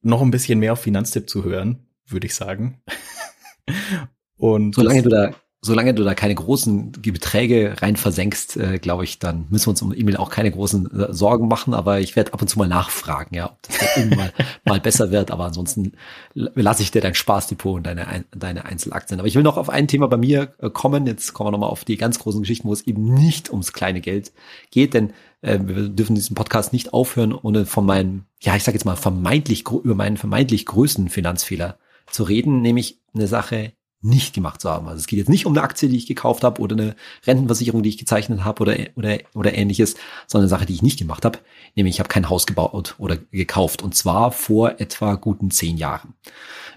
noch 0.02 0.22
ein 0.22 0.30
bisschen 0.30 0.59
mehr 0.59 0.72
auf 0.72 0.80
Finanztipp 0.80 1.28
zu 1.28 1.44
hören, 1.44 1.87
würde 2.06 2.26
ich 2.26 2.35
sagen. 2.35 2.82
Und 4.37 4.74
solange 4.74 5.02
du 5.02 5.09
da 5.09 5.35
solange 5.62 5.95
du 5.95 6.05
da 6.05 6.14
keine 6.14 6.35
großen 6.35 6.92
Beträge 6.92 7.75
rein 7.81 7.97
versenkst, 7.97 8.57
äh, 8.57 8.79
glaube 8.79 9.05
ich, 9.05 9.19
dann 9.19 9.47
müssen 9.49 9.66
wir 9.66 9.71
uns 9.71 9.83
um 9.83 9.95
E-Mail 9.95 10.16
auch 10.16 10.31
keine 10.31 10.51
großen 10.51 10.90
äh, 10.90 11.12
Sorgen 11.12 11.49
machen. 11.49 11.75
Aber 11.75 12.01
ich 12.01 12.14
werde 12.14 12.33
ab 12.33 12.42
und 12.42 12.49
zu 12.49 12.59
mal 12.59 12.69
nachfragen, 12.69 13.35
ja, 13.35 13.47
ob 13.47 13.62
das 13.62 13.97
irgendwann 13.97 14.31
mal 14.64 14.81
besser 14.81 15.11
wird. 15.11 15.31
Aber 15.31 15.45
ansonsten 15.45 15.92
lasse 16.35 16.83
ich 16.83 16.90
dir 16.90 17.01
dein 17.01 17.14
Spaßdepot 17.14 17.79
und 17.79 17.87
deine, 17.87 18.25
deine 18.37 18.64
Einzelaktien. 18.64 19.19
Aber 19.19 19.29
ich 19.29 19.35
will 19.35 19.42
noch 19.42 19.57
auf 19.57 19.71
ein 19.71 19.88
Thema 19.88 20.09
bei 20.09 20.16
mir 20.16 20.55
äh, 20.59 20.71
kommen. 20.71 21.07
Jetzt 21.07 21.33
kommen 21.33 21.49
wir 21.49 21.53
nochmal 21.53 21.71
auf 21.71 21.85
die 21.85 21.97
ganz 21.97 22.19
großen 22.19 22.42
Geschichten, 22.42 22.69
wo 22.69 22.73
es 22.73 22.87
eben 22.87 23.14
nicht 23.14 23.51
ums 23.51 23.73
kleine 23.73 24.01
Geld 24.01 24.33
geht. 24.71 24.95
Denn 24.95 25.12
äh, 25.42 25.59
wir 25.61 25.88
dürfen 25.88 26.14
diesen 26.14 26.37
Podcast 26.37 26.73
nicht 26.73 26.92
aufhören, 26.92 27.33
ohne 27.33 27.66
von 27.66 27.87
meinen, 27.87 28.27
ja, 28.40 28.55
ich 28.57 28.62
sage 28.62 28.77
jetzt 28.77 28.85
mal 28.85 28.97
vermeintlich, 28.97 29.64
über 29.69 29.95
meinen 29.95 30.16
vermeintlich 30.16 30.66
größten 30.66 31.09
Finanzfehler 31.09 31.79
zu 32.11 32.23
reden, 32.23 32.62
nämlich 32.62 33.01
eine 33.14 33.27
Sache, 33.27 33.73
nicht 34.07 34.35
gemacht 34.35 34.61
zu 34.61 34.71
haben. 34.71 34.87
Also 34.88 35.01
es 35.01 35.07
geht 35.07 35.19
jetzt 35.19 35.29
nicht 35.29 35.47
um 35.47 35.53
eine 35.53 35.62
Aktie, 35.62 35.88
die 35.88 35.97
ich 35.97 36.07
gekauft 36.07 36.45
habe 36.45 36.61
oder 36.61 36.77
eine 36.77 36.97
Rentenversicherung, 37.27 37.83
die 37.83 37.88
ich 37.90 37.99
gezeichnet 37.99 38.45
habe 38.45 38.62
oder, 38.62 38.77
oder, 38.95 39.19
oder 39.35 39.55
ähnliches, 39.55 39.97
sondern 40.27 40.45
eine 40.45 40.49
Sache, 40.49 40.66
die 40.66 40.75
ich 40.75 40.83
nicht 40.83 40.99
gemacht 40.99 41.25
habe. 41.25 41.38
Nämlich 41.75 41.97
ich 41.97 41.99
habe 42.01 42.09
kein 42.09 42.29
Haus 42.29 42.47
gebaut 42.47 42.95
oder 42.99 43.16
gekauft 43.31 43.83
und 43.83 43.95
zwar 43.95 44.33
vor 44.33 44.81
etwa 44.81 45.14
guten 45.14 45.51
zehn 45.51 45.77
Jahren. 45.77 46.14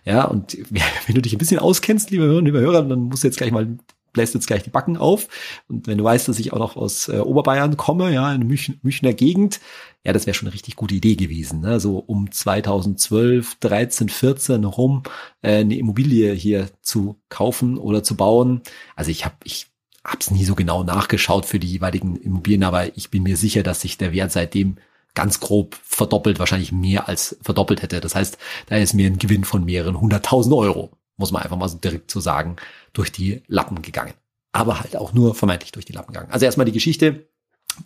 Ja, 0.06 0.26
und 0.26 0.58
wenn 0.70 1.16
du 1.16 1.22
dich 1.22 1.34
ein 1.34 1.40
bisschen 1.40 1.60
auskennst, 1.60 2.10
liebe 2.12 2.24
Hörer, 2.24 2.42
liebe 2.42 2.60
Hörer, 2.60 2.84
dann 2.84 3.04
musst 3.04 3.24
du 3.24 3.28
jetzt 3.28 3.38
gleich 3.38 3.52
mal 3.52 3.78
bläst 4.12 4.34
jetzt 4.34 4.48
gleich 4.48 4.64
die 4.64 4.70
Backen 4.70 4.98
auf. 4.98 5.28
Und 5.68 5.88
wenn 5.88 5.98
du 5.98 6.04
weißt, 6.04 6.28
dass 6.28 6.40
ich 6.40 6.54
auch 6.54 6.60
noch 6.60 6.76
aus 6.76 7.08
äh, 7.08 7.20
Oberbayern 7.20 7.78
komme, 7.78 8.14
ja, 8.14 8.34
in 8.34 8.48
München, 8.48 8.80
Münchner 8.82 9.14
Gegend, 9.14 9.60
ja, 10.04 10.14
das 10.14 10.26
wäre 10.26 10.34
schon 10.34 10.48
eine 10.48 10.54
richtig 10.54 10.76
gute 10.76 10.96
Idee 10.96 11.16
gewesen. 11.16 11.62
Ne? 11.62 11.80
So 11.80 12.00
um 12.00 12.32
2012, 12.32 13.56
13, 13.60 14.10
14 14.10 14.64
rum 14.64 15.04
äh, 15.42 15.58
eine 15.58 15.78
Immobilie 15.78 16.34
hier 16.34 16.70
zu 16.82 17.20
kaufen 17.30 17.78
oder 17.78 18.04
zu 18.04 18.16
bauen. 18.16 18.62
Also 18.96 19.12
ich 19.12 19.26
habe 19.26 19.36
ich 19.44 19.68
hab's 20.06 20.32
nie 20.32 20.46
so 20.46 20.56
genau 20.56 20.84
nachgeschaut 20.84 21.46
für 21.46 21.60
die 21.60 21.68
jeweiligen 21.68 22.16
Immobilien, 22.16 22.64
aber 22.64 22.98
ich 22.98 23.10
bin 23.10 23.24
mir 23.24 23.38
sicher, 23.38 23.64
dass 23.64 23.82
sich 23.82 23.98
der 23.98 24.14
Wert 24.14 24.32
seitdem 24.32 24.78
ganz 25.16 25.40
grob 25.40 25.78
verdoppelt, 25.84 26.40
wahrscheinlich 26.40 26.72
mehr 26.72 27.10
als 27.10 27.38
verdoppelt 27.42 27.82
hätte. 27.82 28.00
Das 28.00 28.16
heißt, 28.16 28.38
da 28.68 28.78
ist 28.78 28.94
mir 28.94 29.08
ein 29.08 29.18
Gewinn 29.18 29.44
von 29.44 29.66
mehreren 29.66 30.00
hunderttausend 30.00 30.56
Euro 30.56 30.92
muss 31.20 31.32
man 31.32 31.44
einfach 31.44 31.58
mal 31.58 31.70
so 31.70 31.78
direkt 31.78 32.10
so 32.10 32.20
sagen, 32.20 32.56
durch 32.94 33.12
die 33.12 33.44
Lappen 33.48 33.82
gegangen. 33.82 34.14
Aber 34.52 34.80
halt 34.80 34.96
auch 34.96 35.14
nur 35.14 35.36
vermeintlich 35.36 35.72
durch 35.72 35.86
die 35.86 35.94
Lappen 35.94 36.14
gegangen. 36.14 36.32
Also 36.32 36.46
erstmal 36.46 36.66
die 36.66 36.72
Geschichte. 36.72 37.30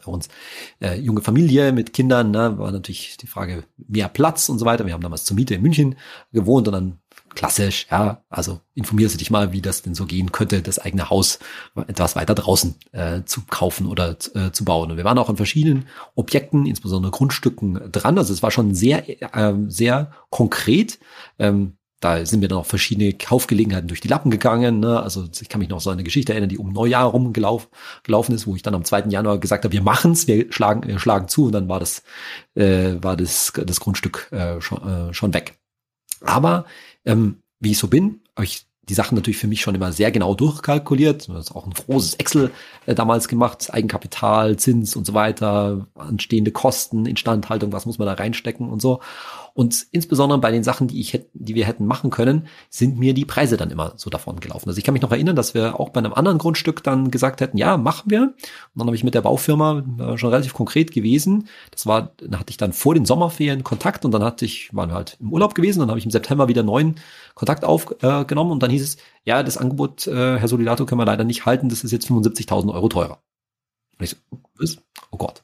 Bei 0.03 0.11
uns 0.11 0.27
äh, 0.81 0.97
junge 0.97 1.21
Familie 1.21 1.71
mit 1.71 1.93
Kindern, 1.93 2.31
ne, 2.31 2.57
war 2.57 2.71
natürlich 2.71 3.17
die 3.17 3.27
Frage 3.27 3.63
mehr 3.77 4.07
Platz 4.07 4.49
und 4.49 4.57
so 4.57 4.65
weiter. 4.65 4.87
Wir 4.87 4.93
haben 4.93 5.03
damals 5.03 5.25
zur 5.25 5.35
Miete 5.35 5.53
in 5.53 5.61
München 5.61 5.97
gewohnt 6.31 6.67
und 6.67 6.73
dann 6.73 6.99
klassisch, 7.35 7.87
ja, 7.91 8.23
also 8.29 8.59
informierst 8.75 9.15
du 9.15 9.19
dich 9.19 9.29
mal, 9.29 9.51
wie 9.51 9.61
das 9.61 9.81
denn 9.81 9.93
so 9.93 10.05
gehen 10.05 10.31
könnte, 10.31 10.61
das 10.61 10.79
eigene 10.79 11.09
Haus 11.09 11.39
etwas 11.87 12.15
weiter 12.15 12.33
draußen 12.33 12.75
äh, 12.91 13.21
zu 13.25 13.41
kaufen 13.49 13.87
oder 13.87 14.17
äh, 14.33 14.51
zu 14.51 14.65
bauen. 14.65 14.91
Und 14.91 14.97
wir 14.97 15.03
waren 15.03 15.17
auch 15.17 15.29
an 15.29 15.37
verschiedenen 15.37 15.87
Objekten, 16.15 16.65
insbesondere 16.65 17.11
Grundstücken 17.11 17.91
dran. 17.91 18.17
Also 18.17 18.33
es 18.33 18.41
war 18.41 18.51
schon 18.51 18.73
sehr, 18.73 19.07
äh, 19.35 19.53
sehr 19.67 20.11
konkret. 20.29 20.99
Ähm, 21.39 21.77
da 22.03 22.25
sind 22.25 22.39
mir 22.39 22.47
dann 22.47 22.57
auch 22.57 22.65
verschiedene 22.65 23.13
Kaufgelegenheiten 23.13 23.87
durch 23.87 24.01
die 24.01 24.07
Lappen 24.07 24.31
gegangen. 24.31 24.79
Ne? 24.79 25.01
Also 25.01 25.25
ich 25.39 25.49
kann 25.49 25.59
mich 25.59 25.69
noch 25.69 25.79
so 25.79 25.89
an 25.89 25.95
eine 25.95 26.03
Geschichte 26.03 26.33
erinnern, 26.33 26.49
die 26.49 26.57
um 26.57 26.73
Neujahr 26.73 27.05
rum 27.05 27.33
gelaufen, 27.33 27.67
gelaufen 28.03 28.35
ist, 28.35 28.45
wo 28.47 28.55
ich 28.55 28.61
dann 28.61 28.75
am 28.75 28.83
2. 28.83 29.05
Januar 29.09 29.37
gesagt 29.37 29.63
habe, 29.63 29.71
wir 29.71 29.81
machen's, 29.81 30.27
wir 30.27 30.51
schlagen, 30.51 30.87
wir 30.87 30.99
schlagen 30.99 31.27
zu 31.27 31.45
und 31.45 31.53
dann 31.53 31.69
war 31.69 31.79
das, 31.79 32.03
äh, 32.55 32.95
war 33.01 33.15
das, 33.15 33.53
das 33.65 33.79
Grundstück 33.79 34.31
äh, 34.31 34.59
schon, 34.59 35.09
äh, 35.09 35.13
schon 35.13 35.33
weg. 35.33 35.57
Aber 36.21 36.65
ähm, 37.05 37.37
wie 37.59 37.71
ich 37.71 37.77
so 37.77 37.87
bin, 37.87 38.21
habe 38.35 38.45
ich 38.45 38.65
die 38.89 38.93
Sachen 38.93 39.15
natürlich 39.15 39.37
für 39.37 39.47
mich 39.47 39.61
schon 39.61 39.75
immer 39.75 39.93
sehr 39.93 40.11
genau 40.11 40.35
durchkalkuliert. 40.35 41.29
Das 41.29 41.45
ist 41.45 41.55
auch 41.55 41.65
ein 41.65 41.73
großes 41.73 42.15
Excel 42.15 42.51
äh, 42.85 42.93
damals 42.93 43.27
gemacht, 43.29 43.73
Eigenkapital, 43.73 44.57
Zins 44.57 44.95
und 44.95 45.05
so 45.05 45.13
weiter, 45.13 45.87
anstehende 45.95 46.51
Kosten, 46.51 47.05
Instandhaltung, 47.05 47.71
was 47.71 47.85
muss 47.85 47.97
man 47.97 48.07
da 48.07 48.13
reinstecken 48.13 48.69
und 48.69 48.81
so. 48.81 48.99
Und 49.53 49.85
insbesondere 49.91 50.39
bei 50.39 50.51
den 50.51 50.63
Sachen, 50.63 50.87
die 50.87 50.99
ich 50.99 51.13
hätte, 51.13 51.29
die 51.33 51.53
wir 51.53 51.65
hätten 51.65 51.85
machen 51.85 52.09
können, 52.09 52.47
sind 52.69 52.97
mir 52.97 53.13
die 53.13 53.25
Preise 53.25 53.55
dann 53.55 53.69
immer 53.69 53.93
so 53.97 54.09
davon 54.09 54.39
gelaufen. 54.39 54.67
Also 54.67 54.79
ich 54.79 54.83
kann 54.83 54.93
mich 54.93 55.03
noch 55.03 55.11
erinnern, 55.11 55.35
dass 55.35 55.53
wir 55.53 55.79
auch 55.79 55.89
bei 55.89 55.99
einem 55.99 56.13
anderen 56.13 56.39
Grundstück 56.39 56.83
dann 56.83 57.11
gesagt 57.11 57.39
hätten, 57.39 57.57
ja, 57.57 57.77
machen 57.77 58.09
wir. 58.09 58.21
Und 58.23 58.35
dann 58.75 58.87
habe 58.87 58.95
ich 58.95 59.03
mit 59.03 59.13
der 59.13 59.21
Baufirma 59.21 59.83
äh, 59.99 60.17
schon 60.17 60.31
relativ 60.31 60.53
konkret 60.53 60.91
gewesen. 60.91 61.47
Das 61.69 61.85
war, 61.85 62.13
da 62.17 62.39
hatte 62.39 62.49
ich 62.49 62.57
dann 62.57 62.73
vor 62.73 62.95
den 62.95 63.05
Sommerferien 63.05 63.63
Kontakt 63.63 64.05
und 64.05 64.11
dann 64.11 64.23
hatte 64.23 64.45
ich, 64.45 64.73
waren 64.73 64.89
wir 64.89 64.95
halt 64.95 65.17
im 65.19 65.31
Urlaub 65.31 65.53
gewesen. 65.53 65.79
Dann 65.81 65.89
habe 65.89 65.99
ich 65.99 66.05
im 66.05 66.11
September 66.11 66.47
wieder 66.47 66.63
neuen 66.63 66.95
Kontakt 67.35 67.63
aufgenommen 67.63 68.49
äh, 68.49 68.53
und 68.53 68.63
dann 68.63 68.71
hieß 68.71 68.81
es, 68.81 68.97
ja, 69.23 69.43
das 69.43 69.57
Angebot, 69.57 70.07
äh, 70.07 70.39
Herr 70.39 70.47
Solidato, 70.47 70.85
können 70.85 70.99
wir 70.99 71.05
leider 71.05 71.23
nicht 71.23 71.45
halten. 71.45 71.69
Das 71.69 71.83
ist 71.83 71.91
jetzt 71.91 72.07
75.000 72.07 72.73
Euro 72.73 72.89
teurer. 72.89 73.19
Und 73.97 74.03
ich 74.03 74.11
so, 74.11 74.17
was? 74.57 74.77
Oh 75.11 75.17
Gott. 75.17 75.43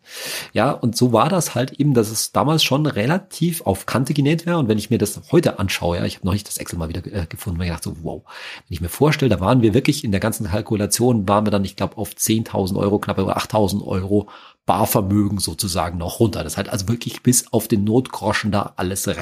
Ja, 0.54 0.72
und 0.72 0.98
so 0.98 1.14
war 1.14 1.30
das 1.30 1.54
halt 1.54 1.74
eben, 1.74 1.94
dass 1.94 2.10
es 2.10 2.32
damals 2.32 2.64
schon 2.64 2.88
relativ 2.88 3.62
auf 3.62 3.86
Kante 3.86 4.16
genäht 4.16 4.48
wäre. 4.48 4.58
Und 4.58 4.68
wenn 4.68 4.80
ich 4.80 4.90
mir 4.90 4.98
das 4.98 5.22
heute 5.32 5.60
anschaue, 5.60 5.98
ja, 5.98 6.06
ich 6.06 6.16
habe 6.16 6.26
noch 6.26 6.34
nicht 6.34 6.48
das 6.48 6.58
Excel 6.58 6.80
mal 6.80 6.90
wieder 6.90 7.06
äh, 7.06 7.28
gefunden, 7.28 7.60
weil 7.60 7.68
ich 7.68 7.72
dachte 7.74 7.90
so, 7.90 7.98
wow, 8.02 8.24
wenn 8.26 8.74
ich 8.74 8.82
mir 8.82 8.90
vorstelle, 8.90 9.30
da 9.30 9.40
waren 9.40 9.62
wir 9.62 9.76
wirklich 9.76 10.04
in 10.04 10.12
der 10.12 10.20
ganzen 10.20 10.48
Kalkulation, 10.48 11.28
waren 11.28 11.46
wir 11.46 11.52
dann, 11.52 11.66
ich 11.66 11.76
glaube, 11.76 11.98
auf 11.98 12.14
10.000 12.14 12.78
Euro, 12.78 12.98
knapp 12.98 13.20
über 13.20 13.38
8.000 13.38 13.86
Euro 13.86 14.28
Barvermögen 14.66 15.40
sozusagen 15.40 15.98
noch 15.98 16.20
runter. 16.20 16.44
Das 16.44 16.58
hat 16.58 16.70
also 16.70 16.88
wirklich 16.88 17.22
bis 17.22 17.52
auf 17.54 17.68
den 17.68 17.84
Notgroschen 17.84 18.52
da 18.52 18.74
alles 18.76 19.06
äh, 19.08 19.16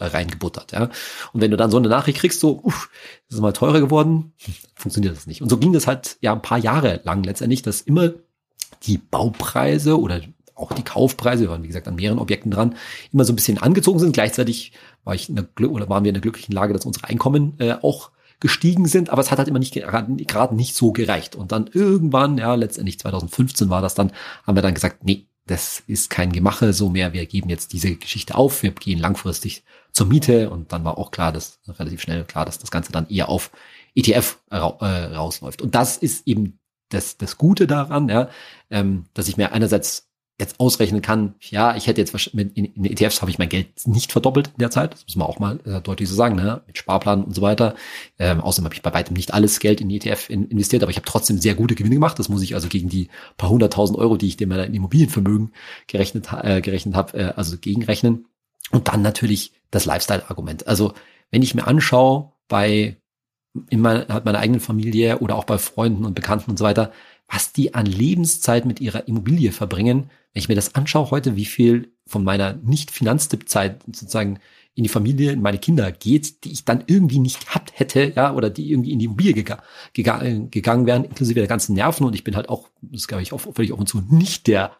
reingebuttert. 0.00 0.72
Ja. 0.72 0.90
Und 1.32 1.40
wenn 1.40 1.50
du 1.50 1.56
dann 1.56 1.70
so 1.70 1.76
eine 1.76 1.88
Nachricht 1.88 2.18
kriegst, 2.18 2.40
so, 2.40 2.60
uff, 2.62 2.90
das 3.28 3.36
ist 3.36 3.40
mal 3.40 3.52
teurer 3.52 3.80
geworden, 3.80 4.32
funktioniert 4.74 5.16
das 5.16 5.26
nicht. 5.26 5.42
Und 5.42 5.48
so 5.48 5.58
ging 5.58 5.72
das 5.72 5.86
halt 5.86 6.18
ja 6.20 6.32
ein 6.32 6.42
paar 6.42 6.58
Jahre 6.58 7.00
lang 7.04 7.22
letztendlich, 7.22 7.62
dass 7.62 7.80
immer 7.80 8.10
die 8.82 8.98
Baupreise 8.98 10.00
oder 10.00 10.20
auch 10.54 10.72
die 10.72 10.84
Kaufpreise, 10.84 11.44
wir 11.44 11.50
waren 11.50 11.62
wie 11.62 11.68
gesagt 11.68 11.88
an 11.88 11.96
mehreren 11.96 12.18
Objekten 12.18 12.50
dran, 12.50 12.76
immer 13.12 13.24
so 13.24 13.32
ein 13.32 13.36
bisschen 13.36 13.58
angezogen 13.58 13.98
sind. 13.98 14.12
Gleichzeitig 14.12 14.72
war 15.04 15.14
ich 15.14 15.28
in 15.28 15.36
der, 15.36 15.70
oder 15.70 15.88
waren 15.88 16.04
wir 16.04 16.10
in 16.10 16.14
der 16.14 16.22
glücklichen 16.22 16.54
Lage, 16.54 16.72
dass 16.72 16.86
unsere 16.86 17.08
Einkommen 17.08 17.54
äh, 17.58 17.74
auch 17.82 18.10
gestiegen 18.38 18.86
sind, 18.86 19.10
aber 19.10 19.22
es 19.22 19.30
hat 19.30 19.38
halt 19.38 19.48
immer 19.48 19.60
nicht 19.60 19.72
gerade 19.72 20.54
nicht 20.54 20.74
so 20.74 20.92
gereicht. 20.92 21.36
Und 21.36 21.52
dann 21.52 21.70
irgendwann, 21.72 22.38
ja, 22.38 22.54
letztendlich 22.54 22.98
2015 22.98 23.70
war 23.70 23.82
das 23.82 23.94
dann, 23.94 24.12
haben 24.44 24.56
wir 24.56 24.62
dann 24.62 24.74
gesagt, 24.74 25.04
nee, 25.04 25.26
das 25.46 25.82
ist 25.86 26.10
kein 26.10 26.32
Gemache 26.32 26.72
so 26.72 26.88
mehr. 26.88 27.12
Wir 27.12 27.26
geben 27.26 27.48
jetzt 27.48 27.72
diese 27.72 27.94
Geschichte 27.96 28.34
auf. 28.34 28.62
Wir 28.62 28.70
gehen 28.72 28.98
langfristig 28.98 29.64
zur 29.92 30.06
Miete 30.06 30.50
und 30.50 30.72
dann 30.72 30.84
war 30.84 30.98
auch 30.98 31.10
klar, 31.10 31.32
dass 31.32 31.60
relativ 31.68 32.00
schnell 32.00 32.24
klar, 32.24 32.44
dass 32.44 32.58
das 32.58 32.70
Ganze 32.70 32.92
dann 32.92 33.08
eher 33.08 33.28
auf 33.28 33.50
ETF 33.94 34.38
äh, 34.50 34.56
rausläuft. 34.56 35.62
Und 35.62 35.74
das 35.74 35.96
ist 35.96 36.26
eben 36.26 36.58
das, 36.92 37.16
das 37.16 37.38
Gute 37.38 37.66
daran, 37.66 38.08
ja, 38.08 38.28
ähm, 38.70 39.04
dass 39.14 39.28
ich 39.28 39.36
mir 39.36 39.52
einerseits 39.52 40.08
jetzt 40.40 40.58
ausrechnen 40.58 41.02
kann, 41.02 41.34
ja, 41.40 41.76
ich 41.76 41.86
hätte 41.86 42.00
jetzt 42.00 42.34
mit 42.34 42.56
in, 42.56 42.64
in 42.64 42.84
ETFs 42.84 43.20
habe 43.20 43.30
ich 43.30 43.38
mein 43.38 43.48
Geld 43.48 43.68
nicht 43.86 44.10
verdoppelt 44.10 44.48
in 44.48 44.58
der 44.58 44.70
Zeit, 44.70 44.94
das 44.94 45.04
muss 45.06 45.16
man 45.16 45.28
auch 45.28 45.38
mal 45.38 45.60
äh, 45.64 45.80
deutlich 45.80 46.08
so 46.08 46.14
sagen, 46.14 46.36
ne? 46.36 46.62
mit 46.66 46.78
Sparplan 46.78 47.24
und 47.24 47.34
so 47.34 47.42
weiter. 47.42 47.74
Ähm, 48.18 48.40
außerdem 48.40 48.64
habe 48.64 48.74
ich 48.74 48.82
bei 48.82 48.92
weitem 48.92 49.14
nicht 49.14 49.34
alles 49.34 49.60
Geld 49.60 49.80
in 49.80 49.90
ETF 49.90 50.30
in, 50.30 50.48
investiert, 50.48 50.82
aber 50.82 50.90
ich 50.90 50.96
habe 50.96 51.06
trotzdem 51.06 51.38
sehr 51.38 51.54
gute 51.54 51.74
Gewinne 51.74 51.94
gemacht. 51.94 52.18
Das 52.18 52.28
muss 52.28 52.42
ich 52.42 52.54
also 52.54 52.68
gegen 52.68 52.88
die 52.88 53.08
paar 53.36 53.50
hunderttausend 53.50 53.98
Euro, 53.98 54.16
die 54.16 54.26
ich 54.26 54.36
dem 54.36 54.50
in 54.52 54.74
Immobilienvermögen 54.74 55.52
gerechnet, 55.86 56.28
äh, 56.32 56.60
gerechnet 56.60 56.96
habe, 56.96 57.18
äh, 57.18 57.32
also 57.36 57.56
gegenrechnen. 57.58 58.26
Und 58.70 58.88
dann 58.88 59.02
natürlich 59.02 59.52
das 59.70 59.84
Lifestyle-Argument. 59.84 60.66
Also 60.66 60.94
wenn 61.30 61.42
ich 61.42 61.54
mir 61.54 61.66
anschaue, 61.66 62.32
bei 62.48 62.96
in 63.70 63.80
meiner, 63.80 64.22
meiner 64.24 64.38
eigenen 64.38 64.60
Familie 64.60 65.18
oder 65.18 65.36
auch 65.36 65.44
bei 65.44 65.58
Freunden 65.58 66.04
und 66.04 66.14
Bekannten 66.14 66.50
und 66.50 66.58
so 66.58 66.64
weiter, 66.64 66.92
was 67.28 67.52
die 67.52 67.74
an 67.74 67.86
Lebenszeit 67.86 68.64
mit 68.64 68.80
ihrer 68.80 69.08
Immobilie 69.08 69.52
verbringen. 69.52 70.10
Wenn 70.32 70.40
ich 70.40 70.48
mir 70.48 70.54
das 70.54 70.74
anschaue 70.74 71.10
heute, 71.10 71.36
wie 71.36 71.44
viel 71.44 71.92
von 72.06 72.24
meiner 72.24 72.54
nicht 72.54 72.90
Finanztippzeit 72.90 73.82
sozusagen 73.86 74.38
in 74.74 74.84
die 74.84 74.88
Familie, 74.88 75.32
in 75.32 75.42
meine 75.42 75.58
Kinder 75.58 75.92
geht, 75.92 76.44
die 76.44 76.52
ich 76.52 76.64
dann 76.64 76.84
irgendwie 76.86 77.18
nicht 77.18 77.46
gehabt 77.46 77.72
hätte, 77.78 78.12
ja, 78.16 78.34
oder 78.34 78.48
die 78.48 78.70
irgendwie 78.70 78.92
in 78.92 78.98
die 78.98 79.04
Immobilie 79.04 79.34
gega 79.34 79.62
gega 79.92 80.22
gegangen 80.50 80.86
wären, 80.86 81.04
inklusive 81.04 81.40
der 81.40 81.48
ganzen 81.48 81.74
Nerven. 81.74 82.06
Und 82.06 82.14
ich 82.14 82.24
bin 82.24 82.36
halt 82.36 82.48
auch, 82.48 82.68
das 82.80 83.06
glaube 83.06 83.22
ich 83.22 83.34
auch 83.34 83.40
völlig 83.40 83.72
offen 83.72 83.86
zu, 83.86 84.02
nicht 84.08 84.46
der 84.46 84.76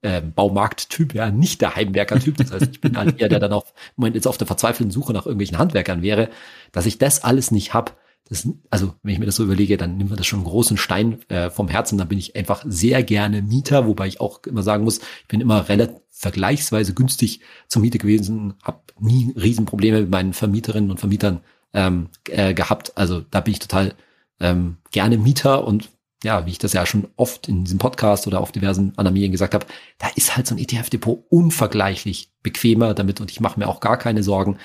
äh, 0.00 0.22
Baumarkt-Typ, 0.22 1.14
ja, 1.14 1.30
nicht 1.30 1.60
der 1.60 1.76
Heimwerker-Typ. 1.76 2.38
Das 2.38 2.52
heißt, 2.52 2.68
ich 2.72 2.80
bin 2.80 2.96
halt 2.96 3.20
eher 3.20 3.28
der 3.28 3.40
dann 3.40 3.52
auf, 3.52 3.64
im 3.68 4.00
Moment 4.02 4.16
jetzt 4.16 4.26
auf 4.26 4.38
der 4.38 4.46
verzweifelten 4.46 4.90
Suche 4.90 5.12
nach 5.12 5.26
irgendwelchen 5.26 5.58
Handwerkern 5.58 6.00
wäre, 6.00 6.30
dass 6.72 6.86
ich 6.86 6.96
das 6.96 7.22
alles 7.22 7.50
nicht 7.50 7.74
hab 7.74 7.98
das, 8.28 8.48
also 8.70 8.94
wenn 9.02 9.12
ich 9.12 9.18
mir 9.20 9.26
das 9.26 9.36
so 9.36 9.44
überlege, 9.44 9.76
dann 9.76 9.96
nimmt 9.96 10.10
man 10.10 10.16
das 10.16 10.26
schon 10.26 10.40
einen 10.40 10.48
großen 10.48 10.76
Stein 10.76 11.20
äh, 11.28 11.48
vom 11.50 11.68
Herzen. 11.68 11.96
Dann 11.96 12.08
bin 12.08 12.18
ich 12.18 12.34
einfach 12.34 12.64
sehr 12.66 13.02
gerne 13.02 13.40
Mieter, 13.42 13.86
wobei 13.86 14.08
ich 14.08 14.20
auch 14.20 14.42
immer 14.44 14.62
sagen 14.62 14.84
muss, 14.84 14.98
ich 14.98 15.28
bin 15.28 15.40
immer 15.40 15.68
relativ 15.68 16.00
vergleichsweise 16.10 16.94
günstig 16.94 17.40
zur 17.68 17.82
Miete 17.82 17.98
gewesen, 17.98 18.54
habe 18.62 18.80
nie 18.98 19.32
Riesenprobleme 19.36 20.00
mit 20.00 20.10
meinen 20.10 20.32
Vermieterinnen 20.32 20.90
und 20.90 20.98
Vermietern 20.98 21.40
ähm, 21.72 22.08
äh, 22.28 22.54
gehabt. 22.54 22.96
Also 22.96 23.20
da 23.20 23.40
bin 23.40 23.52
ich 23.52 23.60
total 23.60 23.94
ähm, 24.40 24.78
gerne 24.90 25.18
Mieter 25.18 25.64
und 25.64 25.90
ja, 26.24 26.46
wie 26.46 26.50
ich 26.50 26.58
das 26.58 26.72
ja 26.72 26.86
schon 26.86 27.08
oft 27.16 27.46
in 27.46 27.64
diesem 27.64 27.78
Podcast 27.78 28.26
oder 28.26 28.40
auf 28.40 28.50
diversen 28.50 28.94
anderen 28.96 29.14
Medien 29.14 29.32
gesagt 29.32 29.54
habe, 29.54 29.66
da 29.98 30.08
ist 30.16 30.36
halt 30.36 30.46
so 30.46 30.54
ein 30.54 30.58
ETF-Depot 30.58 31.24
unvergleichlich 31.28 32.30
bequemer 32.42 32.94
damit 32.94 33.20
und 33.20 33.30
ich 33.30 33.40
mache 33.40 33.60
mir 33.60 33.68
auch 33.68 33.80
gar 33.80 33.98
keine 33.98 34.22
Sorgen, 34.22 34.56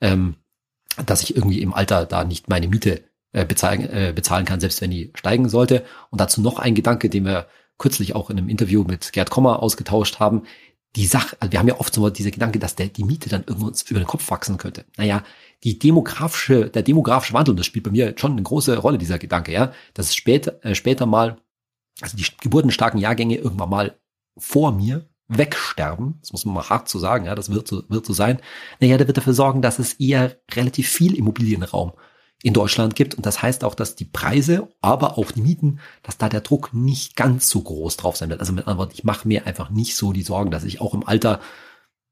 ähm, 0.00 0.36
dass 1.04 1.22
ich 1.22 1.36
irgendwie 1.36 1.60
im 1.60 1.74
Alter 1.74 2.06
da 2.06 2.24
nicht 2.24 2.48
meine 2.48 2.68
Miete 2.68 3.09
äh, 3.32 3.44
bezahlen, 3.44 3.88
äh, 3.88 4.12
bezahlen 4.14 4.44
kann, 4.44 4.60
selbst 4.60 4.80
wenn 4.80 4.90
die 4.90 5.12
steigen 5.14 5.48
sollte. 5.48 5.84
Und 6.10 6.20
dazu 6.20 6.40
noch 6.40 6.58
ein 6.58 6.74
Gedanke, 6.74 7.08
den 7.08 7.24
wir 7.24 7.46
kürzlich 7.78 8.14
auch 8.14 8.30
in 8.30 8.38
einem 8.38 8.48
Interview 8.48 8.84
mit 8.84 9.12
Gerd 9.12 9.30
Kommer 9.30 9.62
ausgetauscht 9.62 10.20
haben. 10.20 10.42
Die 10.96 11.06
Sache, 11.06 11.36
also 11.38 11.52
wir 11.52 11.60
haben 11.60 11.68
ja 11.68 11.78
oft 11.78 11.94
so 11.94 12.10
diese 12.10 12.32
Gedanke, 12.32 12.58
dass 12.58 12.74
der, 12.74 12.88
die 12.88 13.04
Miete 13.04 13.28
dann 13.28 13.44
irgendwo 13.46 13.68
uns 13.68 13.82
über 13.82 14.00
den 14.00 14.06
Kopf 14.06 14.28
wachsen 14.30 14.58
könnte. 14.58 14.84
Naja, 14.96 15.22
die 15.62 15.78
demografische, 15.78 16.68
der 16.68 16.82
demografische 16.82 17.32
Wandel, 17.32 17.54
das 17.54 17.66
spielt 17.66 17.84
bei 17.84 17.90
mir 17.90 18.14
schon 18.16 18.32
eine 18.32 18.42
große 18.42 18.76
Rolle, 18.76 18.98
dieser 18.98 19.18
Gedanke, 19.18 19.52
ja, 19.52 19.72
dass 19.94 20.06
es 20.06 20.16
später, 20.16 20.62
äh, 20.64 20.74
später 20.74 21.06
mal, 21.06 21.36
also 22.00 22.16
die 22.16 22.26
geburtenstarken 22.40 22.98
Jahrgänge 22.98 23.36
irgendwann 23.36 23.70
mal 23.70 23.98
vor 24.36 24.72
mir 24.72 25.08
wegsterben, 25.28 26.18
das 26.20 26.32
muss 26.32 26.44
man 26.44 26.54
mal 26.54 26.68
hart 26.68 26.88
zu 26.88 26.98
so 26.98 27.02
sagen, 27.02 27.26
ja, 27.26 27.36
das 27.36 27.52
wird 27.52 27.68
so, 27.68 27.84
wird 27.88 28.04
so 28.04 28.12
sein. 28.12 28.40
Naja, 28.80 28.98
der 28.98 29.06
wird 29.06 29.16
dafür 29.16 29.34
sorgen, 29.34 29.62
dass 29.62 29.78
es 29.78 29.94
eher 29.94 30.36
relativ 30.52 30.88
viel 30.88 31.14
Immobilienraum 31.14 31.92
in 32.42 32.54
Deutschland 32.54 32.96
gibt. 32.96 33.14
Und 33.14 33.26
das 33.26 33.42
heißt 33.42 33.64
auch, 33.64 33.74
dass 33.74 33.96
die 33.96 34.04
Preise, 34.04 34.68
aber 34.80 35.18
auch 35.18 35.30
die 35.30 35.42
Mieten, 35.42 35.80
dass 36.02 36.18
da 36.18 36.28
der 36.28 36.40
Druck 36.40 36.72
nicht 36.72 37.16
ganz 37.16 37.48
so 37.48 37.60
groß 37.60 37.96
drauf 37.96 38.16
sein 38.16 38.30
wird. 38.30 38.40
Also 38.40 38.52
mit 38.52 38.66
anderen 38.66 38.78
Worten, 38.78 38.94
ich 38.94 39.04
mache 39.04 39.28
mir 39.28 39.46
einfach 39.46 39.70
nicht 39.70 39.96
so 39.96 40.12
die 40.12 40.22
Sorgen, 40.22 40.50
dass 40.50 40.64
ich 40.64 40.80
auch 40.80 40.94
im 40.94 41.06
Alter 41.06 41.40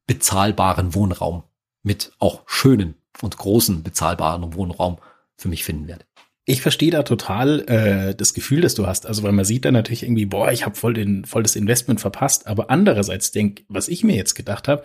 bezahlbaren 0.06 0.94
Wohnraum 0.94 1.44
mit 1.82 2.12
auch 2.18 2.42
schönen 2.46 2.94
und 3.22 3.36
großen 3.36 3.82
bezahlbaren 3.82 4.54
Wohnraum 4.54 4.98
für 5.36 5.48
mich 5.48 5.64
finden 5.64 5.88
werde. 5.88 6.04
Ich 6.44 6.62
verstehe 6.62 6.90
da 6.90 7.02
total 7.02 7.60
äh, 7.68 8.14
das 8.14 8.32
Gefühl, 8.32 8.62
das 8.62 8.74
du 8.74 8.86
hast. 8.86 9.06
Also 9.06 9.22
weil 9.22 9.32
man 9.32 9.44
sieht 9.44 9.64
dann 9.64 9.74
natürlich 9.74 10.02
irgendwie, 10.02 10.26
boah, 10.26 10.50
ich 10.50 10.64
habe 10.64 10.76
voll 10.76 10.94
den 10.94 11.24
voll 11.24 11.42
das 11.42 11.56
Investment 11.56 12.00
verpasst. 12.00 12.46
Aber 12.46 12.70
andererseits 12.70 13.30
denk, 13.30 13.64
was 13.68 13.88
ich 13.88 14.02
mir 14.02 14.16
jetzt 14.16 14.34
gedacht 14.34 14.66
habe, 14.66 14.82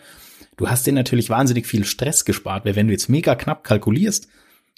du 0.58 0.70
hast 0.70 0.86
dir 0.86 0.94
natürlich 0.94 1.30
wahnsinnig 1.30 1.66
viel 1.66 1.86
Stress 1.86 2.26
gespart, 2.26 2.66
weil 2.66 2.76
wenn 2.76 2.88
du 2.88 2.94
jetzt 2.94 3.08
mega 3.08 3.36
knapp 3.36 3.64
kalkulierst, 3.64 4.28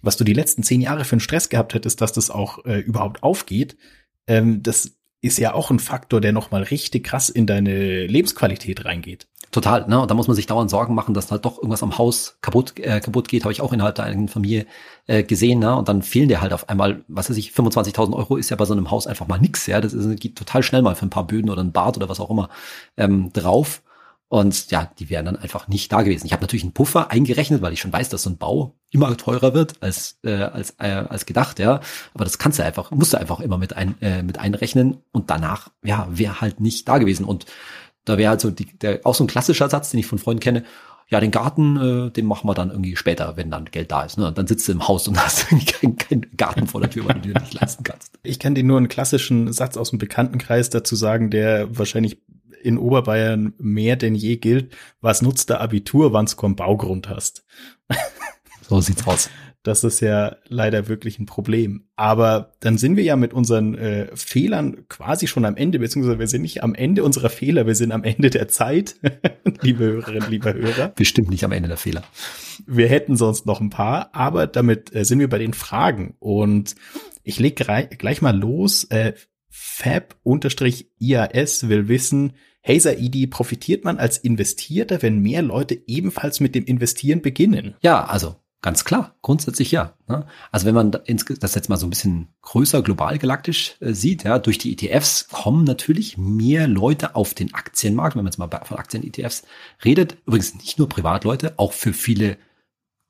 was 0.05 0.17
du 0.17 0.23
die 0.23 0.33
letzten 0.33 0.63
zehn 0.63 0.81
Jahre 0.81 1.03
für 1.03 1.13
einen 1.13 1.19
Stress 1.19 1.49
gehabt 1.49 1.73
hättest, 1.73 2.01
dass 2.01 2.13
das 2.13 2.29
auch 2.29 2.63
äh, 2.65 2.79
überhaupt 2.79 3.23
aufgeht, 3.23 3.75
ähm, 4.27 4.63
das 4.63 4.91
ist 5.21 5.39
ja 5.39 5.53
auch 5.53 5.71
ein 5.71 5.79
Faktor, 5.79 6.21
der 6.21 6.33
nochmal 6.33 6.63
richtig 6.63 7.03
krass 7.03 7.29
in 7.29 7.47
deine 7.47 8.05
Lebensqualität 8.05 8.85
reingeht. 8.85 9.27
Total, 9.51 9.87
ne? 9.87 10.01
Und 10.01 10.11
da 10.11 10.15
muss 10.15 10.27
man 10.27 10.35
sich 10.35 10.47
dauernd 10.47 10.69
Sorgen 10.69 10.93
machen, 10.93 11.13
dass 11.13 11.31
halt 11.31 11.45
doch 11.45 11.57
irgendwas 11.57 11.81
am 11.81 11.97
Haus 11.97 12.37
kaputt, 12.41 12.77
äh, 12.77 12.99
kaputt 12.99 13.29
geht, 13.29 13.43
habe 13.43 13.53
ich 13.53 13.61
auch 13.61 13.71
innerhalb 13.71 13.95
der 13.95 14.05
eigenen 14.05 14.27
Familie 14.27 14.65
äh, 15.07 15.23
gesehen, 15.23 15.59
ne? 15.59 15.75
Und 15.75 15.87
dann 15.87 16.01
fehlen 16.01 16.27
dir 16.27 16.41
halt 16.41 16.51
auf 16.51 16.67
einmal, 16.67 17.05
was 17.07 17.29
weiß 17.29 17.37
ich, 17.37 17.51
25.000 17.51 18.13
Euro 18.13 18.35
ist 18.35 18.49
ja 18.49 18.57
bei 18.57 18.65
so 18.65 18.73
einem 18.73 18.91
Haus 18.91 19.07
einfach 19.07 19.27
mal 19.27 19.39
nix, 19.39 19.65
ja? 19.67 19.79
Das 19.79 19.93
ist, 19.93 20.19
geht 20.19 20.35
total 20.35 20.61
schnell 20.61 20.81
mal 20.81 20.95
für 20.95 21.05
ein 21.05 21.09
paar 21.09 21.25
Böden 21.25 21.49
oder 21.49 21.63
ein 21.63 21.71
Bad 21.71 21.95
oder 21.95 22.09
was 22.09 22.19
auch 22.19 22.29
immer 22.29 22.49
ähm, 22.97 23.31
drauf. 23.31 23.81
Und 24.35 24.69
ja, 24.69 24.91
die 24.99 25.09
wären 25.09 25.27
dann 25.27 25.37
einfach 25.37 25.69
nicht 25.69 25.93
da 25.93 26.01
gewesen. 26.01 26.25
Ich 26.25 26.33
habe 26.33 26.41
natürlich 26.41 26.63
einen 26.63 26.73
Puffer 26.73 27.09
eingerechnet, 27.09 27.61
weil 27.61 27.71
ich 27.71 27.79
schon 27.79 27.93
weiß, 27.93 28.09
dass 28.09 28.23
so 28.23 28.29
ein 28.29 28.37
Bau 28.37 28.75
immer 28.91 29.15
teurer 29.15 29.53
wird 29.53 29.81
als 29.81 30.19
äh, 30.25 30.33
als 30.33 30.71
äh, 30.71 31.05
als 31.07 31.25
gedacht, 31.25 31.57
ja. 31.57 31.79
Aber 32.13 32.25
das 32.25 32.37
kannst 32.37 32.59
du 32.59 32.63
einfach, 32.65 32.91
musst 32.91 33.13
du 33.13 33.17
einfach 33.17 33.39
immer 33.39 33.57
mit 33.57 33.77
ein 33.77 33.95
äh, 34.01 34.23
mit 34.23 34.37
einrechnen 34.37 34.97
und 35.13 35.29
danach 35.29 35.69
ja 35.85 36.09
wäre 36.11 36.41
halt 36.41 36.59
nicht 36.59 36.85
da 36.89 36.97
gewesen. 36.97 37.23
Und 37.23 37.45
da 38.03 38.17
wäre 38.17 38.31
halt 38.31 38.41
so 38.41 38.51
die, 38.51 38.65
der, 38.77 38.99
auch 39.05 39.15
so 39.15 39.23
ein 39.23 39.27
klassischer 39.27 39.69
Satz, 39.69 39.91
den 39.91 40.01
ich 40.01 40.05
von 40.05 40.19
Freunden 40.19 40.41
kenne. 40.41 40.65
Ja, 41.07 41.21
den 41.21 41.31
Garten, 41.31 41.77
äh, 41.77 42.11
den 42.11 42.25
machen 42.25 42.49
wir 42.49 42.55
dann 42.55 42.71
irgendwie 42.71 42.97
später, 42.97 43.37
wenn 43.37 43.49
dann 43.49 43.63
Geld 43.63 43.89
da 43.89 44.03
ist. 44.03 44.17
Ne? 44.17 44.27
Und 44.27 44.37
dann 44.37 44.47
sitzt 44.47 44.67
du 44.67 44.73
im 44.73 44.85
Haus 44.85 45.07
und 45.07 45.17
hast 45.23 45.49
irgendwie 45.49 45.65
keinen 45.65 45.95
kein 45.95 46.27
Garten 46.35 46.67
vor 46.67 46.81
der 46.81 46.89
Tür, 46.89 47.05
weil 47.05 47.21
du 47.21 47.29
dir 47.29 47.39
nicht 47.39 47.53
leisten 47.53 47.85
kannst. 47.85 48.11
Ich 48.21 48.39
kann 48.39 48.53
dir 48.53 48.65
nur 48.65 48.79
einen 48.79 48.89
klassischen 48.89 49.53
Satz 49.53 49.77
aus 49.77 49.91
dem 49.91 49.99
Bekanntenkreis 49.99 50.69
dazu 50.71 50.97
sagen, 50.97 51.29
der 51.29 51.77
wahrscheinlich 51.77 52.17
in 52.65 52.77
Oberbayern 52.77 53.53
mehr 53.57 53.95
denn 53.95 54.15
je 54.15 54.37
gilt, 54.37 54.75
was 55.01 55.21
nutzt 55.21 55.49
der 55.49 55.61
Abitur, 55.61 56.13
wann's 56.13 56.37
keinen 56.37 56.55
Baugrund 56.55 57.09
hast. 57.09 57.45
So 58.67 58.81
sieht's 58.81 59.05
aus. 59.05 59.29
Das 59.61 59.83
ist 59.83 59.99
ja 59.99 60.35
leider 60.47 60.87
wirklich 60.87 61.17
ein 61.17 61.25
Problem. 61.25 61.87
Aber 61.95 62.53
dann 62.59 62.77
sind 62.77 62.97
wir 62.97 63.03
ja 63.03 63.15
mit 63.15 63.33
unseren 63.33 63.73
äh, 63.75 64.07
Fehlern 64.15 64.87
quasi 64.89 65.25
schon 65.25 65.43
am 65.43 65.55
Ende, 65.55 65.79
beziehungsweise 65.79 66.19
wir 66.19 66.27
sind 66.27 66.43
nicht 66.43 66.63
am 66.63 66.75
Ende 66.75 67.03
unserer 67.03 67.29
Fehler, 67.29 67.65
wir 67.65 67.73
sind 67.73 67.91
am 67.91 68.03
Ende 68.03 68.29
der 68.29 68.47
Zeit, 68.47 68.95
liebe 69.61 69.85
Hörerinnen, 69.85 70.29
lieber 70.29 70.53
Hörer. 70.53 70.89
Bestimmt 70.89 71.31
nicht 71.31 71.43
am 71.43 71.51
Ende 71.51 71.67
der 71.67 71.77
Fehler. 71.77 72.03
Wir 72.67 72.87
hätten 72.87 73.17
sonst 73.17 73.47
noch 73.47 73.59
ein 73.59 73.71
paar, 73.71 74.09
aber 74.13 74.45
damit 74.45 74.95
äh, 74.95 75.03
sind 75.03 75.19
wir 75.19 75.29
bei 75.29 75.39
den 75.39 75.53
Fragen. 75.53 76.15
Und 76.19 76.75
ich 77.23 77.39
leg 77.39 77.55
gleich 77.55 78.21
mal 78.21 78.37
los. 78.37 78.83
Äh, 78.85 79.13
Fab-IAS 79.49 80.09
will 81.69 81.87
wissen, 81.87 82.33
Hey 82.67 82.79
Saidi, 82.79 83.27
profitiert 83.27 83.83
man 83.85 83.99
als 83.99 84.17
Investierter, 84.17 85.03
wenn 85.03 85.19
mehr 85.19 85.43
Leute 85.43 85.79
ebenfalls 85.85 86.39
mit 86.39 86.55
dem 86.55 86.65
Investieren 86.65 87.21
beginnen? 87.21 87.75
Ja, 87.83 88.05
also 88.05 88.37
ganz 88.63 88.83
klar, 88.83 89.13
grundsätzlich 89.21 89.71
ja. 89.71 89.93
Ne? 90.07 90.25
Also 90.51 90.65
wenn 90.65 90.73
man 90.73 90.89
das 90.89 91.53
jetzt 91.53 91.69
mal 91.69 91.77
so 91.77 91.85
ein 91.85 91.91
bisschen 91.91 92.29
größer 92.41 92.81
global 92.81 93.19
galaktisch 93.19 93.75
äh, 93.81 93.93
sieht, 93.93 94.23
ja, 94.23 94.39
durch 94.39 94.57
die 94.57 94.73
ETFs 94.73 95.27
kommen 95.27 95.63
natürlich 95.63 96.17
mehr 96.17 96.67
Leute 96.67 97.15
auf 97.15 97.35
den 97.35 97.53
Aktienmarkt, 97.53 98.15
wenn 98.15 98.23
man 98.23 98.31
jetzt 98.31 98.39
mal 98.39 98.49
von 98.63 98.79
Aktien-ETFs 98.79 99.43
redet. 99.83 100.17
Übrigens 100.25 100.55
nicht 100.55 100.79
nur 100.79 100.89
Privatleute, 100.89 101.53
auch 101.57 101.71
für 101.71 101.93
viele 101.93 102.35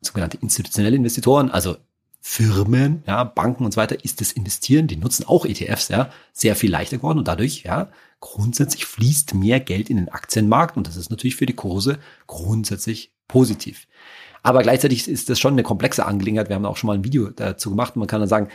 sogenannte 0.02 0.36
institutionelle 0.42 0.98
Investoren, 0.98 1.50
also 1.50 1.78
Firmen, 2.28 3.04
ja, 3.06 3.24
Banken 3.24 3.66
und 3.66 3.72
so 3.72 3.78
weiter, 3.78 4.04
ist 4.04 4.20
das 4.20 4.32
Investieren, 4.32 4.88
die 4.88 4.98
nutzen 4.98 5.28
auch 5.28 5.46
ETFs, 5.46 5.90
ja, 5.90 6.10
sehr 6.34 6.56
viel 6.56 6.72
leichter 6.72 6.98
geworden 6.98 7.20
und 7.20 7.28
dadurch, 7.28 7.62
ja, 7.62 7.92
grundsätzlich 8.20 8.88
fließt 8.88 9.36
mehr 9.36 9.60
Geld 9.60 9.92
in 9.92 9.98
den 9.98 10.10
Aktienmarkt 10.10 10.76
und 10.76 10.88
das 10.88 10.98
ist 10.98 11.12
natürlich 11.12 11.36
für 11.36 11.46
die 11.46 11.54
Kurse 11.54 12.00
grundsätzlich 12.26 13.14
positiv. 13.28 13.88
Aber 14.42 14.64
gleichzeitig 14.64 15.08
ist 15.08 15.30
das 15.30 15.40
schon 15.40 15.54
eine 15.54 15.62
komplexe 15.62 16.04
Angelegenheit. 16.04 16.50
Wir 16.50 16.56
haben 16.56 16.66
auch 16.66 16.78
schon 16.78 16.88
mal 16.88 16.96
ein 16.96 17.04
Video 17.04 17.30
dazu 17.30 17.70
gemacht. 17.70 17.96
Man 17.96 18.08
kann 18.08 18.22
dann 18.22 18.30
sagen, 18.30 18.50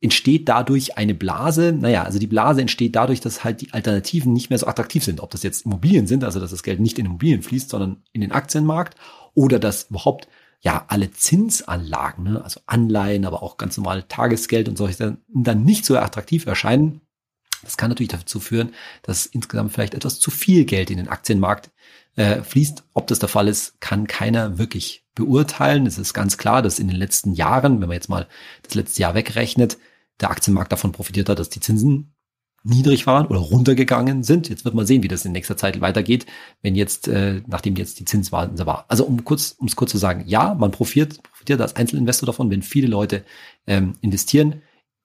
entsteht 0.00 0.48
dadurch 0.48 0.98
eine 0.98 1.14
Blase? 1.14 1.72
Naja, 1.72 2.02
also 2.02 2.18
die 2.18 2.26
Blase 2.26 2.60
entsteht 2.60 2.96
dadurch, 2.96 3.20
dass 3.20 3.44
halt 3.44 3.60
die 3.60 3.72
Alternativen 3.72 4.32
nicht 4.32 4.50
mehr 4.50 4.58
so 4.58 4.66
attraktiv 4.66 5.04
sind. 5.04 5.20
Ob 5.20 5.30
das 5.30 5.44
jetzt 5.44 5.64
Immobilien 5.64 6.08
sind, 6.08 6.24
also 6.24 6.40
dass 6.40 6.50
das 6.50 6.64
Geld 6.64 6.80
nicht 6.80 6.98
in 6.98 7.06
Immobilien 7.06 7.42
fließt, 7.42 7.70
sondern 7.70 8.02
in 8.12 8.20
den 8.20 8.32
Aktienmarkt 8.32 8.96
oder 9.34 9.60
dass 9.60 9.84
überhaupt 9.90 10.26
ja 10.62 10.84
alle 10.88 11.10
Zinsanlagen, 11.10 12.24
ne, 12.24 12.42
also 12.42 12.60
Anleihen, 12.66 13.24
aber 13.24 13.42
auch 13.42 13.56
ganz 13.56 13.76
normale 13.76 14.06
Tagesgeld 14.08 14.68
und 14.68 14.78
solche 14.78 15.18
dann 15.28 15.64
nicht 15.64 15.84
so 15.84 15.98
attraktiv 15.98 16.46
erscheinen. 16.46 17.00
Das 17.62 17.76
kann 17.76 17.90
natürlich 17.90 18.10
dazu 18.10 18.40
führen, 18.40 18.72
dass 19.02 19.26
insgesamt 19.26 19.72
vielleicht 19.72 19.94
etwas 19.94 20.18
zu 20.18 20.30
viel 20.30 20.64
Geld 20.64 20.90
in 20.90 20.96
den 20.96 21.08
Aktienmarkt 21.08 21.70
äh, 22.16 22.42
fließt. 22.42 22.84
Ob 22.94 23.06
das 23.06 23.18
der 23.18 23.28
Fall 23.28 23.48
ist, 23.48 23.80
kann 23.80 24.06
keiner 24.06 24.58
wirklich 24.58 25.04
beurteilen. 25.14 25.86
Es 25.86 25.98
ist 25.98 26.14
ganz 26.14 26.38
klar, 26.38 26.62
dass 26.62 26.78
in 26.78 26.88
den 26.88 26.96
letzten 26.96 27.32
Jahren, 27.32 27.80
wenn 27.80 27.88
man 27.88 27.94
jetzt 27.94 28.08
mal 28.08 28.28
das 28.62 28.74
letzte 28.74 29.02
Jahr 29.02 29.14
wegrechnet, 29.14 29.78
der 30.20 30.30
Aktienmarkt 30.30 30.72
davon 30.72 30.92
profitiert 30.92 31.28
hat, 31.28 31.38
dass 31.38 31.50
die 31.50 31.60
Zinsen 31.60 32.11
niedrig 32.64 33.06
waren 33.06 33.26
oder 33.26 33.40
runtergegangen 33.40 34.22
sind. 34.22 34.48
Jetzt 34.48 34.64
wird 34.64 34.74
man 34.74 34.86
sehen, 34.86 35.02
wie 35.02 35.08
das 35.08 35.24
in 35.24 35.32
nächster 35.32 35.56
Zeit 35.56 35.80
weitergeht, 35.80 36.26
wenn 36.62 36.74
jetzt, 36.74 37.08
äh, 37.08 37.42
nachdem 37.46 37.76
jetzt 37.76 37.98
die 38.00 38.04
Zinswahlen 38.04 38.58
war. 38.66 38.84
Also 38.88 39.04
um 39.04 39.24
kurz, 39.24 39.54
um 39.58 39.66
es 39.66 39.76
kurz 39.76 39.90
zu 39.90 39.98
sagen, 39.98 40.24
ja, 40.26 40.54
man 40.54 40.70
profitiert, 40.70 41.22
profitiert 41.22 41.60
als 41.60 41.76
Einzelinvestor 41.76 42.26
davon, 42.26 42.50
wenn 42.50 42.62
viele 42.62 42.86
Leute 42.86 43.24
ähm, 43.66 43.94
investieren, 44.00 44.62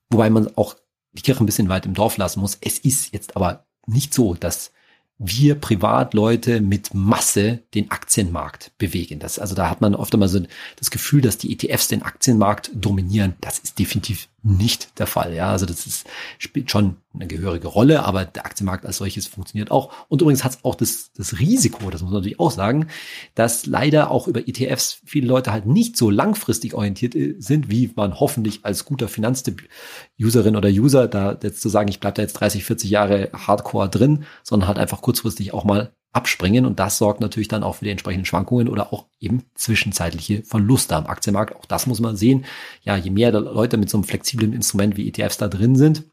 wobei 0.09 0.29
man 0.29 0.55
auch 0.55 0.75
die 1.13 1.21
Kirche 1.21 1.43
ein 1.43 1.47
bisschen 1.47 1.69
weit 1.69 1.85
im 1.85 1.93
Dorf 1.93 2.17
lassen 2.17 2.39
muss. 2.39 2.57
Es 2.61 2.79
ist 2.79 3.13
jetzt 3.13 3.35
aber 3.35 3.65
nicht 3.87 4.13
so, 4.13 4.35
dass 4.35 4.71
wir 5.19 5.55
Privatleute 5.55 6.61
mit 6.61 6.93
Masse 6.93 7.59
den 7.73 7.89
Aktienmarkt 7.89 8.71
bewegen. 8.77 9.19
Das, 9.19 9.39
also 9.39 9.55
da 9.55 9.69
hat 9.69 9.81
man 9.81 9.95
oft 9.95 10.13
einmal 10.13 10.29
so 10.29 10.41
das 10.75 10.91
Gefühl, 10.91 11.21
dass 11.21 11.37
die 11.37 11.51
ETFs 11.51 11.87
den 11.87 12.03
Aktienmarkt 12.03 12.71
dominieren. 12.73 13.33
Das 13.41 13.57
ist 13.57 13.79
definitiv 13.79 14.27
nicht 14.43 14.97
der 14.99 15.07
Fall. 15.07 15.33
Ja, 15.33 15.51
also 15.51 15.65
das 15.65 15.85
ist, 15.85 16.07
spielt 16.37 16.71
schon 16.71 16.97
eine 17.13 17.27
gehörige 17.27 17.67
Rolle, 17.67 18.03
aber 18.03 18.25
der 18.25 18.45
Aktienmarkt 18.45 18.85
als 18.85 18.97
solches 18.97 19.25
funktioniert 19.27 19.71
auch. 19.71 19.91
Und 20.07 20.21
übrigens 20.21 20.43
hat 20.43 20.51
es 20.51 20.63
auch 20.63 20.75
das, 20.75 21.11
das 21.13 21.39
Risiko, 21.39 21.89
das 21.89 22.01
muss 22.01 22.11
man 22.11 22.21
natürlich 22.21 22.39
auch 22.39 22.51
sagen, 22.51 22.87
dass 23.33 23.65
leider 23.65 24.11
auch 24.11 24.27
über 24.27 24.47
ETFs 24.47 25.01
viele 25.03 25.27
Leute 25.27 25.51
halt 25.51 25.65
nicht 25.65 25.97
so 25.97 26.09
langfristig 26.09 26.75
orientiert 26.75 27.15
äh, 27.15 27.35
sind, 27.39 27.69
wie 27.69 27.91
man 27.95 28.19
hoffentlich 28.19 28.63
als 28.63 28.85
guter 28.85 29.07
Finanztipp-Userin 29.07 30.55
oder 30.55 30.69
User 30.69 31.07
da 31.07 31.37
jetzt 31.41 31.61
zu 31.61 31.69
sagen, 31.69 31.89
ich 31.89 31.99
bleibe 31.99 32.15
da 32.15 32.21
jetzt 32.21 32.33
30, 32.33 32.63
40 32.63 32.89
Jahre 32.89 33.29
hardcore 33.33 33.89
drin, 33.89 34.25
sondern 34.43 34.67
halt 34.67 34.77
einfach 34.77 35.01
kurzfristig 35.07 35.53
auch 35.53 35.63
mal 35.63 35.93
abspringen 36.11 36.65
und 36.65 36.79
das 36.79 36.97
sorgt 36.97 37.21
natürlich 37.21 37.47
dann 37.47 37.63
auch 37.63 37.75
für 37.75 37.85
die 37.85 37.91
entsprechenden 37.91 38.25
Schwankungen 38.25 38.67
oder 38.67 38.91
auch 38.91 39.05
eben 39.21 39.43
zwischenzeitliche 39.55 40.43
Verluste 40.43 40.97
am 40.97 41.07
Aktienmarkt. 41.07 41.55
Auch 41.55 41.63
das 41.63 41.87
muss 41.87 42.01
man 42.01 42.17
sehen. 42.17 42.43
Ja, 42.81 42.97
je 42.97 43.09
mehr 43.09 43.31
Leute 43.31 43.77
mit 43.77 43.89
so 43.89 43.95
einem 43.95 44.03
flexiblen 44.03 44.51
Instrument 44.51 44.97
wie 44.97 45.07
ETFs 45.07 45.37
da 45.37 45.47
drin 45.47 45.77
sind, 45.77 46.03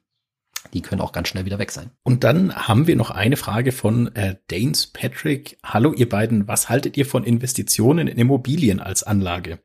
die 0.75 0.81
können 0.81 1.01
auch 1.01 1.11
ganz 1.11 1.27
schnell 1.27 1.45
wieder 1.45 1.59
weg 1.59 1.73
sein. 1.73 1.91
Und 2.05 2.23
dann 2.23 2.55
haben 2.55 2.87
wir 2.87 2.95
noch 2.95 3.11
eine 3.11 3.37
Frage 3.37 3.73
von 3.73 4.15
äh, 4.15 4.37
Danes 4.47 4.87
Patrick. 4.87 5.59
Hallo 5.65 5.93
ihr 5.93 6.09
beiden, 6.09 6.47
was 6.47 6.69
haltet 6.69 6.97
ihr 6.97 7.05
von 7.05 7.25
Investitionen 7.25 8.07
in 8.07 8.17
Immobilien 8.17 8.79
als 8.79 9.03
Anlage? 9.03 9.59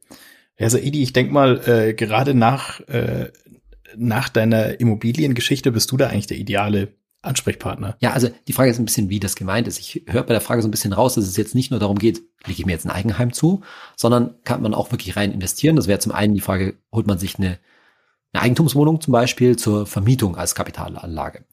Also 0.57 0.80
Edi, 0.80 1.03
ich 1.03 1.13
denke 1.13 1.32
mal, 1.32 1.61
äh, 1.67 1.93
gerade 1.93 2.34
nach, 2.34 2.80
äh, 2.88 3.32
nach 3.95 4.27
deiner 4.30 4.80
Immobiliengeschichte 4.80 5.71
bist 5.71 5.91
du 5.91 5.97
da 5.97 6.07
eigentlich 6.07 6.25
der 6.25 6.39
ideale 6.39 6.98
Ansprechpartner. 7.22 7.97
Ja, 7.99 8.11
also 8.11 8.30
die 8.47 8.53
Frage 8.53 8.72
ist 8.72 8.80
ein 8.80 8.86
bisschen, 8.86 9.09
wie 9.09 9.20
das 9.20 9.36
gemeint 9.36 9.67
ist. 9.67 9.80
Ich 9.80 10.03
höre 10.07 10.24
bei 10.24 10.34
der 10.34 10.41
Frage 10.41 10.61
so 10.61 10.67
ein 10.67 10.72
bisschen 10.72 10.93
raus, 10.93 11.15
dass 11.15 11.26
es 11.26 11.36
jetzt 11.36 11.53
nicht 11.53 11.70
nur 11.70 11.80
darum 11.80 11.97
geht, 11.97 12.22
lege 12.45 12.59
ich 12.59 12.65
mir 12.65 12.72
jetzt 12.72 12.86
ein 12.86 12.91
Eigenheim 12.91 13.34
zu, 13.34 13.61
sondern 13.97 14.36
kann 14.43 14.61
man 14.61 14.74
auch 14.74 14.91
wirklich 14.91 15.17
rein 15.17 15.32
investieren. 15.32 15.76
Das 15.76 15.88
wäre 15.88 15.99
zum 15.99 16.13
einen 16.13 16.34
die 16.34 16.41
Frage, 16.41 16.78
holt 16.93 17.07
man 17.07 17.20
sich 17.20 17.38
eine, 17.38 17.59
eine 18.32 18.43
Eigentumswohnung 18.43 19.01
zum 19.01 19.11
Beispiel 19.11 19.57
zur 19.57 19.86
Vermietung 19.86 20.38
als 20.38 20.55
Kapitalanlage. 20.55 21.45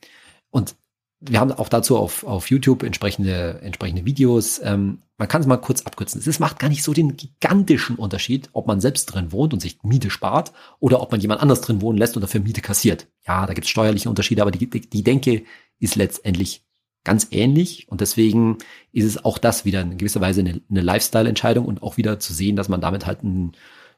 Und 0.51 0.77
wir 1.21 1.41
haben 1.41 1.53
auch 1.53 1.69
dazu 1.69 1.97
auf, 1.97 2.25
auf 2.25 2.51
YouTube 2.51 2.83
entsprechende, 2.83 3.61
entsprechende 3.62 4.05
Videos. 4.05 4.61
Ähm, 4.62 4.99
man 5.17 5.29
kann 5.29 5.41
es 5.41 5.47
mal 5.47 5.57
kurz 5.57 5.83
abkürzen. 5.83 6.23
Es 6.25 6.39
macht 6.39 6.59
gar 6.59 6.69
nicht 6.69 6.83
so 6.83 6.93
den 6.93 7.17
gigantischen 7.17 7.97
Unterschied, 7.97 8.51
ob 8.53 8.67
man 8.67 8.81
selbst 8.81 9.07
drin 9.07 9.33
wohnt 9.33 9.55
und 9.55 9.61
sich 9.61 9.83
Miete 9.83 10.11
spart 10.11 10.53
oder 10.79 11.01
ob 11.01 11.11
man 11.11 11.21
jemand 11.21 11.41
anders 11.41 11.62
drin 11.62 11.81
wohnen 11.81 11.99
lässt 11.99 12.17
und 12.17 12.23
dafür 12.23 12.41
Miete 12.41 12.61
kassiert. 12.61 13.09
Ja, 13.27 13.47
da 13.47 13.55
gibt 13.55 13.64
es 13.64 13.71
steuerliche 13.71 14.11
Unterschiede, 14.11 14.43
aber 14.43 14.51
die, 14.51 14.69
die, 14.69 14.81
die 14.81 15.03
Denke 15.03 15.45
ist 15.79 15.97
letztendlich 15.97 16.67
ganz 17.03 17.29
ähnlich 17.31 17.89
und 17.89 18.01
deswegen 18.01 18.59
ist 18.93 19.05
es 19.05 19.25
auch 19.25 19.39
das 19.39 19.64
wieder 19.64 19.81
in 19.81 19.97
gewisser 19.97 20.21
Weise 20.21 20.41
eine, 20.41 20.61
eine 20.69 20.81
Lifestyle-Entscheidung 20.83 21.64
und 21.64 21.83
auch 21.83 21.97
wieder 21.97 22.19
zu 22.19 22.35
sehen, 22.35 22.57
dass 22.57 22.69
man 22.69 22.81
damit 22.81 23.07
halt 23.07 23.23
ein, 23.23 23.53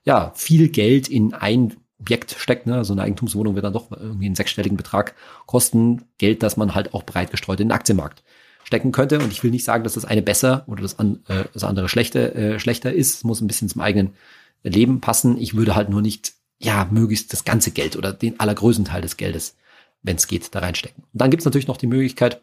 ja, 0.05 0.31
viel 0.37 0.69
Geld 0.69 1.09
in 1.09 1.35
ein 1.35 1.75
Objekt 2.01 2.37
steckt. 2.39 2.67
Ne? 2.67 2.85
So 2.85 2.93
eine 2.93 3.03
Eigentumswohnung 3.03 3.55
wird 3.55 3.65
dann 3.65 3.73
doch 3.73 3.91
irgendwie 3.91 4.27
einen 4.27 4.35
sechsstelligen 4.35 4.77
Betrag 4.77 5.15
kosten. 5.47 6.05
Geld, 6.19 6.43
das 6.43 6.57
man 6.57 6.75
halt 6.75 6.95
auch 6.95 7.03
breit 7.03 7.31
gestreut 7.31 7.61
in 7.61 7.69
den 7.69 7.73
Aktienmarkt 7.73 8.23
stecken 8.65 8.93
könnte. 8.93 9.19
Und 9.19 9.33
ich 9.33 9.43
will 9.43 9.51
nicht 9.51 9.65
sagen, 9.65 9.85
dass 9.85 9.95
das 9.95 10.05
eine 10.05 10.23
besser 10.23 10.65
oder 10.67 10.83
das, 10.83 10.99
an, 10.99 11.21
äh, 11.29 11.45
das 11.53 11.65
andere 11.65 11.89
schlechter, 11.89 12.35
äh, 12.37 12.61
schlechter 12.61 12.93
ist. 12.93 13.17
Es 13.17 13.25
muss 13.25 13.41
ein 13.41 13.47
bisschen 13.47 13.69
zum 13.69 13.81
eigenen 13.81 14.15
Leben 14.63 15.01
passen. 15.01 15.41
Ich 15.41 15.57
würde 15.57 15.75
halt 15.75 15.89
nur 15.89 16.03
nicht, 16.03 16.35
ja, 16.59 16.87
möglichst 16.91 17.33
das 17.33 17.45
ganze 17.45 17.71
Geld 17.71 17.97
oder 17.97 18.13
den 18.13 18.39
allergrößten 18.39 18.85
Teil 18.85 19.03
des 19.03 19.17
Geldes, 19.17 19.57
wenn 20.03 20.17
es 20.17 20.27
geht, 20.27 20.55
da 20.55 20.61
reinstecken. 20.61 21.05
Und 21.13 21.21
dann 21.21 21.31
gibt 21.31 21.41
es 21.41 21.45
natürlich 21.45 21.69
noch 21.69 21.77
die 21.77 21.87
Möglichkeit, 21.87 22.43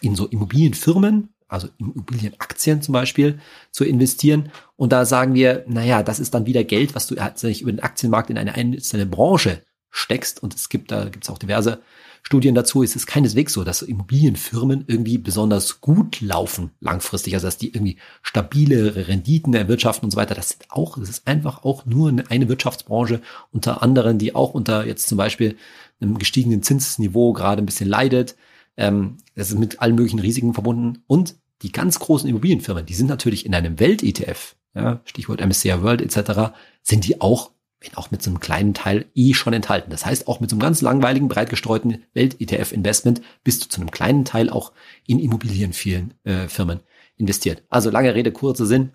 in 0.00 0.16
so 0.16 0.26
Immobilienfirmen 0.26 1.34
also 1.54 1.68
Immobilienaktien 1.78 2.82
zum 2.82 2.92
Beispiel, 2.92 3.38
zu 3.70 3.84
investieren. 3.84 4.50
Und 4.76 4.92
da 4.92 5.04
sagen 5.04 5.34
wir, 5.34 5.64
naja, 5.66 6.02
das 6.02 6.20
ist 6.20 6.34
dann 6.34 6.46
wieder 6.46 6.64
Geld, 6.64 6.94
was 6.94 7.06
du 7.06 7.14
tatsächlich 7.14 7.62
über 7.62 7.72
den 7.72 7.80
Aktienmarkt 7.80 8.30
in 8.30 8.38
eine 8.38 8.54
einzelne 8.54 9.06
Branche 9.06 9.62
steckst. 9.90 10.42
Und 10.42 10.54
es 10.54 10.68
gibt, 10.68 10.90
da 10.90 11.04
gibt 11.08 11.24
es 11.24 11.30
auch 11.30 11.38
diverse 11.38 11.80
Studien 12.22 12.54
dazu. 12.54 12.82
Es 12.82 12.96
ist 12.96 13.06
keineswegs 13.06 13.52
so, 13.52 13.64
dass 13.64 13.82
Immobilienfirmen 13.82 14.84
irgendwie 14.86 15.18
besonders 15.18 15.80
gut 15.82 16.20
laufen 16.22 16.70
langfristig, 16.80 17.34
also 17.34 17.46
dass 17.46 17.58
die 17.58 17.68
irgendwie 17.68 17.98
stabile 18.22 19.08
Renditen 19.08 19.54
erwirtschaften 19.54 20.06
und 20.06 20.10
so 20.10 20.16
weiter. 20.16 20.34
Das 20.34 20.48
sind 20.48 20.64
auch, 20.70 20.96
es 20.96 21.10
ist 21.10 21.26
einfach 21.26 21.64
auch 21.64 21.84
nur 21.84 22.12
eine 22.28 22.48
Wirtschaftsbranche 22.48 23.20
unter 23.52 23.82
anderem, 23.82 24.18
die 24.18 24.34
auch 24.34 24.54
unter 24.54 24.86
jetzt 24.86 25.06
zum 25.06 25.18
Beispiel 25.18 25.56
einem 26.00 26.18
gestiegenen 26.18 26.62
Zinsniveau 26.62 27.34
gerade 27.34 27.62
ein 27.62 27.66
bisschen 27.66 27.88
leidet. 27.88 28.36
Ähm, 28.76 29.18
das 29.34 29.50
ist 29.50 29.58
mit 29.58 29.80
allen 29.80 29.94
möglichen 29.94 30.18
Risiken 30.18 30.54
verbunden. 30.54 31.04
Und 31.06 31.36
die 31.64 31.72
ganz 31.72 31.98
großen 31.98 32.28
Immobilienfirmen, 32.28 32.84
die 32.84 32.94
sind 32.94 33.08
natürlich 33.08 33.46
in 33.46 33.54
einem 33.54 33.80
Welt-ETF, 33.80 34.54
ja, 34.74 35.00
Stichwort 35.06 35.40
MSCI 35.40 35.82
World 35.82 36.02
etc., 36.02 36.52
sind 36.82 37.06
die 37.06 37.22
auch, 37.22 37.52
wenn 37.80 37.94
auch 37.94 38.10
mit 38.10 38.22
so 38.22 38.30
einem 38.30 38.38
kleinen 38.38 38.74
Teil, 38.74 39.06
eh 39.14 39.32
schon 39.32 39.54
enthalten. 39.54 39.90
Das 39.90 40.04
heißt, 40.04 40.28
auch 40.28 40.40
mit 40.40 40.50
so 40.50 40.54
einem 40.54 40.60
ganz 40.60 40.82
langweiligen, 40.82 41.26
breit 41.26 41.48
gestreuten 41.48 42.04
Welt-ETF-Investment 42.12 43.22
bist 43.44 43.64
du 43.64 43.68
zu 43.70 43.80
einem 43.80 43.90
kleinen 43.90 44.26
Teil 44.26 44.50
auch 44.50 44.72
in 45.06 45.18
Immobilienfirmen 45.18 46.12
äh, 46.24 46.48
Firmen 46.48 46.80
investiert. 47.16 47.62
Also 47.70 47.88
lange 47.88 48.14
Rede, 48.14 48.30
kurzer 48.30 48.66
Sinn. 48.66 48.92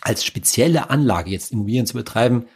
Als 0.00 0.24
spezielle 0.24 0.88
Anlage 0.88 1.30
jetzt 1.30 1.52
Immobilien 1.52 1.84
zu 1.84 1.94
betreiben, 1.94 2.46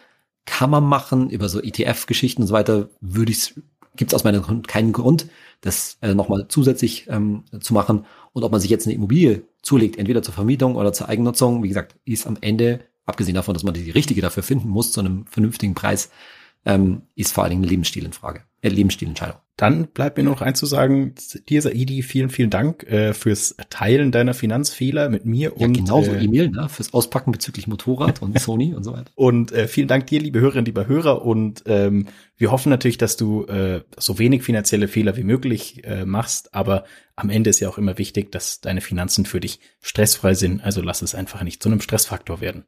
kann 0.46 0.70
man 0.70 0.84
machen. 0.84 1.28
Über 1.28 1.50
so 1.50 1.61
ETF-Geschichten 1.61 2.42
und 2.42 2.48
so 2.48 2.55
weiter 2.55 2.88
würde 3.00 3.32
ich 3.32 3.55
gibt 3.96 4.12
es 4.12 4.14
aus 4.14 4.24
meiner 4.24 4.40
Grund 4.40 4.68
keinen 4.68 4.92
Grund, 4.92 5.26
das 5.62 5.96
äh, 6.02 6.12
nochmal 6.14 6.46
zusätzlich 6.48 7.06
ähm, 7.08 7.44
zu 7.60 7.72
machen. 7.72 8.04
Und 8.32 8.42
ob 8.44 8.52
man 8.52 8.60
sich 8.60 8.70
jetzt 8.70 8.86
eine 8.86 8.94
Immobilie 8.94 9.44
zulegt, 9.62 9.96
entweder 9.96 10.22
zur 10.22 10.34
Vermietung 10.34 10.76
oder 10.76 10.92
zur 10.92 11.08
Eigennutzung, 11.08 11.62
wie 11.62 11.68
gesagt, 11.68 11.96
ist 12.04 12.26
am 12.26 12.36
Ende, 12.40 12.80
abgesehen 13.06 13.36
davon, 13.36 13.54
dass 13.54 13.62
man 13.62 13.74
die 13.74 13.90
richtige 13.90 14.20
dafür 14.20 14.42
finden 14.42 14.68
muss, 14.68 14.92
zu 14.92 15.00
einem 15.00 15.24
vernünftigen 15.26 15.74
Preis, 15.74 16.10
ähm, 16.66 17.02
ist 17.14 17.32
vor 17.32 17.44
allen 17.44 17.52
Dingen 17.52 17.62
eine 17.62 17.70
Lebensstil 17.70 18.04
in 18.04 18.12
Frage, 18.12 18.42
äh, 18.62 18.68
Lebensstilentscheidung. 18.68 19.36
Dann 19.56 19.88
bleibt 19.88 20.16
mir 20.16 20.24
noch 20.24 20.40
einzusagen, 20.40 21.14
dir, 21.48 21.60
Saidi, 21.60 22.02
vielen, 22.02 22.30
vielen 22.30 22.48
Dank 22.48 22.84
äh, 22.84 23.12
fürs 23.12 23.54
Teilen 23.68 24.10
deiner 24.10 24.34
Finanzfehler 24.34 25.08
mit 25.10 25.26
mir 25.26 25.52
ja, 25.56 25.66
und 25.66 25.74
genauso 25.74 26.12
äh, 26.12 26.24
Emil, 26.24 26.48
ne, 26.48 26.68
fürs 26.68 26.94
Auspacken 26.94 27.32
bezüglich 27.32 27.66
Motorrad 27.66 28.22
und 28.22 28.38
Sony 28.40 28.74
und 28.74 28.82
so 28.82 28.92
weiter. 28.92 29.10
Und 29.14 29.52
äh, 29.52 29.68
vielen 29.68 29.88
Dank 29.88 30.06
dir, 30.06 30.20
liebe 30.20 30.40
Hörerinnen, 30.40 30.64
lieber 30.64 30.86
Hörer. 30.86 31.22
Und 31.22 31.64
ähm, 31.66 32.06
wir 32.36 32.50
hoffen 32.50 32.70
natürlich, 32.70 32.98
dass 32.98 33.16
du 33.16 33.44
äh, 33.44 33.82
so 33.98 34.18
wenig 34.18 34.42
finanzielle 34.42 34.88
Fehler 34.88 35.16
wie 35.16 35.24
möglich 35.24 35.84
äh, 35.84 36.06
machst. 36.06 36.54
Aber 36.54 36.84
am 37.14 37.28
Ende 37.28 37.50
ist 37.50 37.60
ja 37.60 37.68
auch 37.68 37.78
immer 37.78 37.98
wichtig, 37.98 38.32
dass 38.32 38.60
deine 38.60 38.80
Finanzen 38.80 39.26
für 39.26 39.40
dich 39.40 39.60
stressfrei 39.80 40.34
sind. 40.34 40.64
Also 40.64 40.80
lass 40.82 41.02
es 41.02 41.14
einfach 41.14 41.42
nicht 41.42 41.62
zu 41.62 41.68
einem 41.68 41.80
Stressfaktor 41.80 42.40
werden. 42.40 42.64